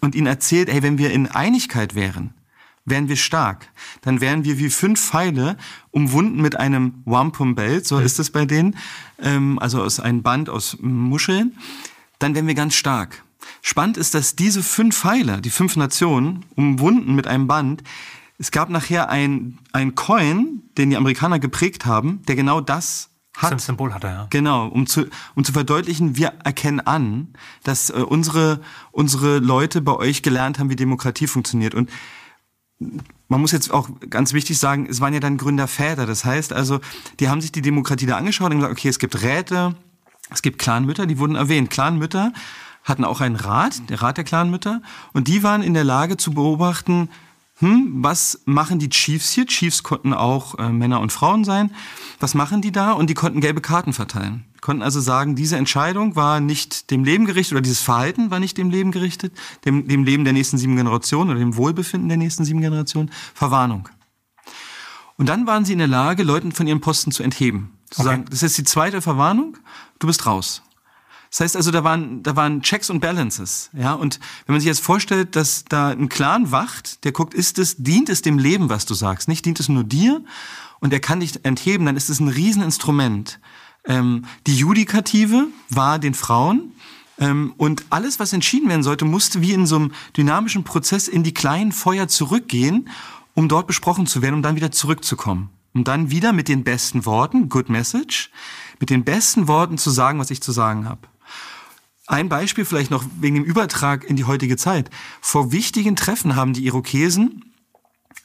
[0.00, 2.34] und ihnen erzählt, hey, wenn wir in Einigkeit wären,
[2.84, 3.68] wären wir stark.
[4.02, 5.56] Dann wären wir wie fünf Pfeile
[5.90, 8.76] umwunden mit einem Wampum Belt, so ist es bei denen,
[9.20, 11.56] ähm, also aus einem Band aus Muscheln.
[12.18, 13.24] Dann wären wir ganz stark.
[13.62, 17.82] Spannend ist, dass diese fünf Pfeile, die fünf Nationen, umwunden mit einem Band,
[18.38, 23.52] es gab nachher ein, ein Coin, den die Amerikaner geprägt haben, der genau das hat.
[23.52, 24.26] Das Symbol hat er, ja.
[24.30, 28.60] Genau, um zu, um zu verdeutlichen, wir erkennen an, dass äh, unsere,
[28.92, 31.74] unsere Leute bei euch gelernt haben, wie Demokratie funktioniert.
[31.74, 31.90] Und
[32.78, 36.06] man muss jetzt auch ganz wichtig sagen, es waren ja dann Gründerväter.
[36.06, 36.80] Das heißt also,
[37.20, 39.74] die haben sich die Demokratie da angeschaut und gesagt, okay, es gibt Räte,
[40.30, 41.70] es gibt Clanmütter, die wurden erwähnt.
[41.70, 42.32] Clanmütter
[42.82, 46.32] hatten auch einen Rat, der Rat der Clanmütter, und die waren in der Lage zu
[46.32, 47.08] beobachten,
[47.58, 49.46] hm, was machen die Chiefs hier?
[49.46, 51.70] Chiefs konnten auch äh, Männer und Frauen sein.
[52.18, 52.92] Was machen die da?
[52.92, 54.44] Und die konnten gelbe Karten verteilen.
[54.64, 58.56] Konnten also sagen, diese Entscheidung war nicht dem Leben gerichtet oder dieses Verhalten war nicht
[58.56, 59.34] dem Leben gerichtet,
[59.66, 63.10] dem, dem Leben der nächsten sieben Generationen oder dem Wohlbefinden der nächsten sieben Generationen.
[63.34, 63.90] Verwarnung.
[65.18, 67.76] Und dann waren sie in der Lage, Leuten von ihren Posten zu entheben.
[67.90, 68.08] Zu okay.
[68.08, 69.58] sagen, das ist die zweite Verwarnung,
[69.98, 70.62] du bist raus.
[71.28, 73.68] Das heißt also, da waren, da waren Checks und Balances.
[73.74, 77.58] Ja, und wenn man sich jetzt vorstellt, dass da ein Clan wacht, der guckt, ist
[77.58, 79.28] es, dient es dem Leben, was du sagst?
[79.28, 80.24] Nicht dient es nur dir
[80.80, 83.40] und er kann dich entheben, dann ist es ein Rieseninstrument.
[83.86, 86.72] Ähm, die Judikative war den Frauen,
[87.18, 91.22] ähm, und alles, was entschieden werden sollte, musste wie in so einem dynamischen Prozess in
[91.22, 92.88] die kleinen Feuer zurückgehen,
[93.34, 95.50] um dort besprochen zu werden, um dann wieder zurückzukommen.
[95.74, 98.30] Um dann wieder mit den besten Worten, good message,
[98.80, 101.08] mit den besten Worten zu sagen, was ich zu sagen habe.
[102.06, 104.90] Ein Beispiel vielleicht noch wegen dem Übertrag in die heutige Zeit.
[105.20, 107.44] Vor wichtigen Treffen haben die Irokesen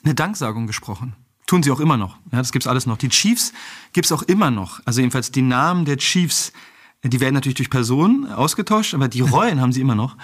[0.03, 1.15] eine Danksagung gesprochen.
[1.49, 2.15] Tun sie auch immer noch.
[2.31, 2.97] Ja, das gibt's alles noch.
[2.97, 3.53] Die Chiefs
[3.91, 4.81] gibt's auch immer noch.
[4.85, 6.53] Also jedenfalls die Namen der Chiefs,
[7.01, 10.15] die werden natürlich durch Personen ausgetauscht, aber die Rollen haben sie immer noch.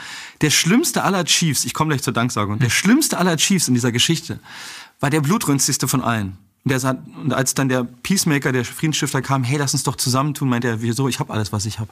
[0.42, 3.92] Der schlimmste aller Chiefs, ich komme gleich zur Danksagung, der schlimmste aller Chiefs in dieser
[3.92, 4.40] Geschichte
[5.00, 6.38] war der blutrünstigste von allen.
[6.64, 10.48] Und, der, und als dann der Peacemaker, der Friedensstifter kam, hey, lass uns doch zusammentun,
[10.48, 11.08] meinte er, wieso?
[11.08, 11.90] Ich habe alles, was ich habe.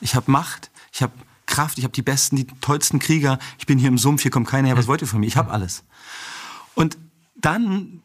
[0.00, 1.12] Ich habe Macht, ich habe
[1.44, 4.48] Kraft, ich habe die besten, die tollsten Krieger, ich bin hier im Sumpf, hier kommt
[4.48, 5.26] keiner her, was wollt ihr von mir?
[5.26, 5.84] Ich habe alles.
[6.74, 6.96] Und
[7.36, 8.01] dann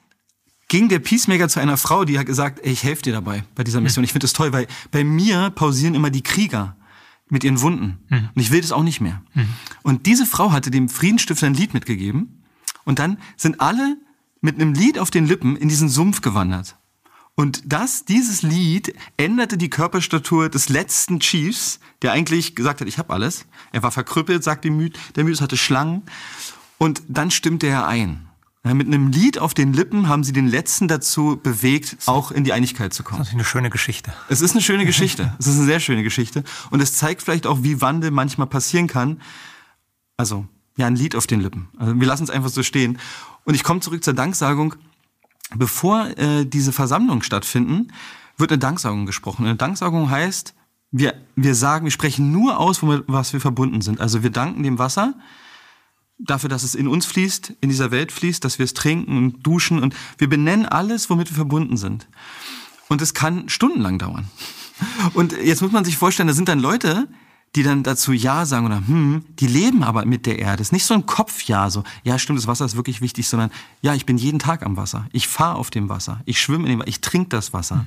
[0.67, 3.63] ging der Peacemaker zu einer Frau, die hat gesagt, ey, ich helfe dir dabei bei
[3.63, 4.03] dieser Mission.
[4.03, 6.75] Ich finde das toll, weil bei mir pausieren immer die Krieger
[7.29, 7.99] mit ihren Wunden.
[8.09, 8.29] Mhm.
[8.35, 9.21] Und ich will das auch nicht mehr.
[9.33, 9.47] Mhm.
[9.83, 12.43] Und diese Frau hatte dem Friedensstifter ein Lied mitgegeben.
[12.85, 13.97] Und dann sind alle
[14.41, 16.77] mit einem Lied auf den Lippen in diesen Sumpf gewandert.
[17.35, 22.97] Und das, dieses Lied änderte die Körperstatur des letzten Chiefs, der eigentlich gesagt hat, ich
[22.97, 23.45] habe alles.
[23.71, 26.03] Er war verkrüppelt, sagt der Mythos, hatte Schlangen.
[26.77, 28.26] Und dann stimmte er ein.
[28.73, 32.53] Mit einem Lied auf den Lippen haben sie den Letzten dazu bewegt, auch in die
[32.53, 33.19] Einigkeit zu kommen.
[33.19, 34.13] Das ist eine schöne Geschichte.
[34.29, 35.33] Es ist eine schöne Geschichte.
[35.39, 36.43] es ist eine sehr schöne Geschichte.
[36.69, 39.21] Und es zeigt vielleicht auch, wie Wandel manchmal passieren kann.
[40.17, 40.47] Also,
[40.77, 41.69] ja, ein Lied auf den Lippen.
[41.77, 42.99] Also, wir lassen es einfach so stehen.
[43.43, 44.75] Und ich komme zurück zur Danksagung.
[45.55, 47.93] Bevor äh, diese Versammlungen stattfinden,
[48.37, 49.45] wird eine Danksagung gesprochen.
[49.45, 50.53] Eine Danksagung heißt,
[50.91, 53.99] wir, wir sagen, wir sprechen nur aus, womit was wir verbunden sind.
[53.99, 55.15] Also wir danken dem Wasser,
[56.19, 59.43] dafür, dass es in uns fließt, in dieser Welt fließt, dass wir es trinken und
[59.45, 62.07] duschen und wir benennen alles, womit wir verbunden sind.
[62.89, 64.27] Und es kann stundenlang dauern.
[65.13, 67.07] Und jetzt muss man sich vorstellen, da sind dann Leute,
[67.55, 70.61] die dann dazu Ja sagen oder hm, die leben aber mit der Erde.
[70.61, 73.51] Es ist nicht so ein Kopfja, so, ja stimmt, das Wasser ist wirklich wichtig, sondern
[73.81, 75.07] ja, ich bin jeden Tag am Wasser.
[75.11, 76.21] Ich fahre auf dem Wasser.
[76.25, 76.89] Ich schwimme in dem Wasser.
[76.89, 77.85] Ich trinke das Wasser.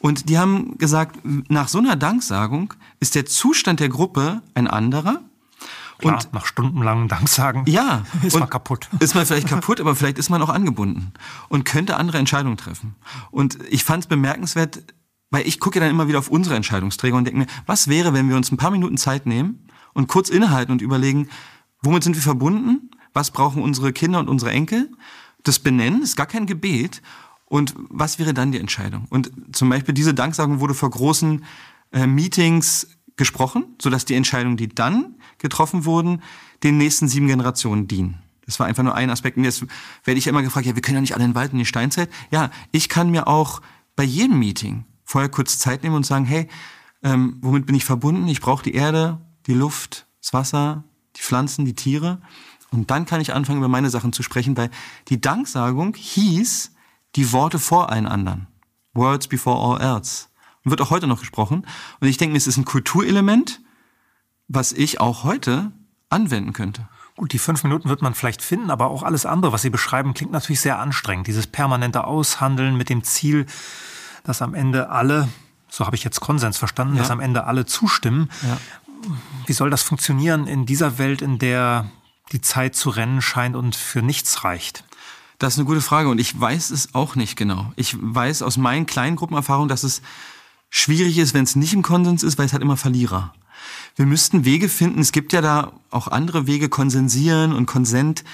[0.00, 5.20] Und die haben gesagt, nach so einer Danksagung ist der Zustand der Gruppe ein anderer
[6.00, 8.88] Klar, und nach stundenlangen Danksagen ja, ist man kaputt.
[9.00, 11.12] Ist man vielleicht kaputt, aber vielleicht ist man auch angebunden
[11.48, 12.96] und könnte andere Entscheidungen treffen.
[13.30, 14.82] Und ich fand es bemerkenswert,
[15.30, 18.28] weil ich gucke dann immer wieder auf unsere Entscheidungsträger und denke mir, was wäre, wenn
[18.28, 21.28] wir uns ein paar Minuten Zeit nehmen und kurz innehalten und überlegen,
[21.82, 22.90] womit sind wir verbunden?
[23.12, 24.90] Was brauchen unsere Kinder und unsere Enkel?
[25.42, 27.02] Das Benennen ist gar kein Gebet.
[27.46, 29.06] Und was wäre dann die Entscheidung?
[29.10, 31.44] Und zum Beispiel diese Danksagung wurde vor großen
[31.92, 32.86] äh, Meetings
[33.16, 36.22] gesprochen, sodass die Entscheidungen, die dann getroffen wurden,
[36.62, 38.22] den nächsten sieben Generationen dienen.
[38.46, 39.36] Das war einfach nur ein Aspekt.
[39.36, 39.64] Und jetzt
[40.04, 41.66] werde ich immer gefragt, ja, wir können ja nicht alle in den Wald in die
[41.66, 42.10] Steinzeit.
[42.30, 43.60] Ja, ich kann mir auch
[43.96, 46.48] bei jedem Meeting vorher kurz Zeit nehmen und sagen, hey,
[47.02, 48.28] ähm, womit bin ich verbunden?
[48.28, 50.84] Ich brauche die Erde, die Luft, das Wasser,
[51.16, 52.20] die Pflanzen, die Tiere.
[52.70, 54.70] Und dann kann ich anfangen, über meine Sachen zu sprechen, weil
[55.08, 56.72] die Danksagung hieß
[57.16, 58.46] die Worte vor allen anderen.
[58.94, 60.26] Words before all else.
[60.64, 61.66] Und wird auch heute noch gesprochen.
[62.00, 63.60] Und ich denke mir, es ist ein Kulturelement,
[64.50, 65.70] was ich auch heute
[66.10, 66.88] anwenden könnte.
[67.16, 70.12] Gut, die fünf Minuten wird man vielleicht finden, aber auch alles andere, was Sie beschreiben,
[70.12, 71.28] klingt natürlich sehr anstrengend.
[71.28, 73.46] Dieses permanente Aushandeln mit dem Ziel,
[74.24, 75.28] dass am Ende alle,
[75.68, 77.02] so habe ich jetzt Konsens verstanden, ja.
[77.02, 78.28] dass am Ende alle zustimmen.
[78.42, 78.58] Ja.
[79.46, 81.88] Wie soll das funktionieren in dieser Welt, in der
[82.32, 84.84] die Zeit zu rennen scheint und für nichts reicht?
[85.38, 87.72] Das ist eine gute Frage und ich weiß es auch nicht genau.
[87.76, 90.02] Ich weiß aus meinen kleinen Gruppenerfahrungen, dass es
[90.70, 93.32] schwierig ist, wenn es nicht im Konsens ist, weil es hat immer Verlierer
[93.96, 98.24] wir müssten Wege finden, es gibt ja da auch andere Wege, konsensieren und Konsent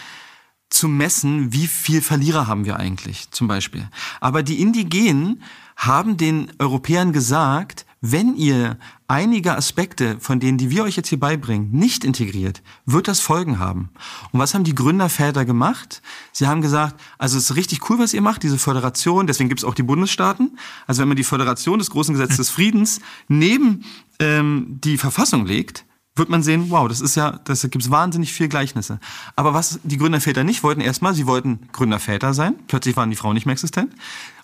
[0.68, 3.88] zu messen, wie viel Verlierer haben wir eigentlich, zum Beispiel.
[4.20, 5.42] Aber die Indigenen
[5.76, 8.78] haben den Europäern gesagt, wenn ihr
[9.08, 13.58] einige Aspekte von denen, die wir euch jetzt hier beibringen, nicht integriert, wird das Folgen
[13.58, 13.90] haben.
[14.32, 16.02] Und was haben die Gründerväter gemacht?
[16.32, 19.60] Sie haben gesagt, also es ist richtig cool, was ihr macht, diese Föderation, deswegen gibt
[19.60, 20.58] es auch die Bundesstaaten.
[20.86, 23.84] Also wenn man die Föderation des großen Gesetzes des Friedens neben
[24.18, 25.84] ähm, die Verfassung legt,
[26.16, 28.98] wird man sehen, wow, das ist ja, das gibt's wahnsinnig viel Gleichnisse.
[29.36, 32.54] Aber was die Gründerväter nicht wollten, erstmal, sie wollten Gründerväter sein.
[32.66, 33.92] Plötzlich waren die Frauen nicht mehr existent.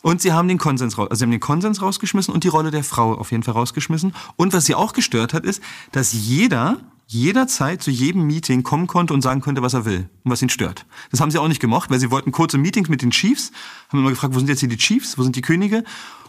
[0.02, 2.84] Und sie haben den Konsens also sie haben den Konsens rausgeschmissen und die Rolle der
[2.84, 4.14] Frau auf jeden Fall rausgeschmissen.
[4.36, 5.62] Und was sie auch gestört hat, ist,
[5.92, 6.78] dass jeder
[7.12, 10.48] jederzeit zu jedem Meeting kommen konnte und sagen konnte, was er will und was ihn
[10.48, 10.86] stört.
[11.10, 13.52] Das haben sie auch nicht gemocht, weil sie wollten kurze Meetings mit den Chiefs,
[13.90, 15.84] haben immer gefragt, wo sind jetzt hier die Chiefs, wo sind die Könige?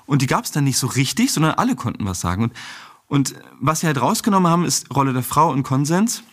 [0.05, 2.43] Und die gab es dann nicht so richtig, sondern alle konnten was sagen.
[2.43, 2.53] Und
[3.13, 6.23] und was sie halt rausgenommen haben, ist Rolle der Frau und Konsens.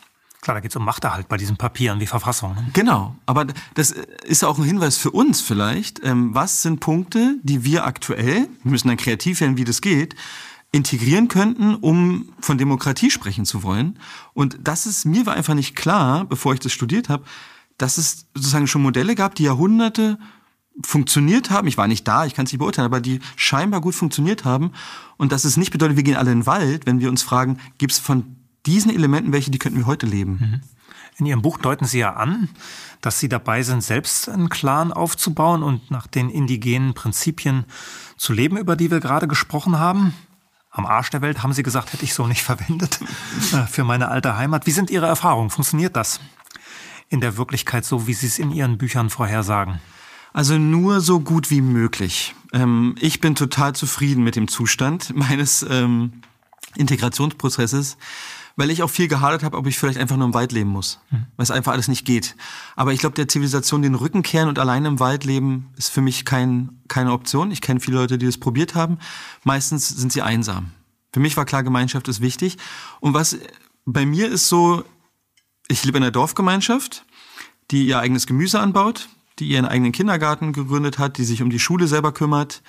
[0.40, 2.54] Klar, da geht es um Machterhalt bei diesen Papieren wie Verfassung.
[2.54, 2.68] Ne?
[2.72, 3.90] Genau, aber das
[4.24, 6.02] ist auch ein Hinweis für uns vielleicht.
[6.02, 10.14] Ähm, was sind Punkte, die wir aktuell, wir müssen dann kreativ werden, wie das geht,
[10.72, 13.98] integrieren könnten, um von Demokratie sprechen zu wollen.
[14.32, 17.24] Und das ist, mir war einfach nicht klar, bevor ich das studiert habe,
[17.76, 20.18] dass es sozusagen schon Modelle gab, die Jahrhunderte
[20.84, 21.68] funktioniert haben.
[21.68, 24.72] Ich war nicht da, ich kann es nicht beurteilen, aber die scheinbar gut funktioniert haben.
[25.16, 27.58] Und dass es nicht bedeutet, wir gehen alle in den Wald, wenn wir uns fragen,
[27.78, 30.32] gibt es von diesen Elementen welche, die könnten wir heute leben?
[30.32, 30.60] Mhm.
[31.18, 32.48] In Ihrem Buch deuten Sie ja an,
[33.00, 37.66] dass Sie dabei sind, selbst einen Clan aufzubauen und nach den indigenen Prinzipien
[38.16, 40.14] zu leben, über die wir gerade gesprochen haben.
[40.70, 43.00] Am Arsch der Welt haben Sie gesagt, hätte ich so nicht verwendet
[43.52, 44.66] äh, für meine alte Heimat.
[44.66, 45.50] Wie sind Ihre Erfahrungen?
[45.50, 46.20] Funktioniert das
[47.08, 49.80] in der Wirklichkeit so, wie Sie es in Ihren Büchern vorhersagen?
[50.32, 52.34] Also nur so gut wie möglich.
[52.52, 56.22] Ähm, ich bin total zufrieden mit dem Zustand meines ähm,
[56.76, 57.96] Integrationsprozesses,
[58.56, 61.00] weil ich auch viel gehadert habe, ob ich vielleicht einfach nur im Wald leben muss,
[61.10, 61.26] mhm.
[61.36, 62.36] weil es einfach alles nicht geht.
[62.76, 66.00] Aber ich glaube, der Zivilisation den Rücken kehren und alleine im Wald leben ist für
[66.00, 67.50] mich kein, keine Option.
[67.50, 68.98] Ich kenne viele Leute, die das probiert haben.
[69.44, 70.72] Meistens sind sie einsam.
[71.12, 72.56] Für mich war klar, Gemeinschaft ist wichtig.
[73.00, 73.38] Und was
[73.84, 74.84] bei mir ist so,
[75.68, 77.04] ich lebe in einer Dorfgemeinschaft,
[77.70, 79.08] die ihr eigenes Gemüse anbaut,
[79.40, 82.62] die ihren eigenen Kindergarten gegründet hat, die sich um die Schule selber kümmert,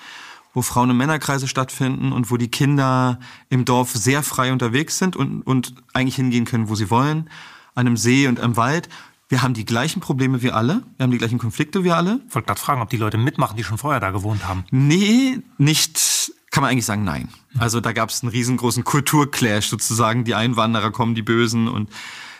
[0.54, 5.16] wo Frauen- und Männerkreise stattfinden und wo die Kinder im Dorf sehr frei unterwegs sind
[5.16, 7.30] und, und eigentlich hingehen können, wo sie wollen,
[7.74, 8.88] an einem See und am Wald.
[9.28, 10.82] Wir haben die gleichen Probleme wie alle.
[10.96, 12.20] Wir haben die gleichen Konflikte wie alle.
[12.28, 14.64] Ich wollte gerade fragen, ob die Leute mitmachen, die schon vorher da gewohnt haben.
[14.70, 17.28] Nee, nicht, kann man eigentlich sagen, nein.
[17.56, 20.24] Also da gab es einen riesengroßen Kulturclash sozusagen.
[20.24, 21.88] Die Einwanderer kommen, die Bösen und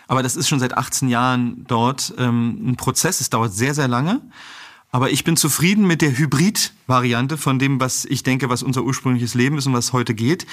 [0.08, 3.20] aber das ist schon seit 18 Jahren dort ähm, ein Prozess.
[3.20, 4.20] Es dauert sehr, sehr lange.
[4.94, 9.32] Aber ich bin zufrieden mit der Hybrid-Variante von dem, was ich denke, was unser ursprüngliches
[9.32, 10.46] Leben ist und was heute geht.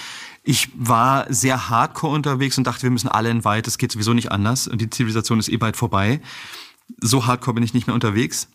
[0.43, 4.13] Ich war sehr hardcore unterwegs und dachte, wir müssen alle in Wald, das geht sowieso
[4.13, 6.21] nicht anders und die Zivilisation ist eh bald vorbei.
[7.01, 8.47] So hardcore bin ich nicht mehr unterwegs.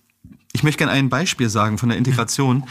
[0.54, 2.64] Ich möchte gerne ein Beispiel sagen von der Integration,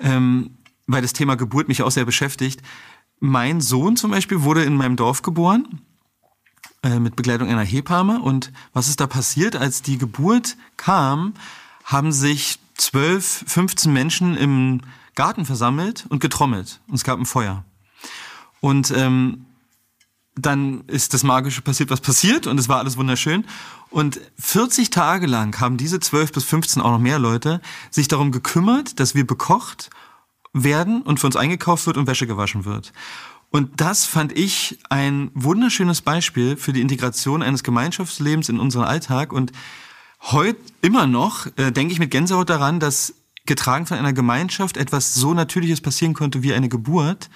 [0.00, 0.50] ähm,
[0.88, 2.60] weil das Thema Geburt mich auch sehr beschäftigt.
[3.20, 5.80] Mein Sohn zum Beispiel wurde in meinem Dorf geboren
[6.82, 8.20] äh, mit Begleitung einer Hebamme.
[8.20, 9.56] Und was ist da passiert?
[9.56, 11.34] Als die Geburt kam,
[11.84, 14.80] haben sich zwölf, 15 Menschen im
[15.14, 16.80] Garten versammelt und getrommelt.
[16.88, 17.64] Und es gab ein Feuer.
[18.60, 19.44] Und ähm,
[20.34, 23.44] dann ist das Magische passiert, was passiert, und es war alles wunderschön.
[23.90, 27.60] Und 40 Tage lang haben diese 12 bis 15, auch noch mehr Leute,
[27.90, 29.90] sich darum gekümmert, dass wir bekocht
[30.54, 32.92] werden und für uns eingekauft wird und Wäsche gewaschen wird.
[33.52, 39.30] Und das fand ich ein wunderschönes Beispiel für die Integration eines Gemeinschaftslebens in unseren Alltag.
[39.30, 39.52] Und
[40.22, 43.14] heute immer noch äh, denke ich mit Gänsehaut daran, dass
[43.44, 47.28] getragen von einer Gemeinschaft etwas so Natürliches passieren konnte wie eine Geburt.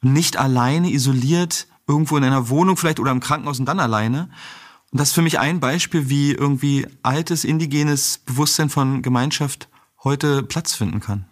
[0.00, 4.30] Nicht alleine, isoliert, irgendwo in einer Wohnung vielleicht oder im Krankenhaus und dann alleine.
[4.92, 9.68] Und das ist für mich ein Beispiel, wie irgendwie altes, indigenes Bewusstsein von Gemeinschaft
[10.04, 11.24] heute Platz finden kann.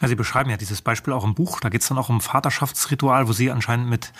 [0.00, 1.60] Ja, Sie beschreiben ja dieses Beispiel auch im Buch.
[1.60, 4.12] Da geht es dann auch um Vaterschaftsritual, wo Sie anscheinend mit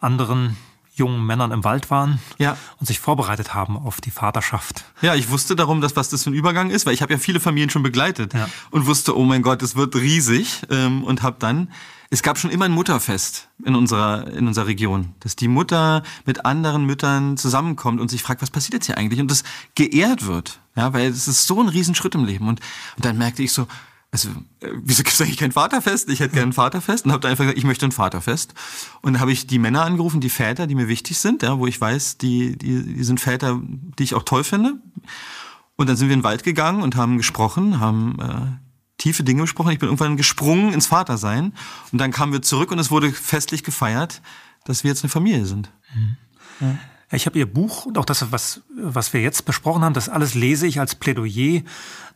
[0.00, 0.56] anderen
[0.96, 2.56] jungen Männern im Wald waren ja.
[2.78, 4.84] und sich vorbereitet haben auf die Vaterschaft.
[5.02, 7.18] Ja, ich wusste darum, dass was das für ein Übergang ist, weil ich habe ja
[7.18, 8.48] viele Familien schon begleitet Ja.
[8.70, 11.70] und wusste, oh mein Gott, es wird riesig ähm, und habe dann
[12.10, 16.44] es gab schon immer ein Mutterfest in unserer in unserer Region, dass die Mutter mit
[16.44, 19.42] anderen Müttern zusammenkommt und sich fragt, was passiert jetzt hier eigentlich und das
[19.74, 22.60] geehrt wird, ja, weil es ist so ein Riesenschritt im Leben und,
[22.96, 23.66] und dann merkte ich so,
[24.14, 24.28] also
[24.60, 26.08] äh, wieso gibt es eigentlich kein Vaterfest?
[26.08, 28.54] Ich hätte gerne ein Vaterfest und habe dann einfach gesagt, ich möchte ein Vaterfest.
[29.02, 31.80] Und habe ich die Männer angerufen, die Väter, die mir wichtig sind, ja, wo ich
[31.80, 34.74] weiß, die, die, die sind Väter, die ich auch toll finde.
[35.74, 39.42] Und dann sind wir in den Wald gegangen und haben gesprochen, haben äh, tiefe Dinge
[39.42, 39.72] besprochen.
[39.72, 41.52] Ich bin irgendwann gesprungen ins Vatersein
[41.90, 44.22] und dann kamen wir zurück und es wurde festlich gefeiert,
[44.64, 45.72] dass wir jetzt eine Familie sind.
[46.60, 46.78] Ja,
[47.14, 50.34] Ich habe Ihr Buch und auch das, was, was wir jetzt besprochen haben, das alles
[50.34, 51.62] lese ich als Plädoyer,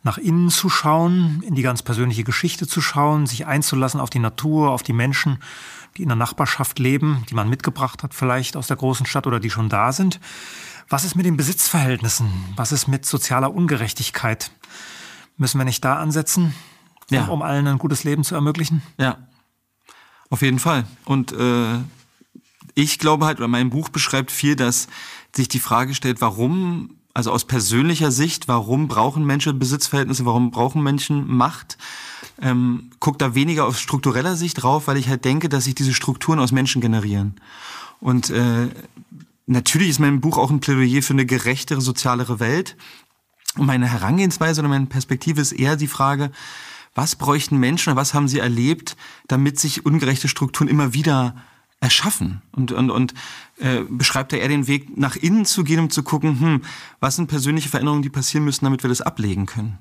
[0.03, 4.19] nach innen zu schauen, in die ganz persönliche Geschichte zu schauen, sich einzulassen auf die
[4.19, 5.39] Natur, auf die Menschen,
[5.97, 9.39] die in der Nachbarschaft leben, die man mitgebracht hat vielleicht aus der großen Stadt oder
[9.39, 10.19] die schon da sind.
[10.87, 12.29] Was ist mit den Besitzverhältnissen?
[12.55, 14.51] Was ist mit sozialer Ungerechtigkeit?
[15.37, 16.53] Müssen wir nicht da ansetzen,
[17.11, 17.25] um, Ja.
[17.25, 18.81] um allen ein gutes Leben zu ermöglichen?
[18.97, 19.17] Ja,
[20.29, 20.85] auf jeden Fall.
[21.05, 21.79] Und äh,
[22.81, 24.87] ich glaube halt, oder mein Buch beschreibt viel, dass
[25.35, 30.81] sich die Frage stellt, warum, also aus persönlicher Sicht, warum brauchen Menschen Besitzverhältnisse, warum brauchen
[30.83, 31.77] Menschen Macht?
[32.41, 35.93] Ähm, guckt da weniger aus struktureller Sicht drauf, weil ich halt denke, dass sich diese
[35.93, 37.35] Strukturen aus Menschen generieren.
[37.99, 38.69] Und äh,
[39.45, 42.77] natürlich ist mein Buch auch ein Plädoyer für eine gerechtere, sozialere Welt.
[43.57, 46.31] Und meine Herangehensweise oder meine Perspektive ist eher die Frage,
[46.95, 48.95] was bräuchten Menschen was haben sie erlebt,
[49.27, 51.35] damit sich ungerechte Strukturen immer wieder
[51.79, 52.41] erschaffen?
[52.51, 53.13] Und, und, und
[53.57, 56.61] äh, beschreibt er eher den Weg, nach innen zu gehen, um zu gucken, hm,
[56.99, 59.77] was sind persönliche Veränderungen, die passieren müssen, damit wir das ablegen können?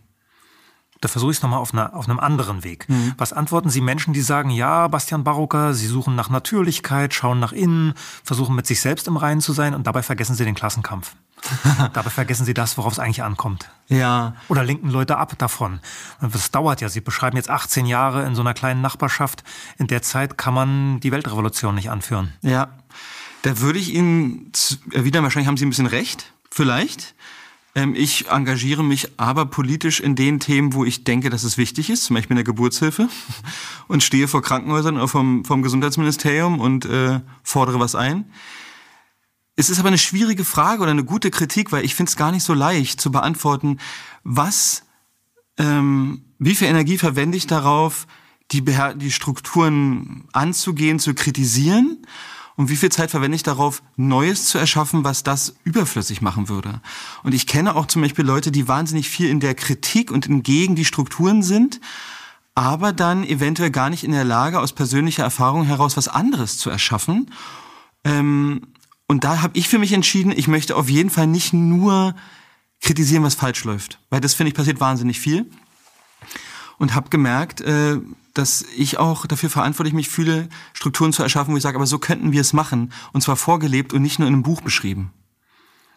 [1.00, 2.86] Da versuche ich es nochmal auf, einer- auf einem anderen Weg.
[3.16, 7.52] Was antworten Sie Menschen, die sagen, ja, Bastian Barocker, Sie suchen nach Natürlichkeit, schauen nach
[7.52, 7.94] innen,
[8.24, 11.14] versuchen mit sich selbst im Reinen zu sein und dabei vergessen Sie den Klassenkampf.
[11.92, 13.70] dabei vergessen Sie das, worauf es eigentlich ankommt.
[13.86, 15.78] Ja, Oder lenken Leute ab davon.
[16.20, 16.88] Und das dauert ja.
[16.88, 19.44] Sie beschreiben jetzt 18 Jahre in so einer kleinen Nachbarschaft.
[19.78, 22.32] In der Zeit kann man die Weltrevolution nicht anführen.
[22.42, 22.70] Ja,
[23.42, 24.50] da würde ich Ihnen
[24.90, 27.14] erwidern, wahrscheinlich haben Sie ein bisschen recht, vielleicht.
[27.78, 31.90] Ähm, ich engagiere mich aber politisch in den Themen, wo ich denke, dass es wichtig
[31.90, 33.08] ist, zum Beispiel in der Geburtshilfe
[33.88, 38.32] und stehe vor Krankenhäusern oder vom, vom Gesundheitsministerium und äh, fordere was ein.
[39.54, 42.32] Es ist aber eine schwierige Frage oder eine gute Kritik, weil ich finde es gar
[42.32, 43.78] nicht so leicht zu beantworten,
[44.24, 44.82] was
[45.56, 48.08] ähm, wie viel Energie verwende ich darauf,
[48.50, 52.04] die, Beher die Strukturen anzugehen, zu kritisieren?
[52.58, 56.80] Und wie viel Zeit verwende ich darauf, Neues zu erschaffen, was das überflüssig machen würde?
[57.22, 60.42] Und ich kenne auch zum Beispiel Leute, die wahnsinnig viel in der Kritik und in
[60.42, 61.80] gegen die Strukturen sind,
[62.56, 66.68] aber dann eventuell gar nicht in der Lage, aus persönlicher Erfahrung heraus was anderes zu
[66.68, 67.30] erschaffen.
[68.02, 68.62] Ähm,
[69.06, 72.16] und da habe ich für mich entschieden, ich möchte auf jeden Fall nicht nur
[72.80, 74.00] kritisieren, was falsch läuft.
[74.10, 75.48] Weil das, finde ich, passiert wahnsinnig viel.
[76.76, 77.98] Und habe gemerkt, äh,
[78.38, 81.98] dass ich auch dafür verantwortlich mich fühle, Strukturen zu erschaffen, wo ich sage, aber so
[81.98, 82.92] könnten wir es machen.
[83.12, 85.12] Und zwar vorgelebt und nicht nur in einem Buch beschrieben.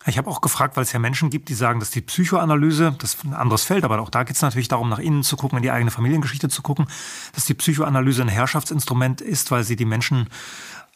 [0.08, 3.14] Ich habe auch gefragt, weil es ja Menschen gibt, die sagen, dass die Psychoanalyse, das
[3.14, 5.58] ist ein anderes Feld, aber auch da geht es natürlich darum, nach innen zu gucken,
[5.58, 6.88] in die eigene Familiengeschichte zu gucken,
[7.34, 10.28] dass die Psychoanalyse ein Herrschaftsinstrument ist, weil sie die Menschen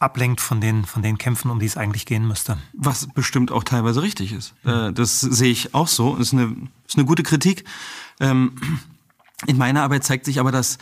[0.00, 2.58] ablenkt von den, von den Kämpfen, um die es eigentlich gehen müsste.
[2.72, 4.54] Was bestimmt auch teilweise richtig ist.
[4.64, 4.94] Mhm.
[4.94, 6.16] Das sehe ich auch so.
[6.16, 6.56] Das ist eine,
[6.86, 7.64] ist eine gute Kritik.
[8.18, 8.56] Ähm,
[9.46, 10.78] in meiner Arbeit zeigt sich aber, dass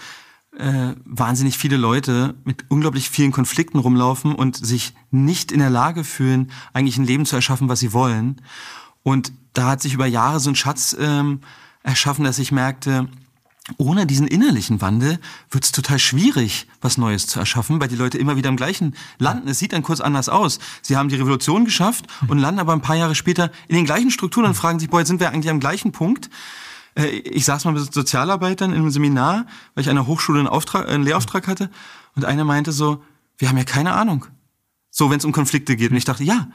[0.58, 6.04] äh, wahnsinnig viele Leute mit unglaublich vielen Konflikten rumlaufen und sich nicht in der Lage
[6.04, 8.40] fühlen, eigentlich ein Leben zu erschaffen, was sie wollen.
[9.02, 11.40] Und da hat sich über Jahre so ein Schatz ähm,
[11.82, 13.08] erschaffen, dass ich merkte,
[13.78, 15.18] ohne diesen innerlichen Wandel
[15.50, 18.94] wird es total schwierig, was Neues zu erschaffen, weil die Leute immer wieder im gleichen
[19.18, 19.48] landen.
[19.48, 20.58] Es sieht dann kurz anders aus.
[20.82, 24.10] Sie haben die Revolution geschafft und landen aber ein paar Jahre später in den gleichen
[24.10, 26.28] Strukturen und fragen sich, boah, jetzt sind wir eigentlich am gleichen Punkt.
[26.96, 30.48] Äh, ich saß mal mit Sozialarbeitern in einem Seminar, weil ich an der Hochschule einen,
[30.48, 31.70] Auftrag, einen Lehrauftrag hatte.
[32.14, 33.02] Und einer meinte so,
[33.38, 34.26] wir haben ja keine Ahnung.
[34.90, 35.90] So, wenn es um Konflikte geht.
[35.90, 36.48] Und ich dachte, ja,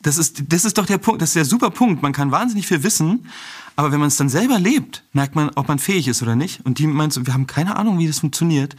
[0.00, 2.02] das ist, das ist doch der Punkt, das ist der super Punkt.
[2.02, 3.28] Man kann wahnsinnig viel wissen,
[3.76, 6.64] aber wenn man es dann selber lebt, merkt man, ob man fähig ist oder nicht.
[6.66, 8.76] Und die meint so, wir haben keine Ahnung, wie das funktioniert.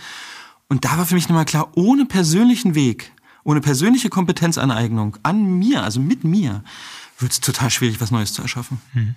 [0.68, 3.12] Und da war für mich nochmal klar, ohne persönlichen Weg,
[3.44, 6.64] ohne persönliche Kompetenzaneignung an mir, also mit mir,
[7.20, 8.82] wird es total schwierig, was Neues zu erschaffen.
[8.94, 9.16] Mhm.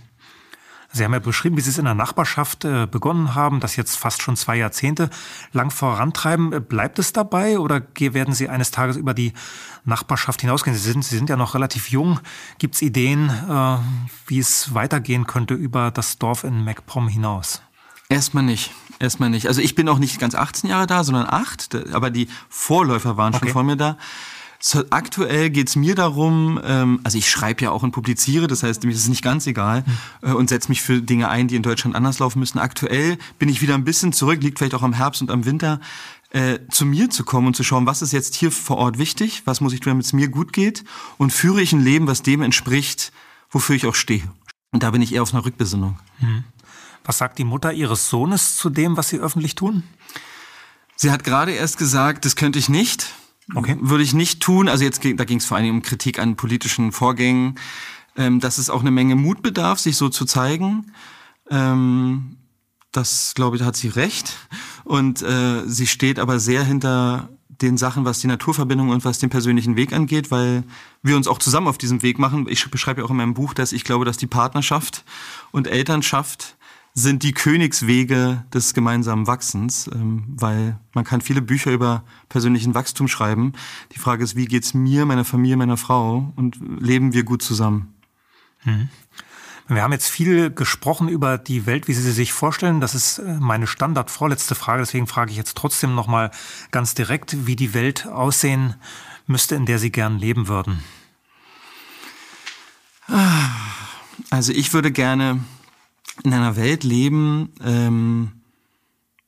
[0.97, 3.97] Sie haben ja beschrieben, wie Sie es in der Nachbarschaft äh, begonnen haben, das jetzt
[3.97, 5.11] fast schon zwei Jahrzehnte
[5.53, 6.53] lang vorantreiben.
[6.53, 9.33] Äh, bleibt es dabei oder werden Sie eines Tages über die
[9.85, 10.77] Nachbarschaft hinausgehen?
[10.77, 12.21] Sie sind, Sie sind ja noch relativ jung.
[12.59, 13.77] Gibt es Ideen, äh,
[14.27, 17.63] wie es weitergehen könnte über das Dorf in MacPom hinaus?
[18.09, 18.73] Erstmal nicht.
[18.99, 19.49] Erstmal nicht.
[19.49, 23.35] Also ich bin auch nicht ganz 18 Jahre da, sondern acht, aber die Vorläufer waren
[23.35, 23.47] okay.
[23.47, 23.99] schon vor mir da.
[24.59, 28.85] So, aktuell geht's mir darum, ähm, also ich schreibe ja auch und publiziere, das heißt,
[28.85, 29.85] mir ist es nicht ganz egal
[30.23, 32.59] äh, und setze mich für Dinge ein, die in Deutschland anders laufen müssen.
[32.59, 35.81] Aktuell bin ich wieder ein bisschen zurück, liegt vielleicht auch am Herbst und am Winter,
[36.31, 39.43] äh, zu mir zu kommen und zu schauen, was ist jetzt hier vor Ort wichtig,
[39.45, 40.85] was muss ich tun, damit es mir gut geht
[41.19, 43.13] und führe ich ein Leben, was dem entspricht,
[43.51, 44.29] wofür ich auch stehe.
[44.73, 45.99] Und da bin ich eher auf einer Rückbesinnung.
[46.19, 46.45] Hm.
[47.05, 49.85] Was sagt die Mutter Ihres Sohnes zu dem, was Sie öffentlich tun?
[50.97, 53.15] Sie hat gerade erst gesagt, das könnte ich nicht.
[53.55, 53.77] Okay.
[53.81, 54.69] Würde ich nicht tun.
[54.69, 57.55] Also jetzt, da ging es vor allem um Kritik an politischen Vorgängen,
[58.17, 60.93] ähm, dass es auch eine Menge Mut bedarf, sich so zu zeigen.
[61.51, 62.39] Ähm,
[62.93, 64.37] das, glaube ich, hat sie recht.
[64.85, 69.31] Und äh, sie steht aber sehr hinter den Sachen, was die Naturverbindung und was den
[69.31, 70.65] persönlichen Weg angeht, weil
[71.03, 72.47] wir uns auch zusammen auf diesem Weg machen.
[72.49, 75.05] Ich beschreibe ja auch in meinem Buch, dass ich glaube, dass die Partnerschaft
[75.53, 76.56] und Elternschaft
[76.99, 83.07] sind die Königswege des gemeinsamen Wachsens, ähm, weil man kann viele Bücher über persönlichen Wachstum
[83.07, 83.53] schreiben.
[83.93, 87.95] Die Frage ist, wie geht's mir, meiner Familie, meiner Frau und leben wir gut zusammen?
[88.65, 88.89] Mhm.
[89.69, 92.81] Wir haben jetzt viel gesprochen über die Welt, wie Sie sie sich vorstellen.
[92.81, 94.81] Das ist äh, meine Standard vorletzte Frage.
[94.81, 96.31] Deswegen frage ich jetzt trotzdem noch mal
[96.71, 98.75] ganz direkt, wie die Welt aussehen
[99.27, 100.83] müsste, in der Sie gern leben würden.
[104.31, 105.45] Also ich würde gerne
[106.25, 108.33] in einer Welt leben, ähm,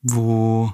[0.03, 0.73] wo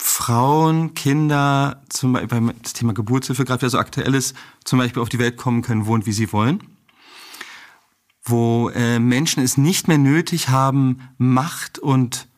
[0.00, 5.08] Frauen, Kinder, zum Beispiel das Thema Geburtshilfe gerade wieder so aktuell ist, zum Beispiel auf
[5.08, 6.62] die Welt kommen können, wo und wie sie wollen.
[8.22, 12.28] Wo äh, Menschen es nicht mehr nötig haben, Macht und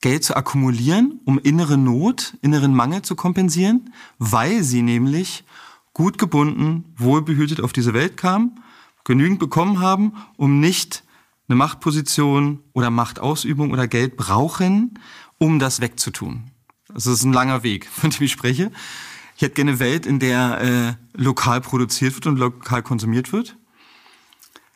[0.00, 5.44] Geld zu akkumulieren, um innere Not, inneren Mangel zu kompensieren, weil sie nämlich
[5.92, 8.60] gut gebunden, wohlbehütet auf diese Welt kamen
[9.04, 11.04] genügend bekommen haben, um nicht
[11.48, 14.98] eine Machtposition oder Machtausübung oder Geld brauchen,
[15.38, 16.50] um das wegzutun.
[16.88, 18.70] Das ist ein langer Weg, von dem ich spreche.
[19.36, 23.56] Ich hätte gerne eine Welt, in der äh, lokal produziert wird und lokal konsumiert wird.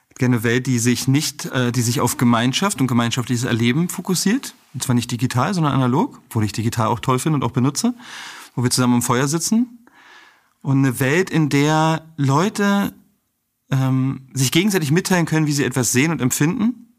[0.09, 3.45] Ich hätte gerne eine Welt, die sich nicht, äh, die sich auf Gemeinschaft und gemeinschaftliches
[3.45, 4.55] Erleben fokussiert.
[4.73, 7.95] Und zwar nicht digital, sondern analog, wo ich digital auch toll finde und auch benutze,
[8.55, 9.87] wo wir zusammen am Feuer sitzen.
[10.63, 12.95] Und eine Welt, in der Leute
[13.75, 16.95] ähm, sich gegenseitig mitteilen können, wie sie etwas sehen und empfinden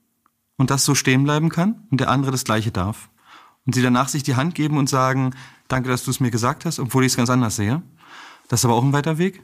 [0.58, 3.10] und das so stehen bleiben kann und der andere das Gleiche darf.
[3.66, 5.32] Und sie danach sich die Hand geben und sagen,
[5.68, 7.82] danke, dass du es mir gesagt hast, obwohl ich es ganz anders sehe.
[8.48, 9.42] Das ist aber auch ein weiter Weg.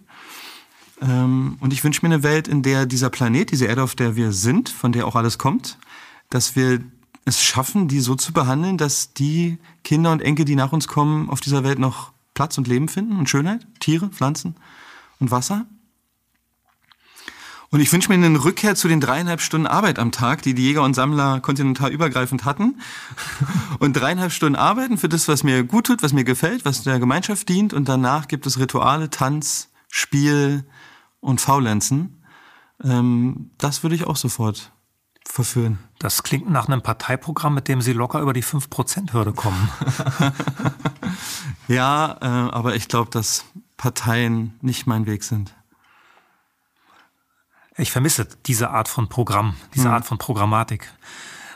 [1.02, 4.16] Ähm, und ich wünsche mir eine Welt, in der dieser Planet, diese Erde, auf der
[4.16, 5.80] wir sind, von der auch alles kommt,
[6.30, 6.82] dass wir
[7.26, 11.30] es schaffen, die so zu behandeln, dass die Kinder und Enkel, die nach uns kommen,
[11.30, 14.56] auf dieser Welt noch Platz und Leben finden und Schönheit, Tiere, Pflanzen
[15.20, 15.66] und Wasser.
[17.74, 20.64] Und ich wünsche mir eine Rückkehr zu den dreieinhalb Stunden Arbeit am Tag, die die
[20.64, 22.82] Jäger und Sammler kontinentalübergreifend hatten.
[23.80, 27.00] Und dreieinhalb Stunden arbeiten für das, was mir gut tut, was mir gefällt, was der
[27.00, 27.74] Gemeinschaft dient.
[27.74, 30.66] Und danach gibt es Rituale, Tanz, Spiel
[31.22, 32.22] und Faulenzen.
[32.84, 34.74] Ähm, das würde ich auch sofort
[35.26, 35.80] verführen.
[35.98, 39.70] Das klingt nach einem Parteiprogramm, mit dem Sie locker über die 5%-Hürde kommen.
[41.70, 43.46] ja, äh, aber ich glaube, dass
[43.78, 45.54] Parteien nicht mein Weg sind.
[47.82, 49.96] Ich vermisse diese Art von Programm, diese mhm.
[49.96, 50.88] Art von Programmatik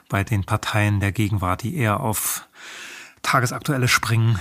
[0.09, 2.47] bei den Parteien der Gegenwart, die eher auf
[3.21, 4.39] Tagesaktuelle springen,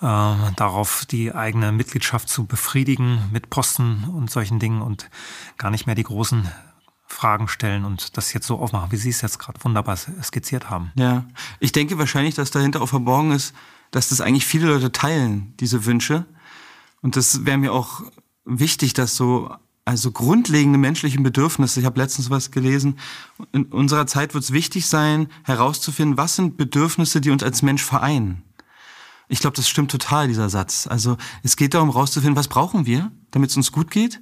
[0.00, 5.08] äh, darauf die eigene Mitgliedschaft zu befriedigen mit Posten und solchen Dingen und
[5.56, 6.50] gar nicht mehr die großen
[7.06, 10.90] Fragen stellen und das jetzt so aufmachen, wie Sie es jetzt gerade wunderbar skizziert haben.
[10.96, 11.26] Ja,
[11.60, 13.54] ich denke wahrscheinlich, dass dahinter auch verborgen ist,
[13.92, 16.24] dass das eigentlich viele Leute teilen, diese Wünsche.
[17.02, 18.02] Und das wäre mir auch
[18.44, 19.54] wichtig, dass so
[19.84, 22.98] also grundlegende menschliche Bedürfnisse, ich habe letztens was gelesen,
[23.52, 27.82] in unserer Zeit wird es wichtig sein, herauszufinden, was sind Bedürfnisse, die uns als Mensch
[27.82, 28.42] vereinen.
[29.28, 30.86] Ich glaube, das stimmt total, dieser Satz.
[30.86, 34.20] Also es geht darum, herauszufinden, was brauchen wir, damit es uns gut geht.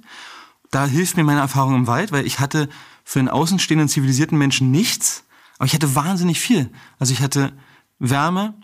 [0.71, 2.69] Da hilft mir meine Erfahrung im Wald, weil ich hatte
[3.03, 5.25] für einen außenstehenden zivilisierten Menschen nichts,
[5.57, 6.71] aber ich hatte wahnsinnig viel.
[6.97, 7.53] Also ich hatte
[7.99, 8.55] Wärme,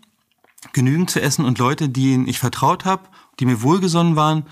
[0.74, 3.10] genügend zu essen und Leute, denen ich vertraut habe,
[3.40, 4.45] die mir wohlgesonnen waren.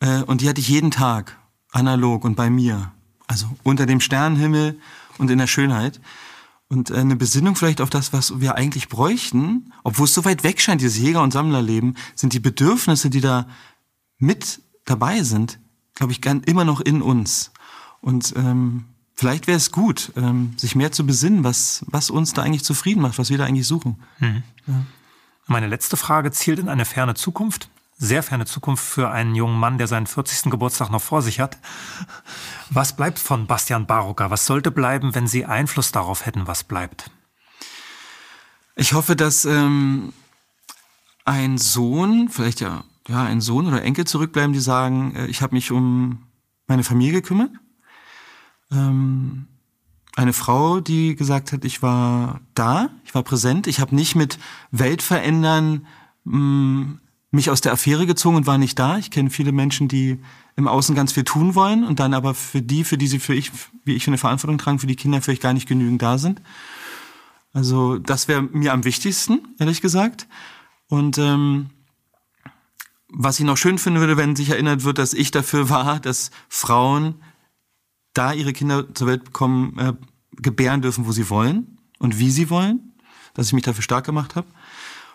[0.00, 1.38] Äh, und die hatte ich jeden Tag,
[1.74, 2.92] analog und bei mir.
[3.26, 4.78] Also unter dem Sternenhimmel
[5.18, 6.00] und in der Schönheit.
[6.68, 10.44] Und äh, eine Besinnung vielleicht auf das, was wir eigentlich bräuchten, obwohl es so weit
[10.44, 13.46] weg scheint, dieses Jäger- und Sammlerleben, sind die Bedürfnisse, die da
[14.18, 15.58] mit dabei sind,
[15.94, 17.52] glaube ich, immer noch in uns.
[18.00, 18.84] Und ähm,
[19.14, 23.02] vielleicht wäre es gut, ähm, sich mehr zu besinnen, was, was uns da eigentlich zufrieden
[23.02, 24.02] macht, was wir da eigentlich suchen.
[24.18, 24.42] Mhm.
[24.66, 24.74] Ja.
[25.46, 27.68] Meine letzte Frage zielt in eine ferne Zukunft.
[27.96, 30.50] Sehr ferne Zukunft für einen jungen Mann, der seinen 40.
[30.50, 31.58] Geburtstag noch vor sich hat.
[32.70, 34.30] Was bleibt von Bastian Barocker?
[34.30, 37.10] Was sollte bleiben, wenn Sie Einfluss darauf hätten, was bleibt?
[38.76, 40.12] Ich hoffe, dass ähm,
[41.24, 45.54] ein Sohn, vielleicht ja, ja, ein Sohn oder Enkel zurückbleiben, die sagen, äh, ich habe
[45.54, 46.26] mich um
[46.66, 47.50] meine Familie gekümmert
[48.74, 49.46] ähm,
[50.16, 54.38] eine Frau, die gesagt hat, ich war da, ich war präsent, ich habe nicht mit
[54.70, 55.86] Weltverändern
[56.24, 57.00] mh, mm,
[57.34, 58.96] mich aus der Affäre gezogen und war nicht da.
[58.96, 60.18] Ich kenne viele Menschen, die
[60.56, 63.34] im Außen ganz viel tun wollen und dann aber für die, für die sie für
[63.34, 63.50] ich,
[63.84, 66.40] wie ich eine Verantwortung tragen, für die Kinder vielleicht gar nicht genügend da sind.
[67.52, 70.28] Also das wäre mir am wichtigsten, ehrlich gesagt.
[70.88, 71.70] Und ähm,
[73.08, 76.30] was ich noch schön finden würde, wenn sich erinnert wird, dass ich dafür war, dass
[76.48, 77.16] Frauen
[78.12, 79.92] da ihre Kinder zur Welt bekommen, äh,
[80.36, 82.92] gebären dürfen, wo sie wollen und wie sie wollen,
[83.34, 84.46] dass ich mich dafür stark gemacht habe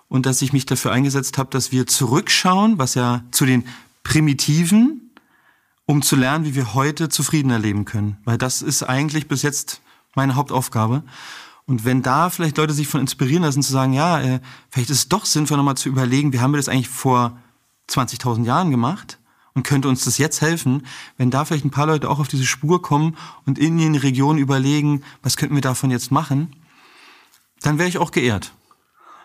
[0.09, 3.63] und dass ich mich dafür eingesetzt habe, dass wir zurückschauen, was ja zu den
[4.03, 5.11] Primitiven,
[5.85, 8.17] um zu lernen, wie wir heute zufriedener leben können.
[8.25, 9.81] Weil das ist eigentlich bis jetzt
[10.15, 11.03] meine Hauptaufgabe.
[11.65, 14.97] Und wenn da vielleicht Leute sich von inspirieren lassen, zu sagen, ja, äh, vielleicht ist
[14.97, 17.37] es doch sinnvoll, nochmal zu überlegen, wie haben wir das eigentlich vor
[17.89, 19.19] 20.000 Jahren gemacht?
[19.55, 20.85] und könnte uns das jetzt helfen,
[21.17, 24.39] wenn da vielleicht ein paar Leute auch auf diese Spur kommen und in den Regionen
[24.39, 26.55] überlegen, was könnten wir davon jetzt machen,
[27.61, 28.53] dann wäre ich auch geehrt.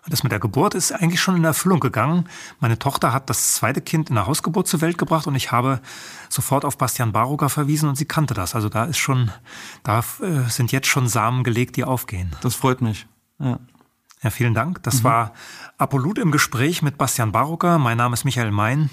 [0.07, 2.29] Das mit der Geburt ist eigentlich schon in Erfüllung gegangen.
[2.61, 5.81] Meine Tochter hat das zweite Kind in der Hausgeburt zur Welt gebracht und ich habe
[6.29, 8.55] sofort auf Bastian Barucker verwiesen und sie kannte das.
[8.55, 9.31] Also da ist schon,
[9.83, 12.37] da äh, sind jetzt schon Samen gelegt, die aufgehen.
[12.43, 13.07] Das freut mich.
[13.39, 13.59] Ja.
[14.23, 14.83] Ja, vielen Dank.
[14.83, 15.05] Das mhm.
[15.05, 15.33] war
[15.77, 17.79] Apollut im Gespräch mit Bastian Barucker.
[17.79, 18.89] Mein Name ist Michael Mein.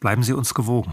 [0.00, 0.92] Bleiben Sie uns gewogen.